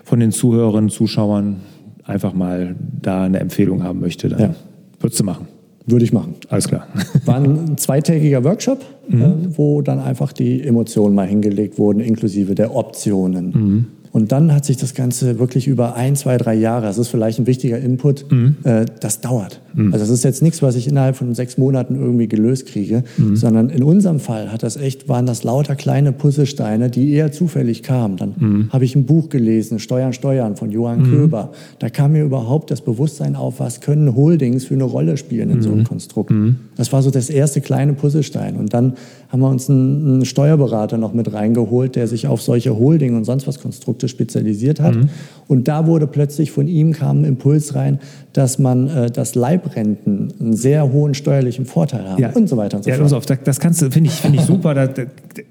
von 0.05 0.21
den 0.21 0.33
Zuhörern, 0.33 0.91
Zuschauern 0.91 1.57
einfach 2.05 2.35
mal 2.35 2.75
da 3.01 3.23
eine 3.23 3.41
Empfehlung 3.41 3.83
haben 3.83 4.01
möchte, 4.01 4.29
dann 4.29 4.41
ja. 4.41 4.55
würdest 5.01 5.21
du 5.21 5.25
machen. 5.25 5.47
Würde 5.87 6.05
ich 6.05 6.13
machen. 6.13 6.35
Alles 6.49 6.69
klar. 6.69 6.87
War 7.25 7.37
ein 7.37 7.77
zweitägiger 7.77 8.45
Workshop, 8.45 8.79
mhm. 9.09 9.23
äh, 9.23 9.57
wo 9.57 9.83
dann 9.83 9.99
einfach 9.99 10.33
die 10.33 10.63
Emotionen 10.63 11.15
mal 11.15 11.27
hingelegt 11.27 11.79
wurden, 11.79 12.01
inklusive 12.01 12.55
der 12.55 12.75
Optionen. 12.75 13.47
Mhm. 13.51 13.87
Und 14.13 14.31
dann 14.31 14.53
hat 14.55 14.67
sich 14.67 14.77
das 14.77 14.93
Ganze 14.93 15.39
wirklich 15.39 15.67
über 15.67 15.97
ein, 15.97 16.17
zwei, 16.17 16.37
drei 16.37 16.55
Jahre, 16.55 16.85
das 16.85 16.99
ist 16.99 17.09
vielleicht 17.09 17.39
ein 17.39 17.47
wichtiger 17.47 17.79
Input, 17.79 18.31
mhm. 18.31 18.57
äh, 18.63 18.85
das 19.01 19.23
dauert. 19.23 19.63
Mhm. 19.73 19.93
Also 19.93 20.05
das 20.05 20.11
ist 20.11 20.23
jetzt 20.23 20.43
nichts, 20.43 20.61
was 20.61 20.77
ich 20.77 20.87
innerhalb 20.87 21.17
von 21.17 21.35
sechs 21.35 21.57
Monaten 21.57 21.97
irgendwie 21.97 22.29
gelöst 22.29 22.67
kriege, 22.67 23.05
mhm. 23.17 23.37
sondern 23.37 23.71
in 23.71 23.83
unserem 23.83 24.21
Fall 24.21 24.53
hat 24.53 24.63
das 24.63 24.77
echt, 24.77 25.09
waren 25.09 25.25
das 25.25 25.45
lauter 25.45 25.77
kleine 25.77 26.13
Puzzlesteine, 26.13 26.91
die 26.91 27.11
eher 27.11 27.33
zufällig 27.33 27.83
kamen. 27.83 28.19
Dann 28.19 28.35
mhm. 28.39 28.69
habe 28.71 28.85
ich 28.85 28.95
ein 28.95 29.07
Buch 29.07 29.31
gelesen, 29.31 29.79
Steuern, 29.79 30.13
Steuern 30.13 30.57
von 30.57 30.71
Johann 30.71 31.01
mhm. 31.01 31.11
Köber. 31.11 31.53
Da 31.79 31.89
kam 31.89 32.13
mir 32.13 32.23
überhaupt 32.23 32.71
das 32.71 32.83
Bewusstsein 32.83 33.35
auf, 33.35 33.61
was 33.61 33.81
können 33.81 34.15
Holdings 34.15 34.67
für 34.67 34.75
eine 34.75 34.85
Rolle 34.85 35.17
spielen 35.17 35.49
in 35.49 35.63
so 35.63 35.71
einem 35.71 35.81
mhm. 35.81 35.85
Konstrukt. 35.85 36.33
Das 36.77 36.93
war 36.93 37.03
so 37.03 37.11
das 37.11 37.31
erste 37.31 37.63
kleine 37.63 37.95
Puzzlestein. 37.95 38.57
Und 38.57 38.75
dann 38.75 38.95
haben 39.33 39.41
wir 39.41 39.49
uns 39.49 39.71
einen, 39.71 40.07
einen, 40.07 40.25
Steuerberater 40.27 40.99
noch 40.99 41.15
mit 41.15 41.33
reingeholt, 41.33 41.97
der 41.97 42.07
sich 42.07 42.27
auf 42.27 42.43
solche 42.43 42.79
Holding 42.79 43.17
und 43.17 43.25
sonst 43.25 43.47
was 43.47 43.61
Konstrukte 43.61 44.07
spezialisiert 44.07 44.79
hat. 44.79 44.95
Mhm. 44.95 45.09
Und 45.49 45.69
da 45.69 45.87
wurde 45.87 46.07
plötzlich 46.07 46.51
von 46.51 46.69
ihm 46.69 46.93
kam 46.93 47.23
ein 47.23 47.25
Impuls 47.25 47.75
rein, 47.75 47.99
dass 48.35 48.59
man 48.59 48.89
äh, 48.89 49.11
das 49.11 49.35
Leibrenten 49.35 50.35
einen 50.39 50.55
sehr 50.55 50.93
hohen 50.93 51.15
steuerlichen 51.15 51.65
Vorteil 51.65 52.07
haben 52.07 52.21
ja. 52.21 52.31
und 52.35 52.47
so 52.47 52.59
weiter 52.59 52.77
und 52.77 52.83
so 52.83 52.91
ja, 52.91 52.97
fort. 52.97 53.13
Auf, 53.15 53.25
das 53.25 53.59
kannst 53.59 53.81
du, 53.81 53.91
finde 53.91 54.11
ich, 54.11 54.17
find 54.17 54.35
ich 54.35 54.43
super. 54.47 54.75
Da, 54.75 54.87
da, 54.87 55.05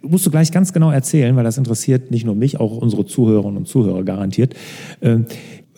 musst 0.03 0.27
du 0.27 0.29
gleich 0.29 0.51
ganz 0.51 0.73
genau 0.73 0.91
erzählen, 0.91 1.35
weil 1.35 1.43
das 1.43 1.57
interessiert 1.57 2.11
nicht 2.11 2.23
nur 2.23 2.35
mich, 2.35 2.59
auch 2.59 2.77
unsere 2.77 3.07
Zuhörerinnen 3.07 3.57
und 3.57 3.67
Zuhörer 3.67 4.03
garantiert. 4.03 4.53
Ähm, 5.01 5.25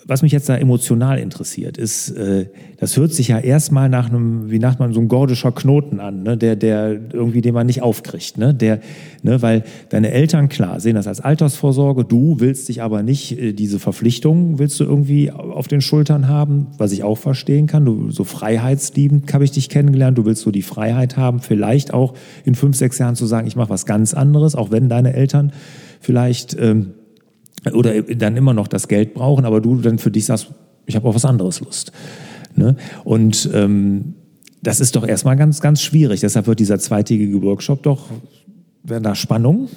was 0.05 0.21
mich 0.21 0.31
jetzt 0.31 0.49
da 0.49 0.57
emotional 0.57 1.19
interessiert, 1.19 1.77
ist, 1.77 2.11
äh, 2.11 2.47
das 2.77 2.97
hört 2.97 3.13
sich 3.13 3.29
ja 3.29 3.39
erstmal 3.39 3.89
nach 3.89 4.09
einem, 4.09 4.51
wie 4.51 4.59
nach 4.59 4.79
man 4.79 4.93
so 4.93 4.99
ein 4.99 5.07
gordischer 5.07 5.51
Knoten 5.51 5.99
an, 5.99 6.23
ne? 6.23 6.37
der, 6.37 6.55
der 6.55 6.99
irgendwie, 7.13 7.41
den 7.41 7.53
man 7.53 7.67
nicht 7.67 7.81
aufkriegt, 7.81 8.37
ne? 8.37 8.53
Der, 8.53 8.79
ne? 9.21 9.41
weil 9.41 9.63
deine 9.89 10.11
Eltern 10.11 10.49
klar 10.49 10.79
sehen 10.79 10.95
das 10.95 11.07
als 11.07 11.21
Altersvorsorge, 11.21 12.03
du 12.03 12.39
willst 12.39 12.67
dich 12.67 12.81
aber 12.81 13.03
nicht 13.03 13.39
äh, 13.39 13.53
diese 13.53 13.79
Verpflichtung 13.79 14.59
willst 14.59 14.79
du 14.79 14.83
irgendwie 14.83 15.31
auf 15.31 15.67
den 15.67 15.81
Schultern 15.81 16.27
haben, 16.27 16.67
was 16.77 16.91
ich 16.91 17.03
auch 17.03 17.17
verstehen 17.17 17.67
kann. 17.67 17.85
Du 17.85 18.11
so 18.11 18.23
freiheitsliebend 18.23 19.33
habe 19.33 19.43
ich 19.43 19.51
dich 19.51 19.69
kennengelernt. 19.69 20.17
Du 20.17 20.25
willst 20.25 20.41
so 20.41 20.51
die 20.51 20.61
Freiheit 20.61 21.17
haben, 21.17 21.39
vielleicht 21.39 21.93
auch 21.93 22.13
in 22.45 22.55
fünf, 22.55 22.75
sechs 22.75 22.97
Jahren 22.97 23.15
zu 23.15 23.25
sagen, 23.25 23.47
ich 23.47 23.55
mache 23.55 23.69
was 23.69 23.85
ganz 23.85 24.13
anderes, 24.13 24.55
auch 24.55 24.71
wenn 24.71 24.89
deine 24.89 25.13
Eltern 25.13 25.53
vielleicht 25.99 26.55
ähm, 26.59 26.93
oder 27.71 28.01
dann 28.01 28.35
immer 28.35 28.53
noch 28.53 28.67
das 28.67 28.87
Geld 28.87 29.13
brauchen, 29.13 29.45
aber 29.45 29.61
du 29.61 29.77
dann 29.77 29.99
für 29.99 30.11
dich 30.11 30.25
sagst, 30.25 30.51
ich 30.85 30.95
habe 30.95 31.07
auf 31.07 31.15
was 31.15 31.25
anderes 31.25 31.61
Lust. 31.61 31.91
Ne? 32.55 32.75
Und 33.03 33.49
ähm, 33.53 34.15
das 34.61 34.79
ist 34.79 34.95
doch 34.95 35.07
erstmal 35.07 35.35
ganz, 35.35 35.61
ganz 35.61 35.81
schwierig. 35.81 36.21
Deshalb 36.21 36.47
wird 36.47 36.59
dieser 36.59 36.79
zweitägige 36.79 37.41
Workshop 37.41 37.83
doch, 37.83 38.07
werden 38.83 39.03
da 39.03 39.15
Spannungen? 39.15 39.69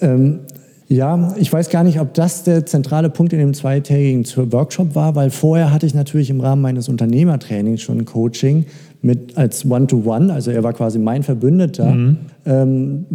Ähm, 0.00 0.40
ja, 0.88 1.34
ich 1.38 1.50
weiß 1.50 1.70
gar 1.70 1.84
nicht, 1.84 2.00
ob 2.00 2.12
das 2.12 2.44
der 2.44 2.66
zentrale 2.66 3.08
Punkt 3.08 3.32
in 3.32 3.38
dem 3.38 3.54
zweitägigen 3.54 4.26
Workshop 4.52 4.94
war, 4.94 5.14
weil 5.14 5.30
vorher 5.30 5.72
hatte 5.72 5.86
ich 5.86 5.94
natürlich 5.94 6.28
im 6.28 6.40
Rahmen 6.40 6.60
meines 6.60 6.88
Unternehmertrainings 6.88 7.80
schon 7.80 7.98
ein 7.98 8.04
Coaching 8.04 8.66
mit 9.02 9.36
als 9.36 9.68
One-to-One, 9.68 10.26
-One, 10.26 10.32
also 10.32 10.52
er 10.52 10.62
war 10.62 10.72
quasi 10.72 11.00
mein 11.00 11.24
Verbündeter, 11.24 11.92
mhm. 11.92 12.16
ähm, 12.46 13.06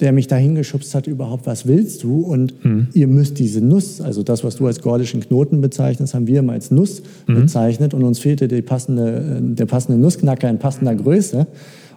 der 0.00 0.10
mich 0.12 0.26
dahin 0.26 0.56
geschubst 0.56 0.94
hat, 0.94 1.06
überhaupt, 1.06 1.46
was 1.46 1.66
willst 1.66 2.02
du? 2.02 2.20
Und 2.22 2.64
mhm. 2.64 2.88
ihr 2.92 3.06
müsst 3.06 3.38
diese 3.38 3.60
Nuss, 3.60 4.00
also 4.00 4.24
das, 4.24 4.42
was 4.42 4.56
du 4.56 4.66
als 4.66 4.82
gordischen 4.82 5.20
Knoten 5.20 5.60
bezeichnest, 5.60 6.14
haben 6.14 6.26
wir 6.26 6.40
immer 6.40 6.54
als 6.54 6.72
Nuss 6.72 7.02
mhm. 7.28 7.42
bezeichnet 7.42 7.94
und 7.94 8.02
uns 8.02 8.18
fehlte 8.18 8.48
passende, 8.62 9.40
der 9.40 9.66
passende 9.66 10.00
Nussknacker 10.00 10.50
in 10.50 10.58
passender 10.58 10.96
Größe. 10.96 11.46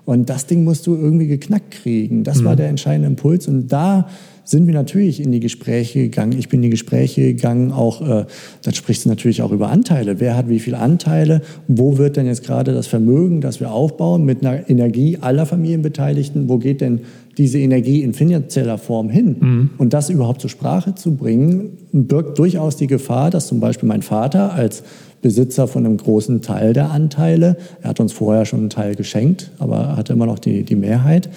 Und 0.06 0.30
das 0.30 0.46
Ding 0.46 0.64
musst 0.64 0.88
du 0.88 0.96
irgendwie 0.96 1.28
geknackt 1.28 1.72
kriegen. 1.72 2.24
Das 2.24 2.42
mhm. 2.42 2.46
war 2.46 2.56
der 2.56 2.70
entscheidende 2.70 3.08
Impuls. 3.08 3.48
Und 3.48 3.68
da 3.68 4.08
sind 4.50 4.66
wir 4.66 4.74
natürlich 4.74 5.22
in 5.22 5.32
die 5.32 5.40
Gespräche 5.40 6.00
gegangen. 6.00 6.34
Ich 6.38 6.50
bin 6.50 6.58
in 6.60 6.64
die 6.64 6.70
Gespräche 6.72 7.22
gegangen, 7.22 7.72
auch, 7.72 8.02
äh, 8.02 8.26
dann 8.64 8.74
sprichst 8.74 9.06
du 9.06 9.10
natürlich 9.10 9.44
auch 9.44 9.52
über 9.52 9.70
Anteile. 9.70 10.20
Wer 10.20 10.36
hat 10.36 10.50
wie 10.50 10.60
viele 10.60 10.80
Anteile? 10.80 11.42
Wo 11.68 12.00
wird 12.00 12.18
denn 12.18 12.26
jetzt 12.26 12.44
gerade 12.44 12.74
das 12.74 12.88
Vermögen, 12.88 13.42
das 13.42 13.60
wir 13.60 13.72
aufbauen, 13.72 14.26
mit 14.26 14.44
einer 14.44 14.68
Energie 14.68 15.20
aller 15.22 15.46
Familienbeteiligten? 15.46 16.50
Wo 16.50 16.58
geht 16.58 16.82
denn 16.82 17.02
diese 17.38 17.60
Energie 17.60 18.02
in 18.02 18.14
finanzieller 18.14 18.80
Form 18.80 19.12
hin? 19.12 19.36
Mhm. 19.40 19.70
Und 19.78 19.94
das 19.94 20.10
überhaupt 20.10 20.42
zur 20.42 20.50
Sprache 20.50 20.96
zu 20.96 21.16
bringen, 21.16 21.78
birgt 21.92 22.40
durchaus 22.40 22.76
die 22.76 22.88
Gefahr, 22.88 23.30
dass 23.30 23.46
zum 23.46 23.60
Beispiel 23.60 23.88
mein 23.88 24.02
Vater 24.02 24.54
als 24.54 24.82
Besitzer 25.22 25.68
von 25.68 25.86
einem 25.86 25.98
großen 25.98 26.42
Teil 26.42 26.74
der 26.74 26.92
Anteile. 26.92 27.58
Er 27.82 27.90
hat 27.90 28.00
uns 28.00 28.14
vorher 28.14 28.46
schon 28.46 28.62
einen 28.62 28.70
Teil 28.70 28.96
geschenkt, 28.96 29.52
aber 29.60 29.78
er 29.78 29.98
hatte 29.98 30.14
immer 30.14 30.26
noch 30.26 30.40
die, 30.40 30.64
die 30.64 30.76
Mehrheit 30.76 31.30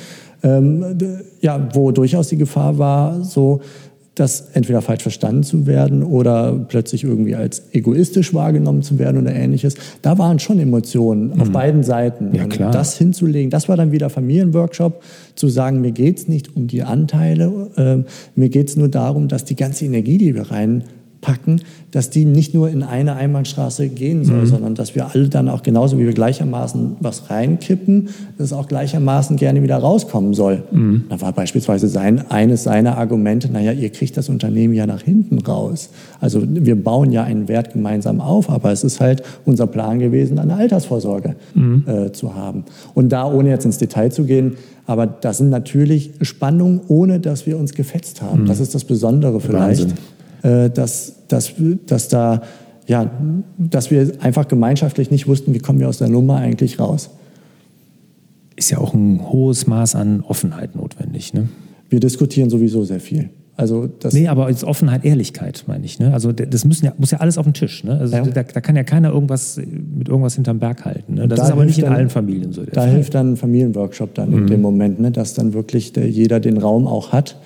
ähm, 0.42 0.96
ja, 1.40 1.68
wo 1.72 1.90
durchaus 1.90 2.28
die 2.28 2.36
Gefahr 2.36 2.78
war, 2.78 3.22
so 3.24 3.60
das 4.14 4.50
entweder 4.52 4.82
falsch 4.82 5.02
verstanden 5.02 5.42
zu 5.42 5.66
werden 5.66 6.02
oder 6.02 6.52
plötzlich 6.68 7.04
irgendwie 7.04 7.34
als 7.34 7.62
egoistisch 7.72 8.34
wahrgenommen 8.34 8.82
zu 8.82 8.98
werden 8.98 9.22
oder 9.22 9.34
ähnliches. 9.34 9.74
Da 10.02 10.18
waren 10.18 10.38
schon 10.38 10.58
Emotionen 10.58 11.32
mhm. 11.34 11.40
auf 11.40 11.50
beiden 11.50 11.82
Seiten. 11.82 12.34
Ja, 12.34 12.44
klar. 12.44 12.68
Und 12.68 12.74
das 12.74 12.98
hinzulegen, 12.98 13.50
das 13.50 13.70
war 13.70 13.76
dann 13.76 13.90
wieder 13.90 14.10
Familienworkshop, 14.10 15.02
zu 15.34 15.48
sagen, 15.48 15.80
mir 15.80 15.92
geht 15.92 16.18
es 16.18 16.28
nicht 16.28 16.54
um 16.54 16.66
die 16.66 16.82
Anteile, 16.82 17.70
äh, 17.76 18.04
mir 18.38 18.50
geht 18.50 18.68
es 18.68 18.76
nur 18.76 18.88
darum, 18.88 19.28
dass 19.28 19.46
die 19.46 19.56
ganze 19.56 19.86
Energie, 19.86 20.18
die 20.18 20.34
wir 20.34 20.50
rein 20.50 20.84
packen, 21.22 21.62
dass 21.92 22.10
die 22.10 22.26
nicht 22.26 22.52
nur 22.52 22.68
in 22.68 22.82
eine 22.82 23.14
Einbahnstraße 23.16 23.88
gehen 23.88 24.24
soll, 24.24 24.40
mhm. 24.40 24.46
sondern 24.46 24.74
dass 24.74 24.94
wir 24.94 25.14
alle 25.14 25.28
dann 25.28 25.48
auch 25.48 25.62
genauso 25.62 25.98
wie 25.98 26.04
wir 26.04 26.12
gleichermaßen 26.12 26.96
was 27.00 27.30
reinkippen, 27.30 28.08
dass 28.36 28.48
es 28.48 28.52
auch 28.52 28.68
gleichermaßen 28.68 29.36
gerne 29.36 29.62
wieder 29.62 29.76
rauskommen 29.78 30.34
soll. 30.34 30.64
Mhm. 30.70 31.04
Da 31.08 31.20
war 31.20 31.32
beispielsweise 31.32 31.88
sein, 31.88 32.30
eines 32.30 32.64
seiner 32.64 32.98
Argumente, 32.98 33.50
naja, 33.50 33.72
ihr 33.72 33.90
kriegt 33.90 34.16
das 34.16 34.28
Unternehmen 34.28 34.74
ja 34.74 34.86
nach 34.86 35.02
hinten 35.02 35.38
raus. 35.38 35.90
Also 36.20 36.42
wir 36.44 36.76
bauen 36.76 37.12
ja 37.12 37.22
einen 37.22 37.48
Wert 37.48 37.72
gemeinsam 37.72 38.20
auf, 38.20 38.50
aber 38.50 38.72
es 38.72 38.84
ist 38.84 39.00
halt 39.00 39.22
unser 39.44 39.68
Plan 39.68 40.00
gewesen, 40.00 40.38
eine 40.38 40.56
Altersvorsorge 40.56 41.36
mhm. 41.54 41.84
äh, 41.86 42.12
zu 42.12 42.34
haben. 42.34 42.64
Und 42.94 43.10
da, 43.10 43.30
ohne 43.30 43.50
jetzt 43.50 43.64
ins 43.64 43.78
Detail 43.78 44.10
zu 44.10 44.24
gehen, 44.24 44.56
aber 44.84 45.06
das 45.06 45.38
sind 45.38 45.50
natürlich 45.50 46.10
Spannungen, 46.22 46.80
ohne 46.88 47.20
dass 47.20 47.46
wir 47.46 47.56
uns 47.56 47.72
gefetzt 47.74 48.20
haben. 48.20 48.42
Mhm. 48.42 48.46
Das 48.46 48.58
ist 48.58 48.74
das 48.74 48.84
Besondere 48.84 49.40
vielleicht. 49.40 49.82
Wahnsinn. 49.82 49.98
Äh, 50.42 50.70
dass, 50.70 51.26
dass, 51.28 51.54
dass, 51.86 52.08
da, 52.08 52.42
ja, 52.86 53.10
dass 53.58 53.90
wir 53.90 54.12
einfach 54.20 54.48
gemeinschaftlich 54.48 55.10
nicht 55.10 55.28
wussten, 55.28 55.54
wie 55.54 55.60
kommen 55.60 55.78
wir 55.78 55.88
aus 55.88 55.98
der 55.98 56.08
Nummer 56.08 56.36
eigentlich 56.36 56.80
raus. 56.80 57.10
Ist 58.56 58.70
ja 58.70 58.78
auch 58.78 58.92
ein 58.92 59.20
hohes 59.30 59.66
Maß 59.66 59.94
an 59.94 60.20
Offenheit 60.20 60.74
notwendig. 60.74 61.32
Ne? 61.32 61.48
Wir 61.88 62.00
diskutieren 62.00 62.50
sowieso 62.50 62.82
sehr 62.84 63.00
viel. 63.00 63.30
Also 63.54 63.86
das 63.86 64.14
nee, 64.14 64.28
aber 64.28 64.46
als 64.46 64.64
Offenheit, 64.64 65.04
Ehrlichkeit, 65.04 65.64
meine 65.66 65.84
ich. 65.84 65.98
Ne? 65.98 66.12
Also 66.12 66.32
das 66.32 66.64
müssen 66.64 66.86
ja, 66.86 66.94
muss 66.96 67.10
ja 67.10 67.18
alles 67.18 67.38
auf 67.38 67.44
den 67.44 67.52
Tisch. 67.52 67.84
Ne? 67.84 67.98
Also 67.98 68.16
ja. 68.16 68.22
da, 68.24 68.42
da, 68.42 68.60
kann 68.60 68.74
ja 68.74 68.82
keiner 68.82 69.10
irgendwas 69.10 69.58
mit 69.58 70.08
irgendwas 70.08 70.34
hinterm 70.34 70.58
Berg 70.58 70.84
halten. 70.84 71.14
Ne? 71.14 71.28
Das 71.28 71.38
da 71.38 71.44
ist 71.46 71.52
aber 71.52 71.64
nicht 71.66 71.78
in 71.78 71.84
allen 71.84 72.08
Familien 72.08 72.52
so. 72.52 72.64
Da 72.64 72.80
Fall. 72.80 72.90
hilft 72.90 73.14
dann 73.14 73.32
ein 73.32 73.36
Familienworkshop 73.36 74.14
dann 74.14 74.30
mhm. 74.30 74.38
in 74.38 74.46
dem 74.48 74.60
Moment, 74.62 75.00
ne? 75.00 75.12
dass 75.12 75.34
dann 75.34 75.52
wirklich 75.52 75.92
der, 75.92 76.08
jeder 76.08 76.40
den 76.40 76.56
Raum 76.56 76.86
auch 76.86 77.12
hat 77.12 77.36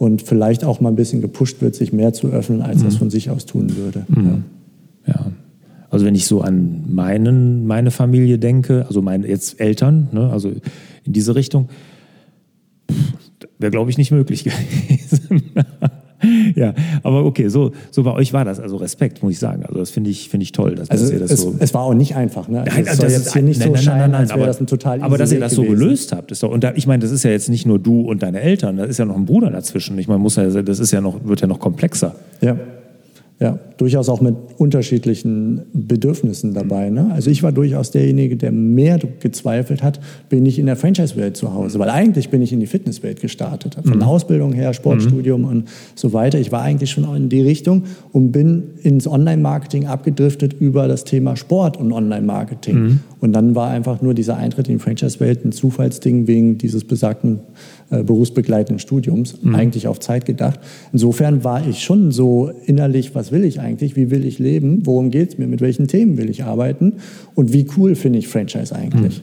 und 0.00 0.22
vielleicht 0.22 0.64
auch 0.64 0.80
mal 0.80 0.88
ein 0.88 0.96
bisschen 0.96 1.20
gepusht 1.20 1.60
wird, 1.60 1.74
sich 1.74 1.92
mehr 1.92 2.14
zu 2.14 2.28
öffnen, 2.28 2.62
als 2.62 2.78
mhm. 2.78 2.86
er 2.86 2.90
von 2.92 3.10
sich 3.10 3.28
aus 3.28 3.44
tun 3.44 3.76
würde. 3.76 4.06
Mhm. 4.08 4.44
Ja. 5.06 5.12
ja. 5.12 5.32
Also 5.90 6.06
wenn 6.06 6.14
ich 6.14 6.24
so 6.24 6.40
an 6.40 6.84
meinen, 6.88 7.66
meine 7.66 7.90
Familie 7.90 8.38
denke, 8.38 8.86
also 8.86 9.02
meine 9.02 9.28
jetzt 9.28 9.60
Eltern, 9.60 10.08
ne, 10.12 10.30
also 10.30 10.48
in 11.04 11.12
diese 11.12 11.34
Richtung, 11.34 11.68
wäre 13.58 13.70
glaube 13.70 13.90
ich 13.90 13.98
nicht 13.98 14.10
möglich 14.10 14.44
gewesen. 14.44 15.42
Ja, 16.60 16.74
aber 17.02 17.24
okay, 17.24 17.48
so, 17.48 17.72
so 17.90 18.02
bei 18.02 18.12
euch 18.12 18.34
war 18.34 18.44
das. 18.44 18.60
Also 18.60 18.76
Respekt, 18.76 19.22
muss 19.22 19.32
ich 19.32 19.38
sagen. 19.38 19.64
Also 19.64 19.78
das 19.78 19.90
finde 19.90 20.10
ich, 20.10 20.28
find 20.28 20.42
ich 20.42 20.52
toll. 20.52 20.74
Dass, 20.74 20.90
also 20.90 21.04
dass 21.04 21.12
ihr 21.12 21.18
das 21.18 21.30
es, 21.30 21.40
so 21.40 21.54
es 21.58 21.72
war 21.72 21.82
auch 21.82 21.94
nicht 21.94 22.16
einfach. 22.16 22.48
Ne? 22.48 22.60
Also 22.60 22.70
nein, 22.76 22.84
das 22.84 22.96
soll 22.98 23.08
jetzt 23.08 23.32
hier 23.32 23.42
nicht 23.42 23.60
nein, 23.60 23.68
so 23.68 23.74
nein, 23.74 23.82
scheinen, 23.82 24.10
nein, 24.12 24.26
nein, 24.26 24.30
aber, 24.30 24.46
das 24.46 24.60
ein 24.60 24.66
total 24.66 25.00
Aber 25.00 25.16
dass 25.16 25.32
ihr 25.32 25.40
das 25.40 25.52
so 25.52 25.62
gewesen. 25.62 25.78
gelöst 25.78 26.12
habt, 26.12 26.30
ist 26.30 26.42
doch, 26.42 26.50
und 26.50 26.62
da, 26.62 26.72
ich 26.74 26.86
meine, 26.86 27.00
das 27.00 27.10
ist 27.10 27.22
ja 27.22 27.30
jetzt 27.30 27.48
nicht 27.48 27.64
nur 27.64 27.78
du 27.78 28.02
und 28.02 28.22
deine 28.22 28.40
Eltern, 28.40 28.76
da 28.76 28.84
ist 28.84 28.98
ja 28.98 29.06
noch 29.06 29.16
ein 29.16 29.24
Bruder 29.24 29.50
dazwischen. 29.50 29.98
Ich 29.98 30.06
meine, 30.06 30.18
muss 30.20 30.36
ja, 30.36 30.48
das 30.62 30.78
ist 30.78 30.90
ja 30.90 31.00
noch, 31.00 31.24
wird 31.24 31.40
ja 31.40 31.46
noch 31.46 31.60
komplexer. 31.60 32.14
Ja. 32.42 32.56
Ja, 33.42 33.58
durchaus 33.78 34.10
auch 34.10 34.20
mit 34.20 34.36
unterschiedlichen 34.58 35.62
Bedürfnissen 35.72 36.52
dabei. 36.52 36.90
Ne? 36.90 37.10
Also 37.10 37.30
ich 37.30 37.42
war 37.42 37.52
durchaus 37.52 37.90
derjenige, 37.90 38.36
der 38.36 38.52
mehr 38.52 38.98
gezweifelt 38.98 39.82
hat, 39.82 39.98
bin 40.28 40.44
ich 40.44 40.58
in 40.58 40.66
der 40.66 40.76
Franchise-Welt 40.76 41.38
zu 41.38 41.54
Hause. 41.54 41.78
Weil 41.78 41.88
eigentlich 41.88 42.28
bin 42.28 42.42
ich 42.42 42.52
in 42.52 42.60
die 42.60 42.66
Fitnesswelt 42.66 43.22
gestartet. 43.22 43.78
Von 43.82 43.96
mhm. 43.96 44.02
Ausbildung 44.02 44.52
her, 44.52 44.74
Sportstudium 44.74 45.40
mhm. 45.40 45.48
und 45.48 45.68
so 45.94 46.12
weiter. 46.12 46.38
Ich 46.38 46.52
war 46.52 46.60
eigentlich 46.60 46.90
schon 46.90 47.04
in 47.16 47.30
die 47.30 47.40
Richtung 47.40 47.84
und 48.12 48.30
bin 48.30 48.74
ins 48.82 49.08
Online-Marketing 49.08 49.86
abgedriftet 49.86 50.52
über 50.52 50.86
das 50.86 51.04
Thema 51.04 51.34
Sport 51.34 51.78
und 51.78 51.92
Online-Marketing. 51.92 52.76
Mhm. 52.76 53.00
Und 53.20 53.32
dann 53.32 53.54
war 53.54 53.70
einfach 53.70 54.02
nur 54.02 54.12
dieser 54.12 54.36
Eintritt 54.36 54.68
in 54.68 54.74
die 54.74 54.82
Franchise-Welt 54.82 55.46
ein 55.46 55.52
Zufallsding 55.52 56.26
wegen 56.26 56.58
dieses 56.58 56.84
besagten 56.84 57.40
äh, 57.90 58.02
berufsbegleitenden 58.02 58.78
Studiums, 58.78 59.42
mhm. 59.42 59.54
eigentlich 59.54 59.88
auf 59.88 60.00
Zeit 60.00 60.24
gedacht. 60.24 60.60
Insofern 60.92 61.44
war 61.44 61.66
ich 61.66 61.82
schon 61.82 62.12
so 62.12 62.50
innerlich, 62.66 63.14
was 63.14 63.32
will 63.32 63.44
ich 63.44 63.60
eigentlich, 63.60 63.96
wie 63.96 64.10
will 64.10 64.24
ich 64.24 64.38
leben, 64.38 64.86
worum 64.86 65.10
geht 65.10 65.30
es 65.30 65.38
mir, 65.38 65.46
mit 65.46 65.60
welchen 65.60 65.88
Themen 65.88 66.16
will 66.16 66.30
ich 66.30 66.44
arbeiten 66.44 66.94
und 67.34 67.52
wie 67.52 67.66
cool 67.76 67.94
finde 67.94 68.18
ich 68.18 68.28
Franchise 68.28 68.74
eigentlich. 68.74 69.22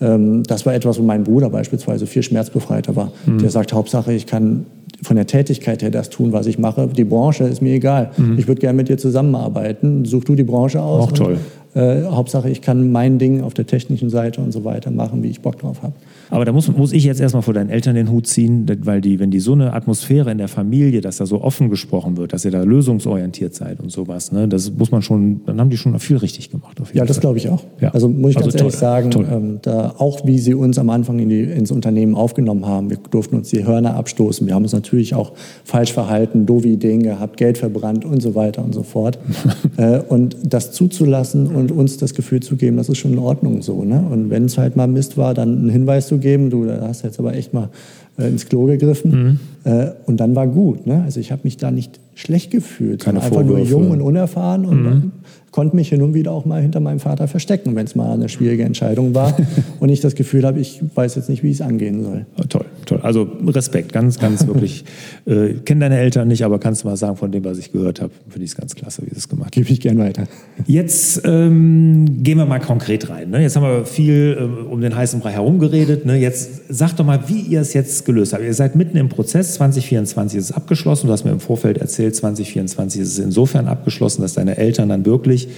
Mhm. 0.00 0.06
Ähm, 0.06 0.42
das 0.44 0.66
war 0.66 0.74
etwas, 0.74 0.98
wo 0.98 1.02
mein 1.02 1.24
Bruder 1.24 1.50
beispielsweise 1.50 2.06
viel 2.06 2.22
schmerzbefreiter 2.22 2.96
war. 2.96 3.12
Mhm. 3.26 3.38
Der 3.38 3.50
sagt, 3.50 3.72
Hauptsache, 3.72 4.12
ich 4.12 4.26
kann 4.26 4.66
von 5.02 5.16
der 5.16 5.26
Tätigkeit 5.26 5.82
her 5.82 5.90
das 5.90 6.10
tun, 6.10 6.32
was 6.32 6.46
ich 6.46 6.58
mache. 6.58 6.88
Die 6.88 7.04
Branche 7.04 7.44
ist 7.44 7.62
mir 7.62 7.74
egal. 7.74 8.10
Mhm. 8.16 8.38
Ich 8.38 8.48
würde 8.48 8.60
gerne 8.60 8.76
mit 8.76 8.88
dir 8.88 8.98
zusammenarbeiten. 8.98 10.04
Such 10.04 10.24
du 10.24 10.34
die 10.34 10.44
Branche 10.44 10.80
aus. 10.80 11.04
Auch 11.04 11.12
toll. 11.12 11.38
Äh, 11.74 12.04
Hauptsache, 12.04 12.48
ich 12.48 12.62
kann 12.62 12.92
mein 12.92 13.18
Ding 13.18 13.40
auf 13.40 13.52
der 13.52 13.66
technischen 13.66 14.08
Seite 14.08 14.40
und 14.40 14.52
so 14.52 14.64
weiter 14.64 14.90
machen, 14.90 15.22
wie 15.22 15.28
ich 15.28 15.40
Bock 15.40 15.58
drauf 15.58 15.82
habe. 15.82 15.94
Aber 16.30 16.44
da 16.44 16.52
muss, 16.52 16.68
muss 16.68 16.92
ich 16.92 17.04
jetzt 17.04 17.20
erstmal 17.20 17.42
vor 17.42 17.54
deinen 17.54 17.70
Eltern 17.70 17.94
den 17.94 18.10
Hut 18.10 18.26
ziehen, 18.26 18.66
weil 18.84 19.00
die, 19.00 19.18
wenn 19.18 19.30
die 19.30 19.40
so 19.40 19.52
eine 19.52 19.72
Atmosphäre 19.72 20.30
in 20.30 20.38
der 20.38 20.48
Familie, 20.48 21.00
dass 21.00 21.16
da 21.16 21.26
so 21.26 21.42
offen 21.42 21.70
gesprochen 21.70 22.16
wird, 22.16 22.32
dass 22.32 22.44
ihr 22.44 22.50
da 22.50 22.62
lösungsorientiert 22.62 23.54
seid 23.54 23.80
und 23.80 23.90
sowas, 23.90 24.32
ne, 24.32 24.46
das 24.46 24.72
muss 24.72 24.90
man 24.90 25.02
schon, 25.02 25.40
dann 25.46 25.60
haben 25.60 25.70
die 25.70 25.76
schon 25.76 25.98
viel 25.98 26.16
richtig 26.16 26.50
gemacht. 26.50 26.80
ja, 26.92 27.04
das 27.04 27.20
glaube 27.20 27.38
ich 27.38 27.48
auch. 27.48 27.64
Ja. 27.80 27.90
Also 27.90 28.08
muss 28.08 28.32
ich 28.32 28.36
also 28.36 28.50
ganz 28.50 28.54
toll, 28.54 28.66
ehrlich 28.66 28.78
sagen, 28.78 29.26
ähm, 29.32 29.58
da, 29.62 29.94
auch 29.98 30.26
wie 30.26 30.38
sie 30.38 30.54
uns 30.54 30.78
am 30.78 30.90
Anfang 30.90 31.18
in 31.18 31.28
die, 31.28 31.42
ins 31.42 31.70
Unternehmen 31.70 32.14
aufgenommen 32.14 32.66
haben, 32.66 32.90
wir 32.90 32.98
durften 33.10 33.36
uns 33.36 33.50
die 33.50 33.64
Hörner 33.64 33.94
abstoßen, 33.96 34.46
wir 34.46 34.54
haben 34.54 34.62
uns 34.62 34.72
natürlich 34.72 35.14
auch 35.14 35.32
falsch 35.64 35.92
verhalten, 35.92 36.46
doofe 36.46 36.68
Ideen 36.68 37.02
gehabt, 37.02 37.36
Geld 37.36 37.58
verbrannt 37.58 38.04
und 38.04 38.22
so 38.22 38.34
weiter 38.34 38.64
und 38.64 38.74
so 38.74 38.82
fort. 38.82 39.18
äh, 39.76 39.98
und 40.00 40.36
das 40.44 40.72
zuzulassen 40.72 41.48
und 41.48 41.63
uns 41.70 41.96
das 41.96 42.14
Gefühl 42.14 42.40
zu 42.40 42.56
geben, 42.56 42.76
das 42.76 42.88
ist 42.88 42.98
schon 42.98 43.12
in 43.12 43.18
Ordnung 43.18 43.62
so. 43.62 43.84
Ne? 43.84 44.04
Und 44.10 44.30
wenn 44.30 44.44
es 44.46 44.58
halt 44.58 44.76
mal 44.76 44.86
Mist 44.86 45.16
war, 45.16 45.34
dann 45.34 45.58
einen 45.58 45.68
Hinweis 45.68 46.08
zu 46.08 46.18
geben, 46.18 46.50
du 46.50 46.66
da 46.66 46.80
hast 46.88 47.02
jetzt 47.02 47.18
aber 47.18 47.34
echt 47.34 47.52
mal 47.52 47.70
äh, 48.18 48.28
ins 48.28 48.46
Klo 48.46 48.66
gegriffen. 48.66 49.10
Mhm. 49.10 49.38
Äh, 49.64 49.92
und 50.06 50.18
dann 50.18 50.36
war 50.36 50.46
gut. 50.46 50.86
Ne? 50.86 51.02
Also 51.04 51.20
ich 51.20 51.32
habe 51.32 51.42
mich 51.44 51.56
da 51.56 51.70
nicht 51.70 51.98
schlecht 52.14 52.50
gefühlt. 52.50 53.02
Keine 53.04 53.18
einfach 53.18 53.34
Vorwürfe. 53.34 53.58
nur 53.58 53.68
jung 53.68 53.90
und 53.90 54.00
unerfahren 54.00 54.64
und 54.64 54.82
mhm. 54.82 55.12
konnte 55.50 55.74
mich 55.74 55.88
hin 55.88 56.02
und 56.02 56.14
wieder 56.14 56.30
auch 56.30 56.44
mal 56.44 56.62
hinter 56.62 56.80
meinem 56.80 57.00
Vater 57.00 57.28
verstecken, 57.28 57.74
wenn 57.74 57.86
es 57.86 57.94
mal 57.94 58.12
eine 58.12 58.28
schwierige 58.28 58.62
Entscheidung 58.62 59.14
war 59.14 59.36
und 59.80 59.88
ich 59.88 60.00
das 60.00 60.14
Gefühl 60.14 60.44
habe, 60.44 60.60
ich 60.60 60.80
weiß 60.94 61.16
jetzt 61.16 61.28
nicht, 61.28 61.42
wie 61.42 61.50
es 61.50 61.60
angehen 61.60 62.04
soll. 62.04 62.26
Oh, 62.38 62.44
toll, 62.48 62.64
toll. 62.86 63.00
Also 63.02 63.28
Respekt, 63.46 63.92
ganz, 63.92 64.18
ganz 64.18 64.46
wirklich. 64.46 64.84
äh, 65.26 65.54
kenne 65.64 65.80
deine 65.80 65.98
Eltern 65.98 66.28
nicht, 66.28 66.44
aber 66.44 66.58
kannst 66.58 66.84
du 66.84 66.88
mal 66.88 66.96
sagen, 66.96 67.16
von 67.16 67.32
dem, 67.32 67.44
was 67.44 67.58
ich 67.58 67.72
gehört 67.72 68.00
habe, 68.00 68.12
finde 68.28 68.44
ich 68.44 68.50
es 68.50 68.56
ganz 68.56 68.74
klasse, 68.74 69.02
wie 69.02 69.10
sie 69.10 69.16
es 69.16 69.28
gemacht 69.28 69.56
haben. 69.56 69.62
Gebe 69.62 69.72
ich 69.72 69.80
gern 69.80 69.98
weiter. 69.98 70.24
Jetzt 70.66 71.22
ähm, 71.24 72.22
gehen 72.22 72.38
wir 72.38 72.46
mal 72.46 72.60
konkret 72.60 73.08
rein. 73.10 73.30
Ne? 73.30 73.42
Jetzt 73.42 73.56
haben 73.56 73.64
wir 73.64 73.86
viel 73.86 74.36
äh, 74.38 74.70
um 74.70 74.80
den 74.80 74.94
heißen 74.94 75.18
Brei 75.20 75.32
herumgeredet. 75.32 76.06
Ne? 76.06 76.16
Jetzt 76.16 76.62
sag 76.68 76.94
doch 76.94 77.04
mal, 77.04 77.28
wie 77.28 77.40
ihr 77.40 77.60
es 77.60 77.72
jetzt 77.74 78.04
gelöst 78.04 78.34
habt. 78.34 78.44
Ihr 78.44 78.54
seid 78.54 78.76
mitten 78.76 78.96
im 78.96 79.08
Prozess, 79.08 79.53
2024 79.54 80.38
ist 80.38 80.50
es 80.50 80.52
abgeschlossen. 80.52 81.06
Du 81.06 81.12
hast 81.12 81.24
mir 81.24 81.32
im 81.32 81.40
Vorfeld 81.40 81.78
erzählt, 81.78 82.14
2024 82.14 83.00
ist 83.00 83.08
es 83.08 83.18
insofern 83.18 83.66
abgeschlossen, 83.66 84.22
dass 84.22 84.34
deine 84.34 84.56
Eltern 84.56 84.88
dann 84.88 85.06
wirklich 85.06 85.48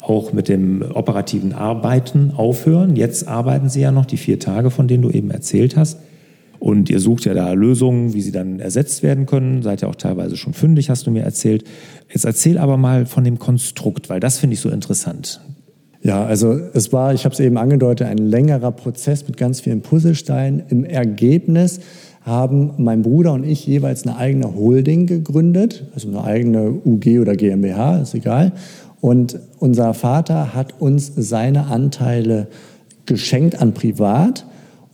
auch 0.00 0.32
mit 0.32 0.48
dem 0.48 0.82
operativen 0.94 1.52
Arbeiten 1.52 2.32
aufhören. 2.36 2.96
Jetzt 2.96 3.26
arbeiten 3.26 3.68
sie 3.68 3.80
ja 3.80 3.90
noch 3.90 4.06
die 4.06 4.16
vier 4.16 4.38
Tage, 4.38 4.70
von 4.70 4.88
denen 4.88 5.02
du 5.02 5.10
eben 5.10 5.30
erzählt 5.30 5.76
hast. 5.76 5.98
Und 6.58 6.88
ihr 6.88 7.00
sucht 7.00 7.24
ja 7.24 7.34
da 7.34 7.52
Lösungen, 7.52 8.14
wie 8.14 8.22
sie 8.22 8.32
dann 8.32 8.60
ersetzt 8.60 9.02
werden 9.02 9.26
können. 9.26 9.62
Seid 9.62 9.82
ja 9.82 9.88
auch 9.88 9.94
teilweise 9.94 10.36
schon 10.36 10.52
fündig, 10.52 10.88
hast 10.90 11.06
du 11.06 11.10
mir 11.10 11.22
erzählt. 11.22 11.64
Jetzt 12.08 12.24
erzähl 12.24 12.58
aber 12.58 12.76
mal 12.76 13.06
von 13.06 13.24
dem 13.24 13.38
Konstrukt, 13.38 14.08
weil 14.08 14.20
das 14.20 14.38
finde 14.38 14.54
ich 14.54 14.60
so 14.60 14.70
interessant. 14.70 15.40
Ja, 16.02 16.24
also 16.24 16.52
es 16.72 16.92
war, 16.92 17.14
ich 17.14 17.24
habe 17.24 17.32
es 17.32 17.40
eben 17.40 17.56
angedeutet, 17.58 18.06
ein 18.06 18.18
längerer 18.18 18.70
Prozess 18.70 19.26
mit 19.26 19.36
ganz 19.36 19.60
vielen 19.60 19.82
Puzzlesteinen. 19.82 20.62
Im 20.68 20.84
Ergebnis 20.84 21.80
haben 22.26 22.72
mein 22.76 23.02
Bruder 23.02 23.32
und 23.32 23.44
ich 23.44 23.66
jeweils 23.66 24.04
eine 24.04 24.16
eigene 24.16 24.54
Holding 24.54 25.06
gegründet, 25.06 25.86
also 25.94 26.08
eine 26.08 26.24
eigene 26.24 26.74
UG 26.84 27.20
oder 27.20 27.36
GmbH, 27.36 27.98
ist 27.98 28.14
egal. 28.14 28.52
Und 29.00 29.38
unser 29.60 29.94
Vater 29.94 30.52
hat 30.52 30.80
uns 30.80 31.12
seine 31.16 31.66
Anteile 31.66 32.48
geschenkt 33.06 33.62
an 33.62 33.72
Privat 33.72 34.44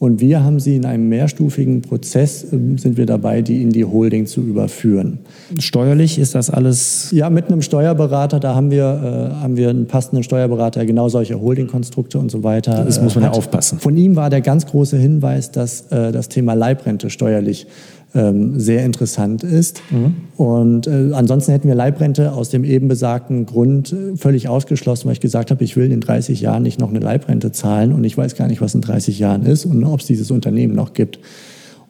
Und 0.02 0.20
wir 0.20 0.42
haben 0.42 0.58
sie 0.58 0.74
in 0.74 0.84
einem 0.84 1.08
mehrstufigen 1.08 1.80
Prozess, 1.80 2.42
äh, 2.42 2.58
sind 2.76 2.96
wir 2.96 3.06
dabei, 3.06 3.40
die 3.40 3.62
in 3.62 3.70
die 3.70 3.84
Holding 3.84 4.26
zu 4.26 4.40
überführen. 4.40 5.20
Steuerlich 5.60 6.18
ist 6.18 6.34
das 6.34 6.50
alles? 6.50 7.12
Ja, 7.12 7.30
mit 7.30 7.46
einem 7.46 7.62
Steuerberater, 7.62 8.40
da 8.40 8.56
haben 8.56 8.72
wir, 8.72 8.82
äh, 8.82 9.40
haben 9.40 9.56
wir 9.56 9.70
einen 9.70 9.86
passenden 9.86 10.24
Steuerberater, 10.24 10.80
der 10.80 10.88
genau 10.88 11.08
solche 11.08 11.40
Holding-Konstrukte 11.40 12.18
und 12.18 12.32
so 12.32 12.42
weiter. 12.42 12.84
Das 12.84 13.00
muss 13.00 13.14
man 13.14 13.22
äh, 13.22 13.26
ja 13.28 13.32
aufpassen. 13.32 13.78
Von 13.78 13.96
ihm 13.96 14.16
war 14.16 14.28
der 14.28 14.40
ganz 14.40 14.66
große 14.66 14.96
Hinweis, 14.96 15.52
dass 15.52 15.82
äh, 15.92 16.10
das 16.10 16.28
Thema 16.28 16.54
Leibrente 16.54 17.08
steuerlich 17.08 17.68
ähm, 18.14 18.60
sehr 18.60 18.84
interessant 18.84 19.42
ist. 19.42 19.82
Mhm. 19.90 20.14
Und 20.36 20.86
äh, 20.86 21.10
ansonsten 21.12 21.52
hätten 21.52 21.68
wir 21.68 21.74
Leibrente 21.74 22.32
aus 22.32 22.50
dem 22.50 22.64
eben 22.64 22.88
besagten 22.88 23.46
Grund 23.46 23.92
äh, 23.92 24.16
völlig 24.16 24.48
ausgeschlossen, 24.48 25.06
weil 25.06 25.14
ich 25.14 25.20
gesagt 25.20 25.50
habe, 25.50 25.64
ich 25.64 25.76
will 25.76 25.90
in 25.90 26.00
30 26.00 26.40
Jahren 26.40 26.62
nicht 26.62 26.78
noch 26.78 26.90
eine 26.90 26.98
Leibrente 26.98 27.52
zahlen 27.52 27.92
und 27.92 28.04
ich 28.04 28.16
weiß 28.16 28.34
gar 28.34 28.48
nicht, 28.48 28.60
was 28.60 28.74
in 28.74 28.80
30 28.80 29.18
Jahren 29.18 29.42
ist 29.42 29.64
und 29.64 29.82
ob 29.84 30.00
es 30.00 30.06
dieses 30.06 30.30
Unternehmen 30.30 30.74
noch 30.74 30.92
gibt. 30.92 31.20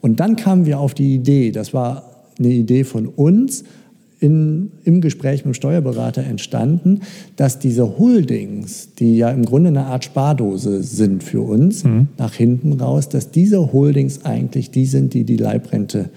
Und 0.01 0.19
dann 0.19 0.35
kamen 0.35 0.65
wir 0.65 0.79
auf 0.79 0.93
die 0.93 1.13
Idee, 1.13 1.51
das 1.51 1.73
war 1.73 2.11
eine 2.39 2.49
Idee 2.49 2.83
von 2.83 3.07
uns, 3.07 3.63
in, 4.23 4.71
im 4.85 5.01
Gespräch 5.01 5.43
mit 5.43 5.53
dem 5.53 5.53
Steuerberater 5.53 6.23
entstanden, 6.23 7.01
dass 7.35 7.59
diese 7.59 7.99
Holdings, 7.99 8.93
die 8.97 9.17
ja 9.17 9.29
im 9.29 9.43
Grunde 9.43 9.67
eine 9.67 9.83
Art 9.83 10.05
Spardose 10.05 10.81
sind 10.81 11.23
für 11.23 11.41
uns, 11.41 11.83
mhm. 11.83 12.07
nach 12.17 12.33
hinten 12.33 12.71
raus, 12.79 13.09
dass 13.09 13.31
diese 13.31 13.73
Holdings 13.73 14.23
eigentlich 14.23 14.71
die 14.71 14.85
sind, 14.85 15.13
die 15.13 15.25
die 15.25 15.35
Leibrente 15.35 16.09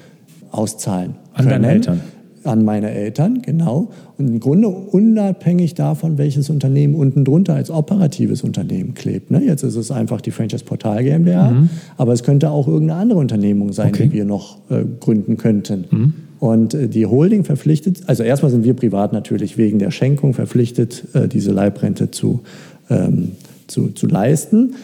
auszahlen. 0.52 1.16
An 1.34 1.48
deine 1.48 1.68
Eltern? 1.68 2.00
An 2.44 2.64
meine 2.64 2.92
Eltern, 2.92 3.42
genau. 3.42 3.90
Und 4.18 4.28
im 4.28 4.38
Grunde 4.38 4.68
unabhängig 4.68 5.74
davon, 5.74 6.16
welches 6.16 6.48
Unternehmen 6.48 6.94
unten 6.94 7.24
drunter 7.24 7.56
als 7.56 7.72
operatives 7.72 8.44
Unternehmen 8.44 8.94
klebt. 8.94 9.32
Ne? 9.32 9.42
Jetzt 9.42 9.64
ist 9.64 9.74
es 9.74 9.90
einfach 9.90 10.20
die 10.20 10.30
Franchise 10.30 10.64
Portal 10.64 11.02
GmbH, 11.02 11.50
mhm. 11.50 11.70
aber 11.96 12.12
es 12.12 12.22
könnte 12.22 12.50
auch 12.50 12.68
irgendeine 12.68 13.00
andere 13.00 13.18
Unternehmung 13.18 13.72
sein, 13.72 13.88
okay. 13.88 14.04
die 14.04 14.12
wir 14.12 14.24
noch 14.24 14.58
äh, 14.70 14.84
gründen 15.00 15.38
könnten. 15.38 15.86
Mhm. 15.90 16.14
Und 16.46 16.74
äh, 16.74 16.88
die 16.88 17.06
Holding 17.06 17.44
verpflichtet, 17.44 18.02
also 18.06 18.22
erstmal 18.22 18.50
sind 18.52 18.64
wir 18.64 18.74
privat 18.74 19.12
natürlich 19.12 19.59
wegen 19.59 19.78
der 19.78 19.90
Schenkung 19.90 20.32
verpflichtet, 20.32 21.04
äh, 21.14 21.26
diese 21.28 21.52
Leibrente 21.52 22.11
zu, 22.11 22.40
ähm, 22.88 23.32
zu, 23.66 23.88
zu 23.88 24.06
leisten. 24.06 24.74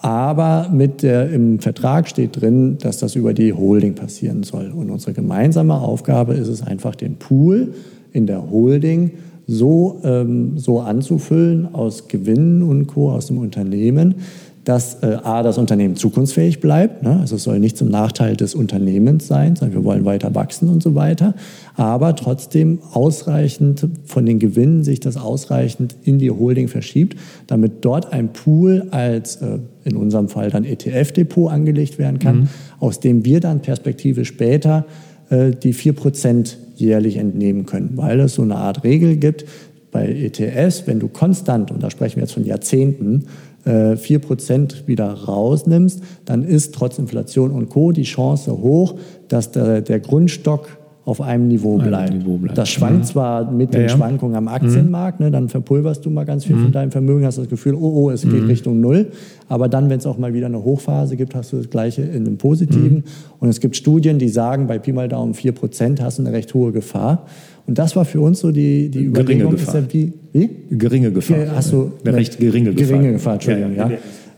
Aber 0.00 0.68
mit 0.72 1.04
der, 1.04 1.30
im 1.30 1.60
Vertrag 1.60 2.08
steht 2.08 2.40
drin, 2.40 2.76
dass 2.80 2.98
das 2.98 3.14
über 3.14 3.34
die 3.34 3.52
Holding 3.52 3.94
passieren 3.94 4.42
soll. 4.42 4.72
Und 4.74 4.90
unsere 4.90 5.12
gemeinsame 5.12 5.74
Aufgabe 5.74 6.34
ist 6.34 6.48
es 6.48 6.60
einfach, 6.60 6.96
den 6.96 7.16
Pool 7.16 7.72
in 8.12 8.26
der 8.26 8.50
Holding 8.50 9.12
so, 9.46 10.00
ähm, 10.02 10.58
so 10.58 10.80
anzufüllen 10.80 11.72
aus 11.72 12.08
Gewinnen 12.08 12.64
und 12.64 12.88
Co. 12.88 13.12
aus 13.12 13.26
dem 13.26 13.38
Unternehmen, 13.38 14.16
dass 14.64 15.02
äh, 15.02 15.18
A, 15.24 15.42
das 15.42 15.58
Unternehmen 15.58 15.96
zukunftsfähig 15.96 16.60
bleibt. 16.60 17.02
Ne? 17.02 17.18
Also 17.20 17.36
es 17.36 17.42
soll 17.42 17.58
nicht 17.58 17.76
zum 17.76 17.88
Nachteil 17.88 18.36
des 18.36 18.54
Unternehmens 18.54 19.26
sein, 19.26 19.56
sondern 19.56 19.76
wir 19.76 19.84
wollen 19.84 20.04
weiter 20.04 20.34
wachsen 20.34 20.68
und 20.68 20.82
so 20.82 20.94
weiter. 20.94 21.34
Aber 21.74 22.14
trotzdem 22.14 22.78
ausreichend 22.92 23.88
von 24.04 24.24
den 24.24 24.38
Gewinnen 24.38 24.84
sich 24.84 25.00
das 25.00 25.16
ausreichend 25.16 25.96
in 26.04 26.18
die 26.18 26.30
Holding 26.30 26.68
verschiebt, 26.68 27.18
damit 27.48 27.84
dort 27.84 28.12
ein 28.12 28.32
Pool 28.32 28.88
als 28.92 29.36
äh, 29.36 29.58
in 29.84 29.96
unserem 29.96 30.28
Fall 30.28 30.50
dann 30.50 30.64
ETF-Depot 30.64 31.50
angelegt 31.50 31.98
werden 31.98 32.20
kann, 32.20 32.40
mhm. 32.40 32.48
aus 32.78 33.00
dem 33.00 33.24
wir 33.24 33.40
dann 33.40 33.62
Perspektive 33.62 34.24
später 34.24 34.84
äh, 35.30 35.50
die 35.50 35.74
4% 35.74 36.54
jährlich 36.76 37.16
entnehmen 37.16 37.66
können, 37.66 37.90
weil 37.94 38.20
es 38.20 38.34
so 38.34 38.42
eine 38.42 38.56
Art 38.56 38.84
Regel 38.84 39.16
gibt, 39.16 39.44
bei 39.92 40.08
ETFs, 40.08 40.86
wenn 40.86 40.98
du 40.98 41.08
konstant, 41.08 41.70
und 41.70 41.82
da 41.82 41.90
sprechen 41.90 42.16
wir 42.16 42.22
jetzt 42.22 42.32
von 42.32 42.46
Jahrzehnten, 42.46 43.26
4% 43.66 44.84
äh, 44.84 44.88
wieder 44.88 45.12
rausnimmst, 45.12 46.02
dann 46.24 46.44
ist 46.44 46.74
trotz 46.74 46.98
Inflation 46.98 47.50
und 47.50 47.68
Co. 47.68 47.92
die 47.92 48.02
Chance 48.02 48.50
hoch, 48.52 48.94
dass 49.28 49.52
der, 49.52 49.82
der 49.82 50.00
Grundstock 50.00 50.68
auf 51.04 51.20
einem 51.20 51.48
Niveau 51.48 51.78
bleibt. 51.78 52.14
Niveau 52.14 52.36
bleibt. 52.36 52.56
Das 52.56 52.68
schwankt 52.68 53.00
mhm. 53.00 53.04
zwar 53.04 53.50
mit 53.50 53.74
ja, 53.74 53.80
den 53.80 53.88
ja. 53.88 53.96
Schwankungen 53.96 54.36
am 54.36 54.46
Aktienmarkt, 54.46 55.18
mhm. 55.18 55.26
ne, 55.26 55.32
dann 55.32 55.48
verpulverst 55.48 56.04
du 56.04 56.10
mal 56.10 56.24
ganz 56.24 56.44
viel 56.44 56.54
mhm. 56.54 56.62
von 56.62 56.72
deinem 56.72 56.90
Vermögen, 56.92 57.26
hast 57.26 57.38
das 57.38 57.48
Gefühl, 57.48 57.74
oh, 57.74 58.04
oh, 58.04 58.10
es 58.10 58.22
geht 58.22 58.42
mhm. 58.42 58.46
Richtung 58.46 58.80
Null. 58.80 59.10
Aber 59.48 59.68
dann, 59.68 59.90
wenn 59.90 59.98
es 59.98 60.06
auch 60.06 60.16
mal 60.16 60.32
wieder 60.32 60.46
eine 60.46 60.62
Hochphase 60.62 61.16
gibt, 61.16 61.34
hast 61.34 61.52
du 61.52 61.56
das 61.56 61.70
Gleiche 61.70 62.02
in 62.02 62.26
einem 62.26 62.38
Positiven. 62.38 62.98
Mhm. 62.98 63.04
Und 63.40 63.48
es 63.48 63.58
gibt 63.58 63.76
Studien, 63.76 64.18
die 64.18 64.28
sagen, 64.28 64.68
bei 64.68 64.78
Pi 64.78 64.92
mal 64.92 65.08
Daumen 65.08 65.34
4% 65.34 66.00
hast 66.00 66.18
du 66.18 66.22
eine 66.22 66.32
recht 66.32 66.54
hohe 66.54 66.70
Gefahr. 66.70 67.26
Und 67.66 67.78
das 67.78 67.94
war 67.96 68.04
für 68.04 68.20
uns 68.20 68.40
so 68.40 68.50
die, 68.50 68.88
die 68.88 69.04
Überlegung. 69.04 69.50
Geringe 69.50 69.56
Gefahr. 69.56 69.80
Ja 69.80 69.92
wie, 69.92 70.12
wie? 70.32 70.50
Geringe 70.76 71.12
Gefahr. 71.12 71.38
Hast 71.54 71.72
du 71.72 71.92
eine 72.04 72.16
recht 72.16 72.38
geringe 72.38 72.72
Gefahr. 72.74 72.88
Geringe 72.88 73.12
Gefahr, 73.12 73.34
Entschuldigung, 73.34 73.76
ja. 73.76 73.90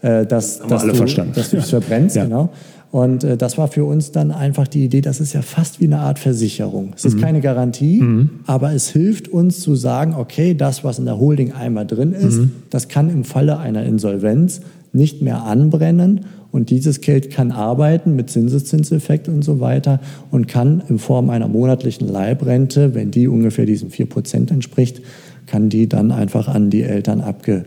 ja. 0.03 0.21
Äh, 0.21 0.27
dass, 0.27 0.61
Haben 0.61 0.71
dass, 0.71 0.83
alle 0.83 0.93
du, 0.93 0.99
verstanden. 0.99 1.33
dass 1.35 1.51
du 1.51 1.57
es 1.57 1.71
verbrennst, 1.71 2.17
genau. 2.17 2.51
Und 2.91 3.25
äh, 3.25 3.37
das 3.37 3.59
war 3.59 3.67
für 3.67 3.85
uns 3.85 4.13
dann 4.13 4.31
einfach 4.31 4.69
die 4.69 4.85
Idee, 4.85 5.01
das 5.01 5.19
ist 5.19 5.33
ja 5.33 5.43
fast 5.43 5.81
wie 5.81 5.87
eine 5.87 5.99
Art 5.99 6.21
Versicherung. 6.21 6.93
Es 6.95 7.05
ist 7.05 7.17
mhm. 7.17 7.23
keine 7.23 7.41
Garantie, 7.41 8.01
mhm. 8.01 8.31
aber 8.47 8.73
es 8.73 8.91
hilft 8.91 9.27
uns 9.27 9.61
zu 9.61 9.75
sagen, 9.75 10.15
okay, 10.15 10.55
das, 10.55 10.85
was 10.85 11.01
in 11.01 11.07
der 11.07 11.19
Holding 11.19 11.51
einmal 11.51 11.87
drin 11.87 12.13
ist, 12.13 12.39
mhm. 12.39 12.53
das 12.71 12.87
kann 12.87 13.11
im 13.11 13.25
Falle 13.25 13.59
einer 13.59 13.85
Insolvenz 13.85 14.61
nicht 14.93 15.23
mehr 15.23 15.43
anbrennen 15.43 16.27
und 16.55 16.71
dieses 16.71 17.01
Geld 17.01 17.31
kann 17.31 17.51
arbeiten 17.51 18.15
mit 18.15 18.31
Zinseszinseffekt 18.31 19.29
und 19.29 19.43
so 19.43 19.59
weiter 19.59 19.99
und 20.31 20.47
kann 20.47 20.83
in 20.89 20.99
Form 20.99 21.29
einer 21.29 21.49
monatlichen 21.49 22.09
Leibrente, 22.09 22.95
wenn 22.95 23.11
die 23.11 23.27
ungefähr 23.27 23.67
diesen 23.67 23.91
4% 23.91 24.53
entspricht, 24.53 25.03
kann 25.47 25.69
die 25.69 25.89
dann 25.89 26.13
einfach 26.13 26.47
an 26.49 26.71
die 26.71 26.83
Eltern 26.83 27.21
abgegeben 27.21 27.67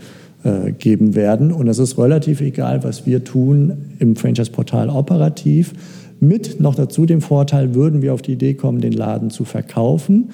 geben 0.80 1.15
werden. 1.15 1.52
Und 1.52 1.67
es 1.67 1.80
ist 1.80 1.97
relativ 1.97 2.41
egal, 2.41 2.84
was 2.84 3.06
wir 3.06 3.23
tun 3.23 3.73
im 4.00 4.15
Franchise-Portal 4.15 4.89
operativ. 4.89 5.73
Mit 6.19 6.62
noch 6.62 6.76
dazu 6.76 7.06
dem 7.06 7.21
Vorteil, 7.21 7.76
würden 7.76 8.02
wir 8.02 8.13
auf 8.13 8.21
die 8.21 8.34
Idee 8.34 8.54
kommen, 8.54 8.80
den 8.80 8.93
Laden 8.93 9.30
zu 9.30 9.43
verkaufen. 9.43 10.30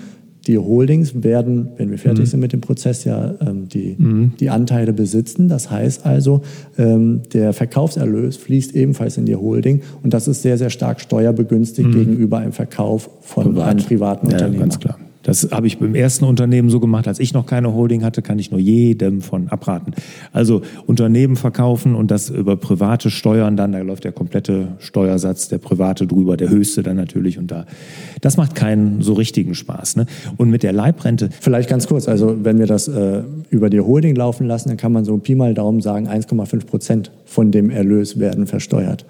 Die 0.47 0.57
Holdings 0.57 1.23
werden, 1.23 1.69
wenn 1.77 1.89
wir 1.89 1.97
fertig 1.97 2.25
mhm. 2.25 2.29
sind 2.29 2.39
mit 2.41 2.53
dem 2.53 2.61
Prozess, 2.61 3.05
ja 3.05 3.33
ähm, 3.39 3.69
die, 3.69 3.95
mhm. 3.97 4.33
die 4.39 4.49
Anteile 4.49 4.91
besitzen. 4.91 5.47
Das 5.47 5.71
heißt 5.71 6.05
also, 6.05 6.41
ähm, 6.77 7.21
der 7.31 7.53
Verkaufserlös 7.53 8.37
fließt 8.37 8.75
ebenfalls 8.75 9.17
in 9.17 9.25
die 9.25 9.35
Holding 9.35 9.81
und 10.03 10.13
das 10.13 10.27
ist 10.27 10.41
sehr, 10.41 10.57
sehr 10.57 10.69
stark 10.69 10.99
steuerbegünstigt 10.99 11.89
mhm. 11.89 11.93
gegenüber 11.93 12.39
einem 12.39 12.51
Verkauf 12.51 13.09
von 13.21 13.45
Privat. 13.45 13.67
einem 13.69 13.85
privaten 13.85 14.27
ja, 14.27 14.33
Unternehmen. 14.33 14.59
Ganz 14.59 14.79
klar. 14.79 14.97
Das 15.23 15.49
habe 15.51 15.67
ich 15.67 15.79
beim 15.79 15.95
ersten 15.95 16.25
Unternehmen 16.25 16.69
so 16.69 16.79
gemacht, 16.79 17.07
als 17.07 17.19
ich 17.19 17.33
noch 17.33 17.45
keine 17.45 17.73
Holding 17.73 18.03
hatte, 18.03 18.21
kann 18.21 18.39
ich 18.39 18.51
nur 18.51 18.59
jedem 18.59 19.21
von 19.21 19.47
abraten. 19.47 19.93
Also 20.31 20.61
Unternehmen 20.85 21.37
verkaufen 21.37 21.95
und 21.95 22.11
das 22.11 22.29
über 22.29 22.57
private 22.57 23.09
Steuern 23.09 23.57
dann, 23.57 23.71
da 23.71 23.79
läuft 23.79 24.03
der 24.03 24.11
komplette 24.11 24.73
Steuersatz, 24.79 25.47
der 25.47 25.57
private 25.57 26.05
drüber, 26.07 26.37
der 26.37 26.49
höchste 26.49 26.83
dann 26.83 26.97
natürlich 26.97 27.39
und 27.39 27.51
da, 27.51 27.65
das 28.21 28.37
macht 28.37 28.53
keinen 28.53 29.01
so 29.01 29.13
richtigen 29.13 29.55
Spaß. 29.55 29.95
Ne? 29.95 30.05
Und 30.37 30.49
mit 30.49 30.61
der 30.61 30.73
Leibrente. 30.73 31.29
Vielleicht 31.39 31.69
ganz 31.69 31.87
kurz, 31.87 32.07
also 32.07 32.43
wenn 32.43 32.59
wir 32.59 32.67
das 32.67 32.87
äh, 32.89 33.23
über 33.49 33.69
die 33.69 33.79
Holding 33.79 34.15
laufen 34.15 34.45
lassen, 34.45 34.69
dann 34.69 34.77
kann 34.77 34.91
man 34.91 35.05
so 35.05 35.17
Pi 35.17 35.35
mal 35.35 35.53
Daumen 35.53 35.81
sagen, 35.81 36.07
1,5 36.07 36.65
Prozent 36.65 37.11
von 37.25 37.51
dem 37.51 37.69
Erlös 37.69 38.19
werden 38.19 38.45
versteuert. 38.45 39.05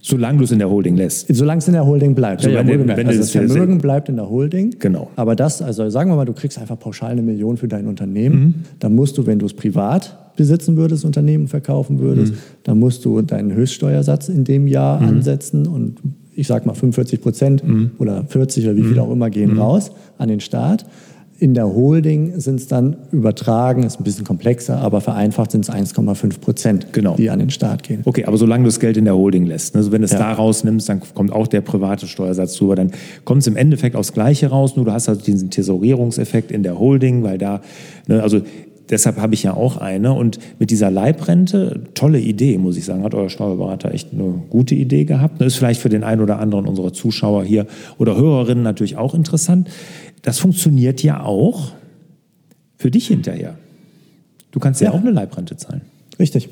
Solange 0.00 0.38
du 0.38 0.44
es 0.44 0.52
in 0.52 0.58
der 0.58 0.70
Holding 0.70 0.96
lässt. 0.96 1.26
Solange 1.34 1.58
es 1.58 1.66
in 1.66 1.74
der 1.74 1.84
Holding 1.84 2.14
bleibt. 2.14 2.42
So, 2.42 2.48
ja, 2.48 2.66
wenn, 2.66 2.86
wenn 2.86 3.06
also 3.06 3.18
das 3.18 3.30
Vermögen 3.30 3.78
bleibt 3.78 4.08
in 4.08 4.16
der 4.16 4.30
Holding. 4.30 4.76
Genau. 4.78 5.10
Aber 5.16 5.34
das, 5.34 5.60
also 5.60 5.90
sagen 5.90 6.10
wir 6.10 6.16
mal, 6.16 6.24
du 6.24 6.32
kriegst 6.32 6.58
einfach 6.58 6.78
pauschal 6.78 7.10
eine 7.10 7.22
Million 7.22 7.56
für 7.56 7.66
dein 7.66 7.86
Unternehmen. 7.86 8.40
Mhm. 8.40 8.54
Dann 8.78 8.94
musst 8.94 9.18
du, 9.18 9.26
wenn 9.26 9.38
du 9.38 9.46
es 9.46 9.54
privat 9.54 10.16
besitzen 10.36 10.76
würdest, 10.76 11.04
Unternehmen 11.04 11.48
verkaufen 11.48 11.98
würdest, 11.98 12.32
mhm. 12.32 12.38
dann 12.62 12.78
musst 12.78 13.04
du 13.04 13.20
deinen 13.22 13.52
Höchststeuersatz 13.52 14.28
in 14.28 14.44
dem 14.44 14.68
Jahr 14.68 15.00
mhm. 15.00 15.08
ansetzen 15.08 15.66
und 15.66 15.98
ich 16.34 16.46
sag 16.46 16.64
mal 16.64 16.74
45 16.74 17.20
Prozent 17.20 17.66
mhm. 17.66 17.90
oder 17.98 18.24
40 18.24 18.64
oder 18.64 18.76
wie 18.76 18.84
viel 18.84 18.92
mhm. 18.92 19.00
auch 19.00 19.10
immer 19.10 19.28
gehen 19.28 19.54
mhm. 19.54 19.60
raus 19.60 19.90
an 20.16 20.28
den 20.28 20.38
Staat. 20.38 20.86
In 21.40 21.54
der 21.54 21.72
Holding 21.72 22.40
sind 22.40 22.58
es 22.58 22.66
dann 22.66 22.96
übertragen, 23.12 23.84
ist 23.84 24.00
ein 24.00 24.02
bisschen 24.02 24.24
komplexer, 24.24 24.78
aber 24.78 25.00
vereinfacht 25.00 25.52
sind 25.52 25.68
es 25.68 25.70
1,5 25.70 26.40
Prozent, 26.40 26.92
genau. 26.92 27.14
die 27.14 27.30
an 27.30 27.38
den 27.38 27.50
Staat 27.50 27.84
gehen. 27.84 28.02
Okay, 28.04 28.24
aber 28.24 28.36
solange 28.36 28.64
du 28.64 28.68
das 28.68 28.80
Geld 28.80 28.96
in 28.96 29.04
der 29.04 29.14
Holding 29.14 29.46
lässt, 29.46 29.76
also 29.76 29.92
wenn 29.92 30.00
du 30.00 30.06
es 30.06 30.12
ja. 30.12 30.18
da 30.18 30.32
rausnimmst, 30.32 30.88
dann 30.88 31.00
kommt 31.14 31.30
auch 31.30 31.46
der 31.46 31.60
private 31.60 32.08
Steuersatz 32.08 32.56
drüber, 32.56 32.74
dann 32.74 32.90
kommt 33.24 33.42
es 33.42 33.46
im 33.46 33.54
Endeffekt 33.54 33.94
aufs 33.94 34.12
Gleiche 34.12 34.48
raus, 34.48 34.74
nur 34.74 34.84
du 34.84 34.92
hast 34.92 35.06
halt 35.06 35.28
diesen 35.28 35.48
Tesorierungseffekt 35.48 36.50
in 36.50 36.64
der 36.64 36.76
Holding, 36.80 37.22
weil 37.22 37.38
da, 37.38 37.60
ne, 38.08 38.20
also 38.20 38.40
deshalb 38.90 39.18
habe 39.18 39.34
ich 39.34 39.42
ja 39.42 39.54
auch 39.54 39.76
eine. 39.76 40.14
Und 40.14 40.38
mit 40.58 40.70
dieser 40.70 40.90
Leibrente, 40.90 41.82
tolle 41.94 42.18
Idee, 42.18 42.58
muss 42.58 42.76
ich 42.76 42.84
sagen, 42.84 43.04
hat 43.04 43.14
euer 43.14 43.28
Steuerberater 43.28 43.92
echt 43.92 44.12
eine 44.12 44.42
gute 44.50 44.74
Idee 44.74 45.04
gehabt. 45.04 45.40
Das 45.40 45.48
ist 45.48 45.56
vielleicht 45.56 45.80
für 45.80 45.88
den 45.88 46.04
einen 46.04 46.20
oder 46.20 46.38
anderen 46.38 46.66
unserer 46.66 46.92
Zuschauer 46.92 47.44
hier 47.44 47.66
oder 47.98 48.16
Hörerinnen 48.16 48.64
natürlich 48.64 48.96
auch 48.96 49.14
interessant 49.14 49.68
das 50.22 50.38
funktioniert 50.38 51.02
ja 51.02 51.22
auch 51.22 51.72
für 52.76 52.90
dich 52.90 53.08
hinterher. 53.08 53.58
Du 54.50 54.60
kannst 54.60 54.80
ja, 54.80 54.88
ja 54.88 54.94
auch 54.94 55.00
eine 55.00 55.10
Leibrente 55.10 55.56
zahlen. 55.56 55.82
Richtig. 56.18 56.48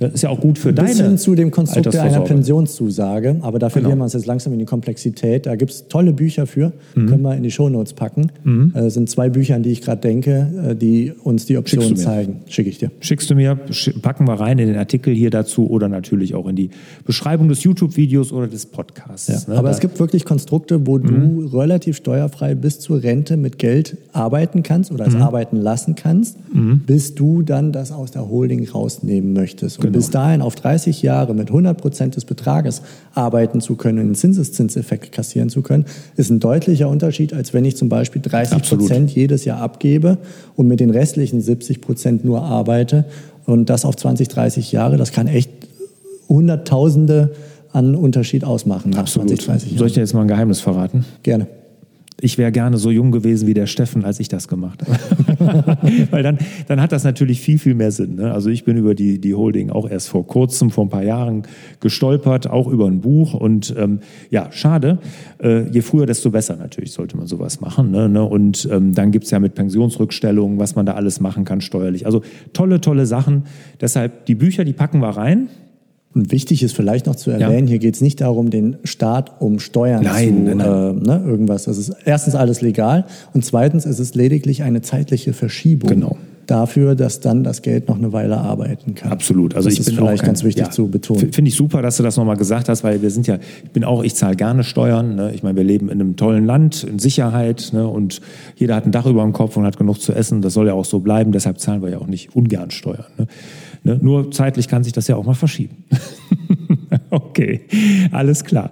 Das 0.00 0.12
ist 0.12 0.22
ja 0.22 0.28
auch 0.30 0.40
gut 0.40 0.58
für 0.58 0.72
Bis 0.72 0.96
deine 0.96 1.08
hin 1.10 1.18
zu 1.18 1.36
dem 1.36 1.52
Konstrukt 1.52 1.94
einer. 1.96 2.20
Pensionszusage, 2.22 3.36
aber 3.42 3.58
da 3.60 3.68
verlieren 3.70 3.92
Genau. 3.92 4.00
wir 4.00 4.04
uns 4.04 4.12
jetzt 4.14 4.26
langsam 4.26 4.52
in 4.52 4.58
die 4.58 4.64
Komplexität. 4.64 5.46
Da 5.46 5.54
gibt 5.54 5.70
es 5.70 5.86
tolle 5.88 6.12
Bücher 6.12 6.46
für, 6.46 6.72
Mhm. 6.96 7.06
können 7.06 7.22
wir 7.22 7.36
in 7.36 7.42
die 7.44 7.50
Shownotes 7.52 7.92
packen. 7.92 8.30
Äh, 8.74 8.90
sind 8.90 9.08
zwei 9.08 9.28
Bücher, 9.28 9.54
an 9.54 9.62
die 9.62 9.70
ich 9.70 9.82
gerade 9.82 10.00
denke, 10.00 10.48
äh, 10.70 10.74
die 10.74 11.12
uns 11.22 11.46
die 11.46 11.56
Optionen 11.56 11.96
zeigen. 11.96 12.40
Schicke 12.48 12.70
ich 12.70 12.78
dir. 12.78 12.90
Schickst 13.00 13.30
du 13.30 13.36
mir, 13.36 13.56
packen 14.02 14.26
wir 14.26 14.34
rein 14.34 14.58
in 14.58 14.66
den 14.68 14.76
Artikel 14.76 15.14
hier 15.14 15.30
dazu 15.30 15.68
oder 15.70 15.88
natürlich 15.88 16.34
auch 16.34 16.48
in 16.48 16.56
die 16.56 16.70
Beschreibung 17.06 17.48
des 17.48 17.62
YouTube-Videos 17.62 18.32
oder 18.32 18.48
des 18.48 18.66
Podcasts. 18.66 19.28
Ja, 19.46 19.52
ne? 19.52 19.58
aber 19.58 19.68
Da- 19.68 19.74
es 19.74 19.80
gibt 19.80 20.00
wirklich 20.00 20.24
Konstrukte, 20.24 20.86
wo 20.88 20.98
du 20.98 21.46
relativ 21.52 21.96
steuerfrei 21.96 22.54
bis 22.56 22.80
zur 22.80 23.02
Rente 23.02 23.36
mit 23.36 23.58
Geld 23.58 23.96
arbeiten 24.12 24.62
kannst 24.64 24.90
oder 24.90 25.06
es 25.06 25.14
arbeiten 25.14 25.56
lassen 25.56 25.94
kannst, 25.94 26.36
bis 26.86 27.14
du 27.14 27.42
dann 27.42 27.70
das 27.72 27.92
aus 27.92 28.10
der 28.10 28.28
Holding 28.28 28.68
rausnehmen 28.68 29.32
möchtest. 29.32 29.83
Und 29.88 29.92
bis 29.92 30.10
dahin 30.10 30.42
auf 30.42 30.54
30 30.54 31.02
Jahre 31.02 31.34
mit 31.34 31.48
100 31.48 31.76
Prozent 31.76 32.16
des 32.16 32.24
Betrages 32.24 32.82
arbeiten 33.14 33.60
zu 33.60 33.76
können, 33.76 33.98
einen 33.98 34.14
Zinseszinseffekt 34.14 35.12
kassieren 35.12 35.48
zu 35.48 35.62
können, 35.62 35.86
ist 36.16 36.30
ein 36.30 36.40
deutlicher 36.40 36.88
Unterschied, 36.88 37.32
als 37.32 37.54
wenn 37.54 37.64
ich 37.64 37.76
zum 37.76 37.88
Beispiel 37.88 38.22
30 38.22 38.56
Absolut. 38.56 38.86
Prozent 38.86 39.10
jedes 39.10 39.44
Jahr 39.44 39.60
abgebe 39.60 40.18
und 40.56 40.68
mit 40.68 40.80
den 40.80 40.90
restlichen 40.90 41.40
70 41.40 41.80
Prozent 41.80 42.24
nur 42.24 42.42
arbeite 42.42 43.04
und 43.46 43.70
das 43.70 43.84
auf 43.84 43.96
20, 43.96 44.28
30 44.28 44.72
Jahre. 44.72 44.96
Das 44.96 45.12
kann 45.12 45.26
echt 45.26 45.50
Hunderttausende 46.28 47.32
an 47.72 47.94
Unterschied 47.94 48.44
ausmachen 48.44 48.90
nach 48.90 49.08
20, 49.08 49.38
30 49.38 49.68
Jahren. 49.70 49.78
Soll 49.78 49.86
ich 49.88 49.94
dir 49.94 50.00
jetzt 50.00 50.14
mal 50.14 50.22
ein 50.22 50.28
Geheimnis 50.28 50.60
verraten? 50.60 51.04
Gerne. 51.22 51.46
Ich 52.20 52.38
wäre 52.38 52.52
gerne 52.52 52.78
so 52.78 52.90
jung 52.90 53.10
gewesen 53.10 53.48
wie 53.48 53.54
der 53.54 53.66
Steffen, 53.66 54.04
als 54.04 54.20
ich 54.20 54.28
das 54.28 54.46
gemacht 54.46 54.82
habe. 54.82 55.76
Weil 56.10 56.22
dann, 56.22 56.38
dann 56.68 56.80
hat 56.80 56.92
das 56.92 57.02
natürlich 57.02 57.40
viel, 57.40 57.58
viel 57.58 57.74
mehr 57.74 57.90
Sinn. 57.90 58.14
Ne? 58.14 58.32
Also 58.32 58.50
ich 58.50 58.64
bin 58.64 58.76
über 58.76 58.94
die, 58.94 59.20
die 59.20 59.34
Holding 59.34 59.70
auch 59.70 59.90
erst 59.90 60.08
vor 60.08 60.26
kurzem, 60.26 60.70
vor 60.70 60.86
ein 60.86 60.90
paar 60.90 61.02
Jahren 61.02 61.42
gestolpert, 61.80 62.48
auch 62.48 62.68
über 62.68 62.86
ein 62.86 63.00
Buch. 63.00 63.34
Und 63.34 63.74
ähm, 63.76 63.98
ja, 64.30 64.52
schade. 64.52 64.98
Äh, 65.42 65.68
je 65.70 65.82
früher, 65.82 66.06
desto 66.06 66.30
besser 66.30 66.56
natürlich 66.56 66.92
sollte 66.92 67.16
man 67.16 67.26
sowas 67.26 67.60
machen. 67.60 67.90
Ne? 67.90 68.08
Ne? 68.08 68.22
Und 68.22 68.68
ähm, 68.70 68.94
dann 68.94 69.10
gibt 69.10 69.24
es 69.24 69.32
ja 69.32 69.40
mit 69.40 69.54
Pensionsrückstellungen, 69.54 70.58
was 70.58 70.76
man 70.76 70.86
da 70.86 70.92
alles 70.94 71.20
machen 71.20 71.44
kann 71.44 71.60
steuerlich. 71.60 72.06
Also 72.06 72.22
tolle, 72.52 72.80
tolle 72.80 73.06
Sachen. 73.06 73.44
Deshalb 73.80 74.26
die 74.26 74.36
Bücher, 74.36 74.64
die 74.64 74.72
packen 74.72 75.00
wir 75.00 75.10
rein. 75.10 75.48
Und 76.14 76.30
wichtig 76.30 76.62
ist 76.62 76.76
vielleicht 76.76 77.06
noch 77.06 77.16
zu 77.16 77.30
erwähnen, 77.30 77.66
hier 77.66 77.78
geht 77.80 77.96
es 77.96 78.00
nicht 78.00 78.20
darum, 78.20 78.50
den 78.50 78.76
Staat 78.84 79.40
um 79.40 79.58
Steuern 79.58 80.04
Nein, 80.04 80.46
zu 80.46 80.54
nein, 80.54 80.60
Äh, 80.60 80.92
ne, 80.92 81.22
irgendwas. 81.26 81.64
Das 81.64 81.76
ist 81.76 81.92
erstens 82.04 82.34
alles 82.36 82.60
legal 82.60 83.04
und 83.32 83.44
zweitens 83.44 83.84
ist 83.84 83.98
es 83.98 84.14
lediglich 84.14 84.62
eine 84.62 84.80
zeitliche 84.80 85.32
Verschiebung 85.32 85.90
Genau. 85.90 86.16
dafür, 86.46 86.94
dass 86.94 87.18
dann 87.20 87.42
das 87.42 87.62
Geld 87.62 87.88
noch 87.88 87.96
eine 87.96 88.12
Weile 88.12 88.38
arbeiten 88.38 88.94
kann. 88.94 89.10
Absolut. 89.10 89.56
Also 89.56 89.68
das 89.68 89.74
ich 89.74 89.80
ist 89.80 89.86
bin 89.86 89.96
vielleicht 89.96 90.20
auch 90.20 90.24
kein, 90.24 90.26
ganz 90.28 90.44
wichtig 90.44 90.66
ja, 90.66 90.70
zu 90.70 90.86
betonen. 90.88 91.32
Finde 91.32 91.48
ich 91.48 91.56
super, 91.56 91.82
dass 91.82 91.96
du 91.96 92.02
das 92.04 92.16
nochmal 92.16 92.36
gesagt 92.36 92.68
hast, 92.68 92.84
weil 92.84 93.02
wir 93.02 93.10
sind 93.10 93.26
ja, 93.26 93.38
ich 93.64 93.70
bin 93.70 93.82
auch, 93.82 94.04
ich 94.04 94.14
zahle 94.14 94.36
gerne 94.36 94.62
Steuern. 94.62 95.16
Ne? 95.16 95.32
Ich 95.34 95.42
meine, 95.42 95.56
wir 95.56 95.64
leben 95.64 95.88
in 95.88 96.00
einem 96.00 96.16
tollen 96.16 96.44
Land, 96.46 96.84
in 96.84 96.98
Sicherheit 97.00 97.70
ne? 97.72 97.88
und 97.88 98.20
jeder 98.56 98.76
hat 98.76 98.86
ein 98.86 98.92
Dach 98.92 99.06
über 99.06 99.22
dem 99.22 99.32
Kopf 99.32 99.56
und 99.56 99.64
hat 99.64 99.78
genug 99.78 100.00
zu 100.00 100.12
essen. 100.12 100.42
Das 100.42 100.52
soll 100.54 100.68
ja 100.68 100.74
auch 100.74 100.84
so 100.84 101.00
bleiben. 101.00 101.32
Deshalb 101.32 101.58
zahlen 101.58 101.82
wir 101.82 101.88
ja 101.90 101.98
auch 101.98 102.06
nicht 102.06 102.36
ungern 102.36 102.70
Steuern. 102.70 103.06
Ne? 103.18 103.26
Ne? 103.84 103.98
Nur 104.02 104.30
zeitlich 104.30 104.66
kann 104.68 104.82
sich 104.82 104.92
das 104.92 105.06
ja 105.08 105.16
auch 105.16 105.24
mal 105.24 105.34
verschieben. 105.34 105.84
okay, 107.10 107.60
alles 108.12 108.44
klar. 108.44 108.70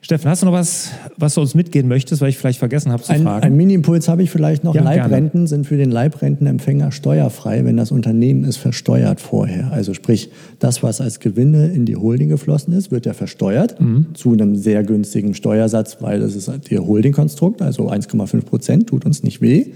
Steffen, 0.00 0.28
hast 0.30 0.42
du 0.42 0.46
noch 0.46 0.52
was, 0.52 0.90
was 1.16 1.32
du 1.32 1.40
uns 1.40 1.54
mitgehen 1.54 1.88
möchtest, 1.88 2.20
weil 2.20 2.28
ich 2.28 2.36
vielleicht 2.36 2.58
vergessen 2.58 2.92
habe 2.92 3.02
zu 3.02 3.10
Ein, 3.10 3.22
fragen? 3.22 3.42
ein 3.42 3.56
Mini-Impuls 3.56 4.06
habe 4.06 4.22
ich 4.22 4.30
vielleicht 4.30 4.62
noch. 4.62 4.74
Ja, 4.74 4.82
gerne. 4.82 4.98
Leibrenten 5.00 5.46
sind 5.46 5.66
für 5.66 5.78
den 5.78 5.90
Leibrentenempfänger 5.90 6.92
steuerfrei, 6.92 7.64
wenn 7.64 7.78
das 7.78 7.90
Unternehmen 7.90 8.44
ist 8.44 8.58
versteuert 8.58 9.18
vorher. 9.22 9.72
Also 9.72 9.94
sprich, 9.94 10.30
das, 10.58 10.82
was 10.82 11.00
als 11.00 11.20
Gewinne 11.20 11.68
in 11.68 11.86
die 11.86 11.96
Holding 11.96 12.28
geflossen 12.28 12.74
ist, 12.74 12.90
wird 12.90 13.06
ja 13.06 13.14
versteuert 13.14 13.80
Mhm. 13.80 14.08
zu 14.12 14.32
einem 14.34 14.56
sehr 14.56 14.82
günstigen 14.84 15.32
Steuersatz, 15.32 15.96
weil 16.00 16.20
das 16.20 16.34
ist 16.34 16.50
ihr 16.70 16.86
Holdingkonstrukt, 16.86 17.62
also 17.62 17.88
1,5 17.90 18.42
Prozent, 18.44 18.86
tut 18.88 19.06
uns 19.06 19.22
nicht 19.22 19.40
weh. 19.40 19.68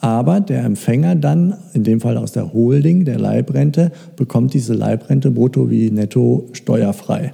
Aber 0.00 0.40
der 0.40 0.64
Empfänger 0.64 1.14
dann, 1.14 1.54
in 1.72 1.82
dem 1.82 2.00
Fall 2.00 2.16
aus 2.16 2.32
der 2.32 2.52
Holding, 2.52 3.04
der 3.04 3.18
Leibrente, 3.18 3.92
bekommt 4.16 4.52
diese 4.54 4.74
Leibrente 4.74 5.30
brutto 5.30 5.70
wie 5.70 5.90
netto 5.90 6.48
steuerfrei. 6.52 7.32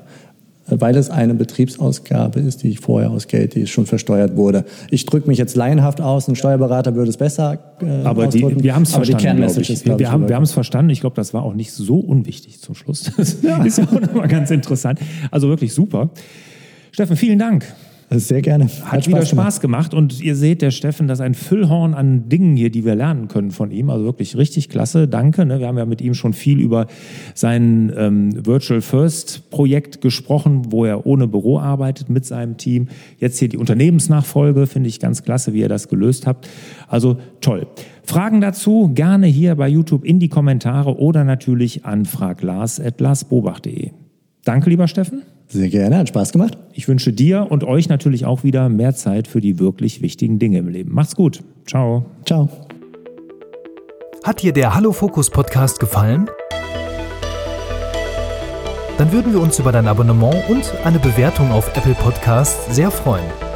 Weil 0.68 0.96
es 0.96 1.10
eine 1.10 1.34
Betriebsausgabe 1.34 2.38
ist, 2.38 2.62
die 2.62 2.76
vorher 2.76 3.10
aus 3.10 3.26
Geld, 3.26 3.56
die 3.56 3.66
schon 3.66 3.84
versteuert 3.84 4.36
wurde. 4.36 4.64
Ich 4.90 5.04
drücke 5.04 5.28
mich 5.28 5.36
jetzt 5.36 5.56
laienhaft 5.56 6.00
aus, 6.00 6.28
ein 6.28 6.36
Steuerberater 6.36 6.94
würde 6.94 7.10
es 7.10 7.16
besser 7.16 7.58
äh, 7.80 8.04
Aber 8.04 8.28
die, 8.28 8.62
wir 8.62 8.74
haben 8.74 8.84
es 8.84 8.92
verstanden. 8.92 9.44
die 9.54 9.60
ich. 9.60 9.84
wir 9.84 10.00
ich, 10.00 10.06
haben 10.06 10.28
wir 10.28 10.36
haben 10.36 10.44
es 10.44 10.52
verstanden. 10.52 10.90
Ich 10.90 11.00
glaube, 11.00 11.16
das 11.16 11.34
war 11.34 11.42
auch 11.42 11.54
nicht 11.54 11.72
so 11.72 11.98
unwichtig 11.98 12.60
zum 12.60 12.76
Schluss. 12.76 13.10
Das 13.16 13.34
ist 13.34 13.78
ja 13.78 13.84
auch 13.84 14.00
nochmal 14.00 14.28
ganz 14.28 14.50
interessant. 14.52 15.00
Also 15.32 15.48
wirklich 15.48 15.74
super. 15.74 16.10
Steffen, 16.92 17.16
vielen 17.16 17.40
Dank. 17.40 17.66
Sehr 18.18 18.42
gerne. 18.42 18.68
Hat, 18.84 19.08
wieder 19.08 19.24
Spaß 19.24 19.60
gemacht. 19.60 19.94
Und 19.94 20.20
ihr 20.20 20.36
seht, 20.36 20.62
der 20.62 20.70
Steffen, 20.70 21.08
das 21.08 21.18
ist 21.18 21.24
ein 21.24 21.34
Füllhorn 21.34 21.94
an 21.94 22.28
Dingen 22.28 22.56
hier, 22.56 22.70
die 22.70 22.84
wir 22.84 22.94
lernen 22.94 23.28
können 23.28 23.50
von 23.50 23.70
ihm. 23.70 23.90
Also 23.90 24.04
wirklich 24.04 24.36
richtig 24.36 24.68
klasse. 24.68 25.08
Danke. 25.08 25.46
Ne? 25.46 25.60
Wir 25.60 25.68
haben 25.68 25.78
ja 25.78 25.86
mit 25.86 26.00
ihm 26.00 26.14
schon 26.14 26.32
viel 26.32 26.60
über 26.60 26.86
sein 27.34 27.92
ähm, 27.96 28.46
Virtual 28.46 28.80
First 28.80 29.50
Projekt 29.50 30.00
gesprochen, 30.00 30.70
wo 30.70 30.84
er 30.84 31.06
ohne 31.06 31.28
Büro 31.28 31.58
arbeitet 31.58 32.10
mit 32.10 32.26
seinem 32.26 32.56
Team. 32.56 32.88
Jetzt 33.18 33.38
hier 33.38 33.48
die 33.48 33.58
Unternehmensnachfolge, 33.58 34.66
finde 34.66 34.88
ich 34.88 35.00
ganz 35.00 35.22
klasse, 35.22 35.54
wie 35.54 35.60
ihr 35.60 35.68
das 35.68 35.88
gelöst 35.88 36.26
habt. 36.26 36.48
Also 36.88 37.18
toll. 37.40 37.66
Fragen 38.04 38.40
dazu 38.40 38.90
gerne 38.92 39.26
hier 39.26 39.54
bei 39.54 39.68
YouTube 39.68 40.04
in 40.04 40.18
die 40.18 40.28
Kommentare 40.28 40.98
oder 40.98 41.24
natürlich 41.24 41.84
an 41.84 42.04
fraglars.larsbobach.de. 42.04 44.01
Danke, 44.44 44.70
lieber 44.70 44.88
Steffen. 44.88 45.22
Sehr 45.48 45.68
gerne, 45.68 45.98
hat 45.98 46.08
Spaß 46.08 46.32
gemacht. 46.32 46.56
Ich 46.72 46.88
wünsche 46.88 47.12
dir 47.12 47.46
und 47.50 47.62
euch 47.62 47.88
natürlich 47.88 48.26
auch 48.26 48.42
wieder 48.42 48.68
mehr 48.68 48.94
Zeit 48.94 49.28
für 49.28 49.40
die 49.40 49.58
wirklich 49.58 50.02
wichtigen 50.02 50.38
Dinge 50.38 50.58
im 50.58 50.68
Leben. 50.68 50.92
Macht's 50.92 51.14
gut. 51.14 51.44
Ciao. 51.66 52.06
Ciao. 52.24 52.48
Hat 54.24 54.42
dir 54.42 54.52
der 54.52 54.74
Hallo 54.74 54.92
Fokus 54.92 55.30
Podcast 55.30 55.78
gefallen? 55.78 56.28
Dann 58.98 59.12
würden 59.12 59.32
wir 59.32 59.40
uns 59.40 59.58
über 59.58 59.72
dein 59.72 59.88
Abonnement 59.88 60.48
und 60.48 60.72
eine 60.84 60.98
Bewertung 60.98 61.50
auf 61.50 61.76
Apple 61.76 61.94
Podcasts 61.94 62.74
sehr 62.74 62.90
freuen. 62.90 63.51